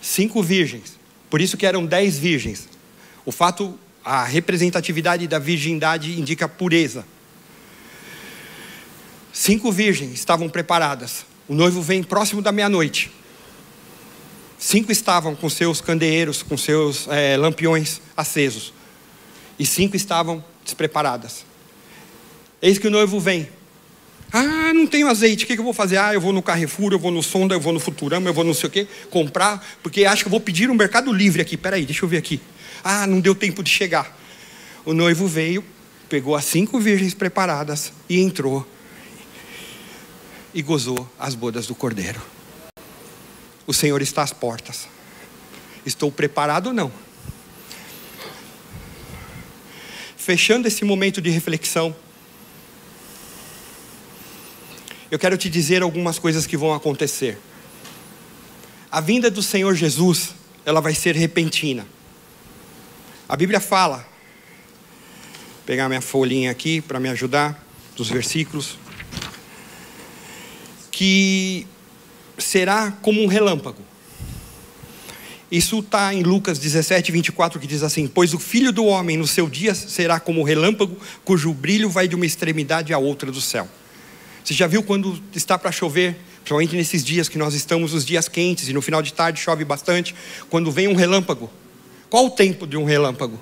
Cinco 0.00 0.40
virgens 0.40 1.02
por 1.34 1.40
isso 1.40 1.56
que 1.56 1.66
eram 1.66 1.84
dez 1.84 2.16
virgens. 2.16 2.68
O 3.26 3.32
fato, 3.32 3.76
a 4.04 4.22
representatividade 4.22 5.26
da 5.26 5.40
virgindade 5.40 6.16
indica 6.16 6.48
pureza. 6.48 7.04
Cinco 9.32 9.72
virgens 9.72 10.12
estavam 10.12 10.48
preparadas. 10.48 11.26
O 11.48 11.54
noivo 11.56 11.82
vem 11.82 12.04
próximo 12.04 12.40
da 12.40 12.52
meia-noite. 12.52 13.10
Cinco 14.60 14.92
estavam 14.92 15.34
com 15.34 15.50
seus 15.50 15.80
candeeiros, 15.80 16.40
com 16.40 16.56
seus 16.56 17.08
é, 17.08 17.36
lampiões 17.36 18.00
acesos. 18.16 18.72
E 19.58 19.66
cinco 19.66 19.96
estavam 19.96 20.44
despreparadas. 20.62 21.44
Eis 22.62 22.78
que 22.78 22.86
o 22.86 22.92
noivo 22.92 23.18
vem. 23.18 23.48
Ah, 24.36 24.74
não 24.74 24.84
tenho 24.84 25.06
azeite, 25.06 25.44
o 25.44 25.46
que, 25.46 25.52
eu 25.52 25.62
vou 25.62 25.72
fazer? 25.72 25.96
Ah, 25.96 26.12
eu 26.12 26.20
vou 26.20 26.32
no 26.32 26.42
Carrefour, 26.42 26.92
eu 26.92 26.98
vou 26.98 27.12
no 27.12 27.22
Sonda, 27.22 27.54
eu 27.54 27.60
vou 27.60 27.72
no 27.72 27.78
Futurama, 27.78 28.28
eu 28.28 28.34
vou 28.34 28.42
não 28.42 28.52
sei 28.52 28.66
o 28.66 28.72
quê, 28.72 28.88
comprar, 29.08 29.64
porque 29.80 30.04
acho 30.04 30.24
que 30.24 30.28
vou 30.28 30.40
pedir 30.40 30.68
um 30.68 30.74
mercado 30.74 31.12
livre 31.12 31.40
aqui. 31.40 31.56
Peraí, 31.56 31.86
deixa 31.86 32.04
eu 32.04 32.08
ver 32.08 32.16
aqui. 32.16 32.40
Ah, 32.82 33.06
não 33.06 33.20
deu 33.20 33.32
tempo 33.32 33.62
de 33.62 33.70
chegar. 33.70 34.18
O 34.84 34.92
noivo 34.92 35.28
veio, 35.28 35.62
pegou 36.08 36.34
as 36.34 36.46
cinco 36.46 36.80
virgens 36.80 37.14
preparadas 37.14 37.92
e 38.08 38.20
entrou 38.20 38.68
e 40.52 40.62
gozou 40.62 41.08
as 41.16 41.36
bodas 41.36 41.68
do 41.68 41.74
cordeiro. 41.76 42.20
O 43.68 43.72
Senhor 43.72 44.02
está 44.02 44.24
às 44.24 44.32
portas. 44.32 44.88
Estou 45.86 46.10
preparado 46.10 46.66
ou 46.66 46.72
não? 46.72 46.90
Fechando 50.16 50.66
esse 50.66 50.84
momento 50.84 51.20
de 51.20 51.30
reflexão, 51.30 51.94
eu 55.14 55.18
quero 55.18 55.38
te 55.38 55.48
dizer 55.48 55.80
algumas 55.80 56.18
coisas 56.18 56.44
que 56.44 56.56
vão 56.56 56.74
acontecer. 56.74 57.38
A 58.90 59.00
vinda 59.00 59.30
do 59.30 59.44
Senhor 59.44 59.72
Jesus, 59.76 60.34
ela 60.66 60.80
vai 60.80 60.92
ser 60.92 61.14
repentina. 61.14 61.86
A 63.28 63.36
Bíblia 63.36 63.60
fala, 63.60 63.98
vou 63.98 65.62
pegar 65.64 65.88
minha 65.88 66.00
folhinha 66.00 66.50
aqui 66.50 66.80
para 66.80 66.98
me 66.98 67.08
ajudar, 67.10 67.64
dos 67.96 68.10
versículos, 68.10 68.76
que 70.90 71.64
será 72.36 72.90
como 73.00 73.22
um 73.22 73.28
relâmpago. 73.28 73.84
Isso 75.48 75.78
está 75.78 76.12
em 76.12 76.24
Lucas 76.24 76.58
17, 76.58 77.12
24, 77.12 77.60
que 77.60 77.68
diz 77.68 77.84
assim: 77.84 78.08
Pois 78.08 78.34
o 78.34 78.40
filho 78.40 78.72
do 78.72 78.84
homem 78.86 79.16
no 79.16 79.28
seu 79.28 79.48
dia 79.48 79.76
será 79.76 80.18
como 80.18 80.42
relâmpago, 80.42 80.98
cujo 81.24 81.54
brilho 81.54 81.88
vai 81.88 82.08
de 82.08 82.16
uma 82.16 82.26
extremidade 82.26 82.92
à 82.92 82.98
outra 82.98 83.30
do 83.30 83.40
céu. 83.40 83.68
Você 84.44 84.52
já 84.52 84.66
viu 84.66 84.82
quando 84.82 85.18
está 85.34 85.58
para 85.58 85.72
chover, 85.72 86.16
principalmente 86.36 86.76
nesses 86.76 87.02
dias 87.02 87.30
que 87.30 87.38
nós 87.38 87.54
estamos, 87.54 87.94
os 87.94 88.04
dias 88.04 88.28
quentes, 88.28 88.68
e 88.68 88.74
no 88.74 88.82
final 88.82 89.00
de 89.00 89.14
tarde 89.14 89.40
chove 89.40 89.64
bastante, 89.64 90.14
quando 90.50 90.70
vem 90.70 90.86
um 90.86 90.94
relâmpago? 90.94 91.50
Qual 92.10 92.26
o 92.26 92.30
tempo 92.30 92.66
de 92.66 92.76
um 92.76 92.84
relâmpago? 92.84 93.40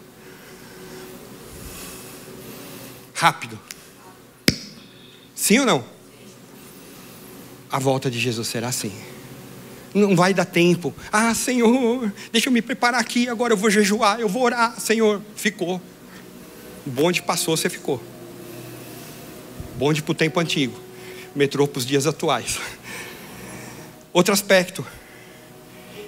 Rápido. 3.13 3.59
Sim 5.35 5.59
ou 5.59 5.67
não? 5.67 5.85
A 7.69 7.79
volta 7.79 8.09
de 8.09 8.19
Jesus 8.21 8.47
será 8.47 8.69
assim. 8.69 8.93
Não 9.93 10.15
vai 10.15 10.33
dar 10.33 10.45
tempo. 10.45 10.95
Ah, 11.11 11.35
Senhor, 11.35 12.13
deixa 12.31 12.49
eu 12.49 12.53
me 12.53 12.63
preparar 12.63 13.01
aqui, 13.01 13.29
agora 13.29 13.53
eu 13.53 13.57
vou 13.57 13.69
jejuar, 13.69 14.21
eu 14.21 14.29
vou 14.29 14.45
orar. 14.45 14.79
Senhor, 14.81 15.21
ficou. 15.35 15.83
O 16.87 16.91
bonde 16.91 17.23
passou, 17.23 17.57
você 17.57 17.69
ficou. 17.69 18.03
bonde 19.77 20.03
para 20.03 20.13
o 20.13 20.15
tempo 20.15 20.39
antigo, 20.41 20.79
metrô 21.35 21.67
para 21.67 21.79
os 21.79 21.87
dias 21.87 22.07
atuais. 22.07 22.59
Outro 24.13 24.33
aspecto, 24.33 24.85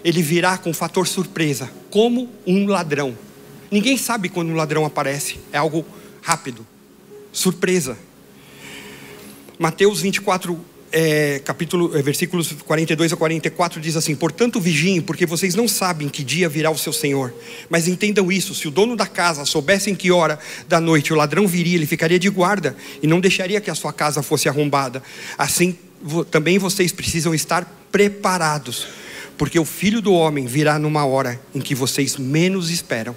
ele 0.04 0.22
virá 0.22 0.58
com 0.58 0.74
fator 0.74 1.06
surpresa, 1.06 1.70
como 1.90 2.30
um 2.46 2.66
ladrão. 2.66 3.16
Ninguém 3.70 3.96
sabe 3.96 4.28
quando 4.28 4.50
um 4.50 4.54
ladrão 4.54 4.84
aparece, 4.84 5.40
é 5.52 5.58
algo 5.58 5.84
rápido, 6.20 6.66
surpresa. 7.32 7.96
Mateus 9.58 10.00
24, 10.00 10.60
é, 10.96 11.40
capítulo, 11.40 11.98
é, 11.98 12.00
versículos 12.00 12.52
42 12.52 13.12
a 13.12 13.16
44 13.16 13.80
diz 13.80 13.96
assim: 13.96 14.14
Portanto, 14.14 14.60
vigiem, 14.60 15.00
porque 15.00 15.26
vocês 15.26 15.56
não 15.56 15.66
sabem 15.66 16.08
que 16.08 16.22
dia 16.22 16.48
virá 16.48 16.70
o 16.70 16.78
seu 16.78 16.92
Senhor. 16.92 17.34
Mas 17.68 17.88
entendam 17.88 18.30
isso: 18.30 18.54
se 18.54 18.68
o 18.68 18.70
dono 18.70 18.94
da 18.94 19.04
casa 19.04 19.44
soubesse 19.44 19.90
em 19.90 19.94
que 19.96 20.12
hora 20.12 20.38
da 20.68 20.80
noite 20.80 21.12
o 21.12 21.16
ladrão 21.16 21.48
viria, 21.48 21.74
ele 21.74 21.86
ficaria 21.86 22.16
de 22.16 22.30
guarda 22.30 22.76
e 23.02 23.08
não 23.08 23.18
deixaria 23.18 23.60
que 23.60 23.72
a 23.72 23.74
sua 23.74 23.92
casa 23.92 24.22
fosse 24.22 24.48
arrombada. 24.48 25.02
Assim, 25.36 25.76
também 26.30 26.58
vocês 26.58 26.92
precisam 26.92 27.34
estar 27.34 27.88
preparados, 27.90 28.86
porque 29.36 29.58
o 29.58 29.64
filho 29.64 30.00
do 30.00 30.12
homem 30.14 30.46
virá 30.46 30.78
numa 30.78 31.04
hora 31.04 31.40
em 31.52 31.60
que 31.60 31.74
vocês 31.74 32.16
menos 32.16 32.70
esperam. 32.70 33.16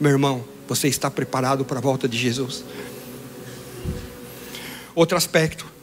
Meu 0.00 0.10
irmão, 0.10 0.44
você 0.66 0.88
está 0.88 1.08
preparado 1.08 1.64
para 1.64 1.78
a 1.78 1.80
volta 1.80 2.08
de 2.08 2.18
Jesus? 2.18 2.64
Outro 4.92 5.16
aspecto: 5.16 5.75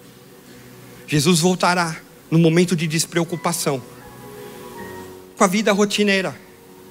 Jesus 1.08 1.40
voltará 1.40 1.98
no 2.30 2.40
momento 2.40 2.76
de 2.76 2.88
despreocupação 2.88 3.82
com 5.38 5.44
a 5.44 5.48
vida 5.48 5.72
rotineira. 5.72 6.36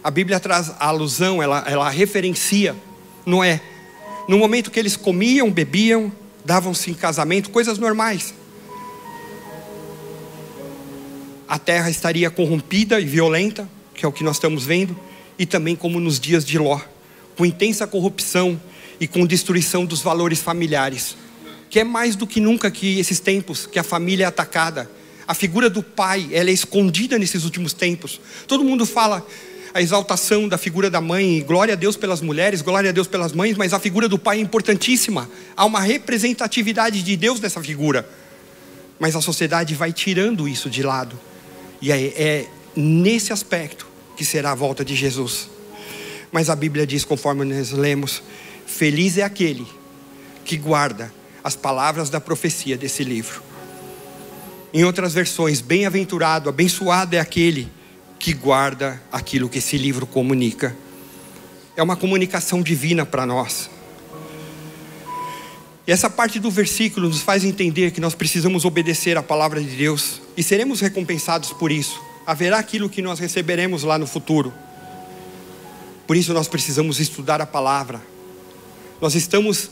A 0.02 0.10
Bíblia 0.10 0.38
traz 0.40 0.70
a 0.78 0.88
alusão, 0.88 1.42
ela, 1.42 1.64
ela 1.66 1.88
referencia 1.88 2.76
Noé. 3.24 3.60
No 4.28 4.38
momento 4.38 4.70
que 4.70 4.78
eles 4.78 4.96
comiam, 4.96 5.50
bebiam, 5.50 6.12
davam-se 6.44 6.90
em 6.90 6.94
casamento, 6.94 7.50
coisas 7.50 7.78
normais. 7.78 8.34
A 11.48 11.58
terra 11.58 11.90
estaria 11.90 12.30
corrompida 12.30 13.00
e 13.00 13.04
violenta, 13.04 13.68
que 13.94 14.04
é 14.04 14.08
o 14.08 14.12
que 14.12 14.24
nós 14.24 14.36
estamos 14.36 14.64
vendo, 14.64 14.96
e 15.38 15.46
também 15.46 15.76
como 15.76 16.00
nos 16.00 16.18
dias 16.18 16.44
de 16.44 16.58
Ló, 16.58 16.80
com 17.36 17.44
intensa 17.44 17.86
corrupção 17.86 18.60
e 19.00 19.06
com 19.06 19.26
destruição 19.26 19.84
dos 19.84 20.02
valores 20.02 20.40
familiares 20.40 21.16
que 21.72 21.80
é 21.80 21.84
mais 21.84 22.14
do 22.14 22.26
que 22.26 22.38
nunca 22.38 22.70
que 22.70 23.00
esses 23.00 23.18
tempos 23.18 23.64
que 23.64 23.78
a 23.78 23.82
família 23.82 24.24
é 24.24 24.26
atacada. 24.26 24.90
A 25.26 25.32
figura 25.32 25.70
do 25.70 25.82
pai, 25.82 26.28
ela 26.30 26.50
é 26.50 26.52
escondida 26.52 27.18
nesses 27.18 27.44
últimos 27.44 27.72
tempos. 27.72 28.20
Todo 28.46 28.62
mundo 28.62 28.84
fala 28.84 29.26
a 29.72 29.80
exaltação 29.80 30.46
da 30.48 30.58
figura 30.58 30.90
da 30.90 31.00
mãe, 31.00 31.42
glória 31.48 31.72
a 31.72 31.74
Deus 31.74 31.96
pelas 31.96 32.20
mulheres, 32.20 32.60
glória 32.60 32.90
a 32.90 32.92
Deus 32.92 33.06
pelas 33.06 33.32
mães, 33.32 33.56
mas 33.56 33.72
a 33.72 33.78
figura 33.78 34.06
do 34.06 34.18
pai 34.18 34.36
é 34.36 34.40
importantíssima. 34.42 35.30
Há 35.56 35.64
uma 35.64 35.80
representatividade 35.80 37.02
de 37.02 37.16
Deus 37.16 37.40
nessa 37.40 37.62
figura. 37.62 38.06
Mas 39.00 39.16
a 39.16 39.22
sociedade 39.22 39.74
vai 39.74 39.94
tirando 39.94 40.46
isso 40.46 40.68
de 40.68 40.82
lado. 40.82 41.18
E 41.80 41.90
é, 41.90 42.02
é 42.22 42.46
nesse 42.76 43.32
aspecto 43.32 43.86
que 44.14 44.26
será 44.26 44.52
a 44.52 44.54
volta 44.54 44.84
de 44.84 44.94
Jesus. 44.94 45.48
Mas 46.30 46.50
a 46.50 46.54
Bíblia 46.54 46.86
diz, 46.86 47.02
conforme 47.02 47.46
nós 47.46 47.70
lemos, 47.70 48.22
feliz 48.66 49.16
é 49.16 49.22
aquele 49.22 49.66
que 50.44 50.58
guarda 50.58 51.21
as 51.42 51.56
palavras 51.56 52.08
da 52.08 52.20
profecia 52.20 52.76
desse 52.76 53.02
livro. 53.04 53.42
Em 54.72 54.84
outras 54.84 55.12
versões, 55.12 55.60
bem-aventurado, 55.60 56.48
abençoado 56.48 57.14
é 57.14 57.18
aquele 57.18 57.68
que 58.18 58.32
guarda 58.32 59.02
aquilo 59.10 59.48
que 59.48 59.58
esse 59.58 59.76
livro 59.76 60.06
comunica. 60.06 60.74
É 61.76 61.82
uma 61.82 61.96
comunicação 61.96 62.62
divina 62.62 63.04
para 63.04 63.26
nós. 63.26 63.68
E 65.86 65.90
essa 65.90 66.08
parte 66.08 66.38
do 66.38 66.50
versículo 66.50 67.08
nos 67.08 67.20
faz 67.20 67.44
entender 67.44 67.90
que 67.90 68.00
nós 68.00 68.14
precisamos 68.14 68.64
obedecer 68.64 69.16
à 69.16 69.22
palavra 69.22 69.60
de 69.60 69.76
Deus 69.76 70.20
e 70.36 70.42
seremos 70.42 70.80
recompensados 70.80 71.52
por 71.52 71.72
isso. 71.72 72.00
Haverá 72.24 72.58
aquilo 72.58 72.88
que 72.88 73.02
nós 73.02 73.18
receberemos 73.18 73.82
lá 73.82 73.98
no 73.98 74.06
futuro. 74.06 74.52
Por 76.06 76.16
isso 76.16 76.32
nós 76.32 76.46
precisamos 76.46 77.00
estudar 77.00 77.40
a 77.40 77.46
palavra. 77.46 78.00
Nós 79.00 79.16
estamos 79.16 79.70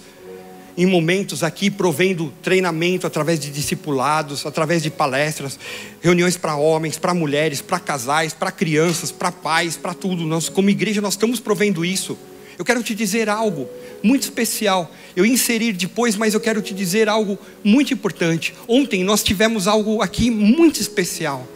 em 0.81 0.87
momentos 0.87 1.43
aqui 1.43 1.71
provendo 1.71 2.33
treinamento 2.43 3.07
através 3.07 3.39
de 3.39 3.51
discipulados, 3.51 4.47
através 4.47 4.83
de 4.83 4.89
palestras, 4.89 5.59
reuniões 6.01 6.39
para 6.39 6.57
homens, 6.57 6.97
para 6.97 7.13
mulheres, 7.13 7.61
para 7.61 7.79
casais, 7.79 8.33
para 8.33 8.51
crianças, 8.51 9.13
para 9.13 9.31
pais, 9.31 9.77
para 9.77 9.93
tudo. 9.93 10.25
Nós, 10.25 10.49
como 10.49 10.71
igreja, 10.71 11.03
nós 11.03 11.13
estamos 11.13 11.39
provendo 11.39 11.85
isso. 11.85 12.17
Eu 12.59 12.65
quero 12.65 12.83
te 12.83 12.95
dizer 12.95 13.29
algo 13.29 13.69
muito 14.03 14.23
especial. 14.23 14.91
Eu 15.15 15.27
inserir 15.27 15.75
depois, 15.75 16.17
mas 16.17 16.33
eu 16.33 16.41
quero 16.41 16.63
te 16.63 16.73
dizer 16.73 17.11
algo 17.11 17.39
muito 17.63 17.93
importante. 17.93 18.55
Ontem 18.67 19.05
nós 19.05 19.23
tivemos 19.23 19.69
algo 19.69 20.01
aqui 20.01 20.31
muito 20.31 20.81
especial 20.81 21.47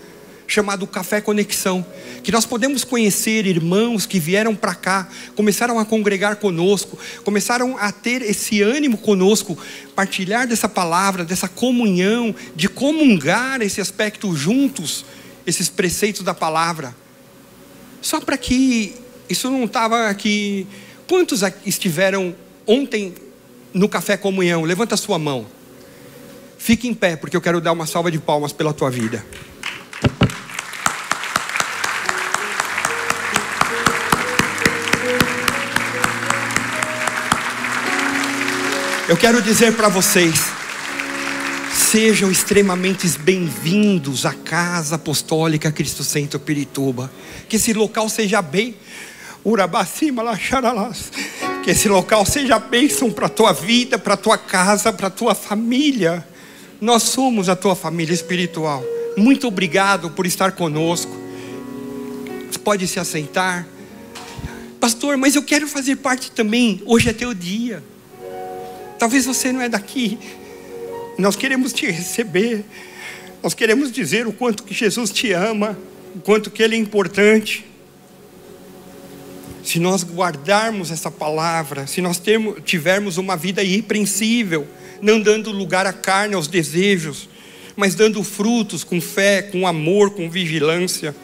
chamado 0.47 0.87
Café 0.87 1.21
Conexão, 1.21 1.85
que 2.23 2.31
nós 2.31 2.47
podemos 2.47 2.85
conhecer 2.85 3.47
irmãos 3.47 4.07
que 4.07 4.19
vieram 4.19 4.55
para 4.55 4.75
cá, 4.75 5.09
começaram 5.35 5.79
a 5.79 5.85
congregar 5.85 6.37
conosco, 6.37 6.99
começaram 7.23 7.77
a 7.79 7.91
ter 7.91 8.23
esse 8.23 8.63
ânimo 8.63 8.99
conosco, 8.99 9.59
partilhar 9.95 10.47
dessa 10.47 10.69
palavra, 10.69 11.25
dessa 11.25 11.49
comunhão, 11.49 12.35
de 12.55 12.69
comungar 12.69 13.63
esse 13.63 13.81
aspecto 13.81 14.35
juntos, 14.37 15.05
esses 15.47 15.69
preceitos 15.69 16.23
da 16.23 16.35
palavra. 16.35 16.95
Só 18.01 18.21
para 18.21 18.37
que 18.37 18.95
isso 19.29 19.51
não 19.51 19.65
estava 19.65 20.09
aqui. 20.09 20.67
Quantos 21.09 21.41
estiveram 21.65 22.35
ontem 22.67 23.15
no 23.73 23.89
Café 23.89 24.17
Comunhão? 24.17 24.63
Levanta 24.63 24.95
a 24.95 24.99
sua 24.99 25.19
mão. 25.19 25.47
Fique 26.59 26.89
em 26.89 26.95
pé, 26.95 27.17
porque 27.17 27.37
eu 27.37 27.41
quero 27.41 27.61
dar 27.61 27.73
uma 27.73 27.87
salva 27.87 28.11
de 28.11 28.19
palmas 28.19 28.53
pela 28.53 28.73
tua 28.73 28.91
vida. 28.91 29.25
Eu 39.15 39.19
quero 39.19 39.41
dizer 39.41 39.77
para 39.77 39.89
vocês, 39.89 40.35
sejam 41.73 42.33
extremamente 42.33 43.07
bem-vindos 43.21 44.27
à 44.27 44.35
Casa 44.35 44.97
Apostólica 44.97 45.71
Cristo 45.71 46.03
Centro 46.03 46.41
Pirituba. 46.41 47.09
Que 47.49 47.55
esse 47.55 47.73
local 47.73 48.09
seja 48.09 48.43
bem, 48.43 48.75
Urabacima, 49.45 50.21
Lacharalás. 50.21 51.13
Que 51.63 51.71
esse 51.71 51.89
local 51.89 52.27
seja 52.27 52.59
bênção 52.59 53.09
para 53.09 53.27
a 53.27 53.29
tua 53.29 53.53
vida, 53.53 54.01
para 54.01 54.15
a 54.15 54.17
tua 54.17 54.37
casa, 54.37 54.93
para 54.93 55.07
a 55.07 55.11
tua 55.11 55.33
família. 55.33 56.27
Nós 56.81 57.05
somos 57.05 57.49
a 57.49 57.55
tua 57.55 57.77
família 57.77 58.13
espiritual. 58.13 58.83
Muito 59.17 59.47
obrigado 59.47 60.11
por 60.11 60.27
estar 60.27 60.51
conosco. 60.51 61.17
Pode 62.65 62.89
se 62.89 62.99
assentar. 62.99 63.65
Pastor, 64.81 65.17
mas 65.17 65.37
eu 65.37 65.43
quero 65.45 65.69
fazer 65.69 65.95
parte 65.99 66.33
também. 66.33 66.83
Hoje 66.85 67.11
é 67.11 67.13
teu 67.13 67.33
dia. 67.33 67.81
Talvez 68.99 69.25
você 69.25 69.53
não 69.53 69.61
é 69.61 69.69
daqui. 69.69 70.19
Nós 71.19 71.37
queremos 71.37 71.73
te 71.73 71.87
receber. 71.87 72.65
Nós 73.43 73.55
queremos 73.55 73.93
dizer 73.93 74.27
o 74.27 74.33
quanto 74.33 74.63
que 74.63 74.73
Jesus 74.73 75.11
te 75.11 75.33
ama, 75.33 75.79
o 76.15 76.21
quanto 76.21 76.51
que 76.51 76.63
ele 76.63 76.75
é 76.75 76.79
importante. 76.79 77.65
Se 79.63 79.79
nós 79.79 80.05
guardarmos 80.05 80.91
essa 80.91 81.11
palavra, 81.11 81.87
se 81.87 82.01
nós 82.01 82.19
termos, 82.19 82.57
tivermos 82.65 83.17
uma 83.17 83.37
vida 83.37 83.63
irrepreensível, 83.63 84.67
não 85.01 85.21
dando 85.21 85.51
lugar 85.51 85.87
à 85.87 85.93
carne, 85.93 86.35
aos 86.35 86.47
desejos, 86.47 87.29
mas 87.77 87.95
dando 87.95 88.23
frutos 88.23 88.85
com 88.85 89.01
fé, 89.01 89.43
com 89.43 89.67
amor, 89.67 90.11
com 90.11 90.29
vigilância, 90.31 91.15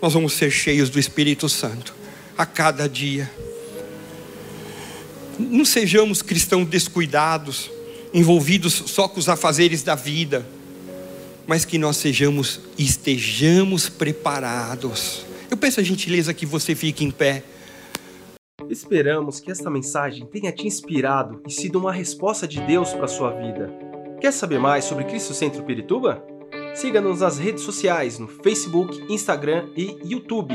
nós 0.00 0.12
vamos 0.12 0.32
ser 0.34 0.50
cheios 0.50 0.88
do 0.88 0.98
Espírito 0.98 1.48
Santo 1.48 1.94
a 2.36 2.46
cada 2.46 2.88
dia 2.88 3.30
não 5.38 5.64
sejamos 5.64 6.22
cristãos 6.22 6.66
descuidados, 6.66 7.70
envolvidos 8.12 8.74
só 8.86 9.08
com 9.08 9.18
os 9.18 9.28
afazeres 9.28 9.82
da 9.82 9.94
vida, 9.94 10.46
mas 11.46 11.64
que 11.64 11.78
nós 11.78 11.96
sejamos 11.96 12.60
estejamos 12.78 13.88
preparados. 13.88 15.24
Eu 15.50 15.56
peço 15.56 15.80
a 15.80 15.82
gentileza 15.82 16.32
que 16.32 16.46
você 16.46 16.74
fique 16.74 17.04
em 17.04 17.10
pé. 17.10 17.42
Esperamos 18.68 19.40
que 19.40 19.50
esta 19.50 19.68
mensagem 19.68 20.24
tenha 20.26 20.52
te 20.52 20.66
inspirado 20.66 21.42
e 21.46 21.50
sido 21.50 21.78
uma 21.78 21.92
resposta 21.92 22.46
de 22.46 22.60
Deus 22.60 22.90
para 22.90 23.04
a 23.04 23.08
sua 23.08 23.30
vida. 23.32 23.72
Quer 24.20 24.32
saber 24.32 24.58
mais 24.58 24.84
sobre 24.84 25.04
Cristo 25.04 25.34
Centro 25.34 25.64
Pirituba? 25.64 26.24
Siga-nos 26.74 27.20
nas 27.20 27.38
redes 27.38 27.64
sociais 27.64 28.18
no 28.18 28.28
Facebook, 28.28 29.02
Instagram 29.12 29.68
e 29.76 29.98
YouTube 30.04 30.54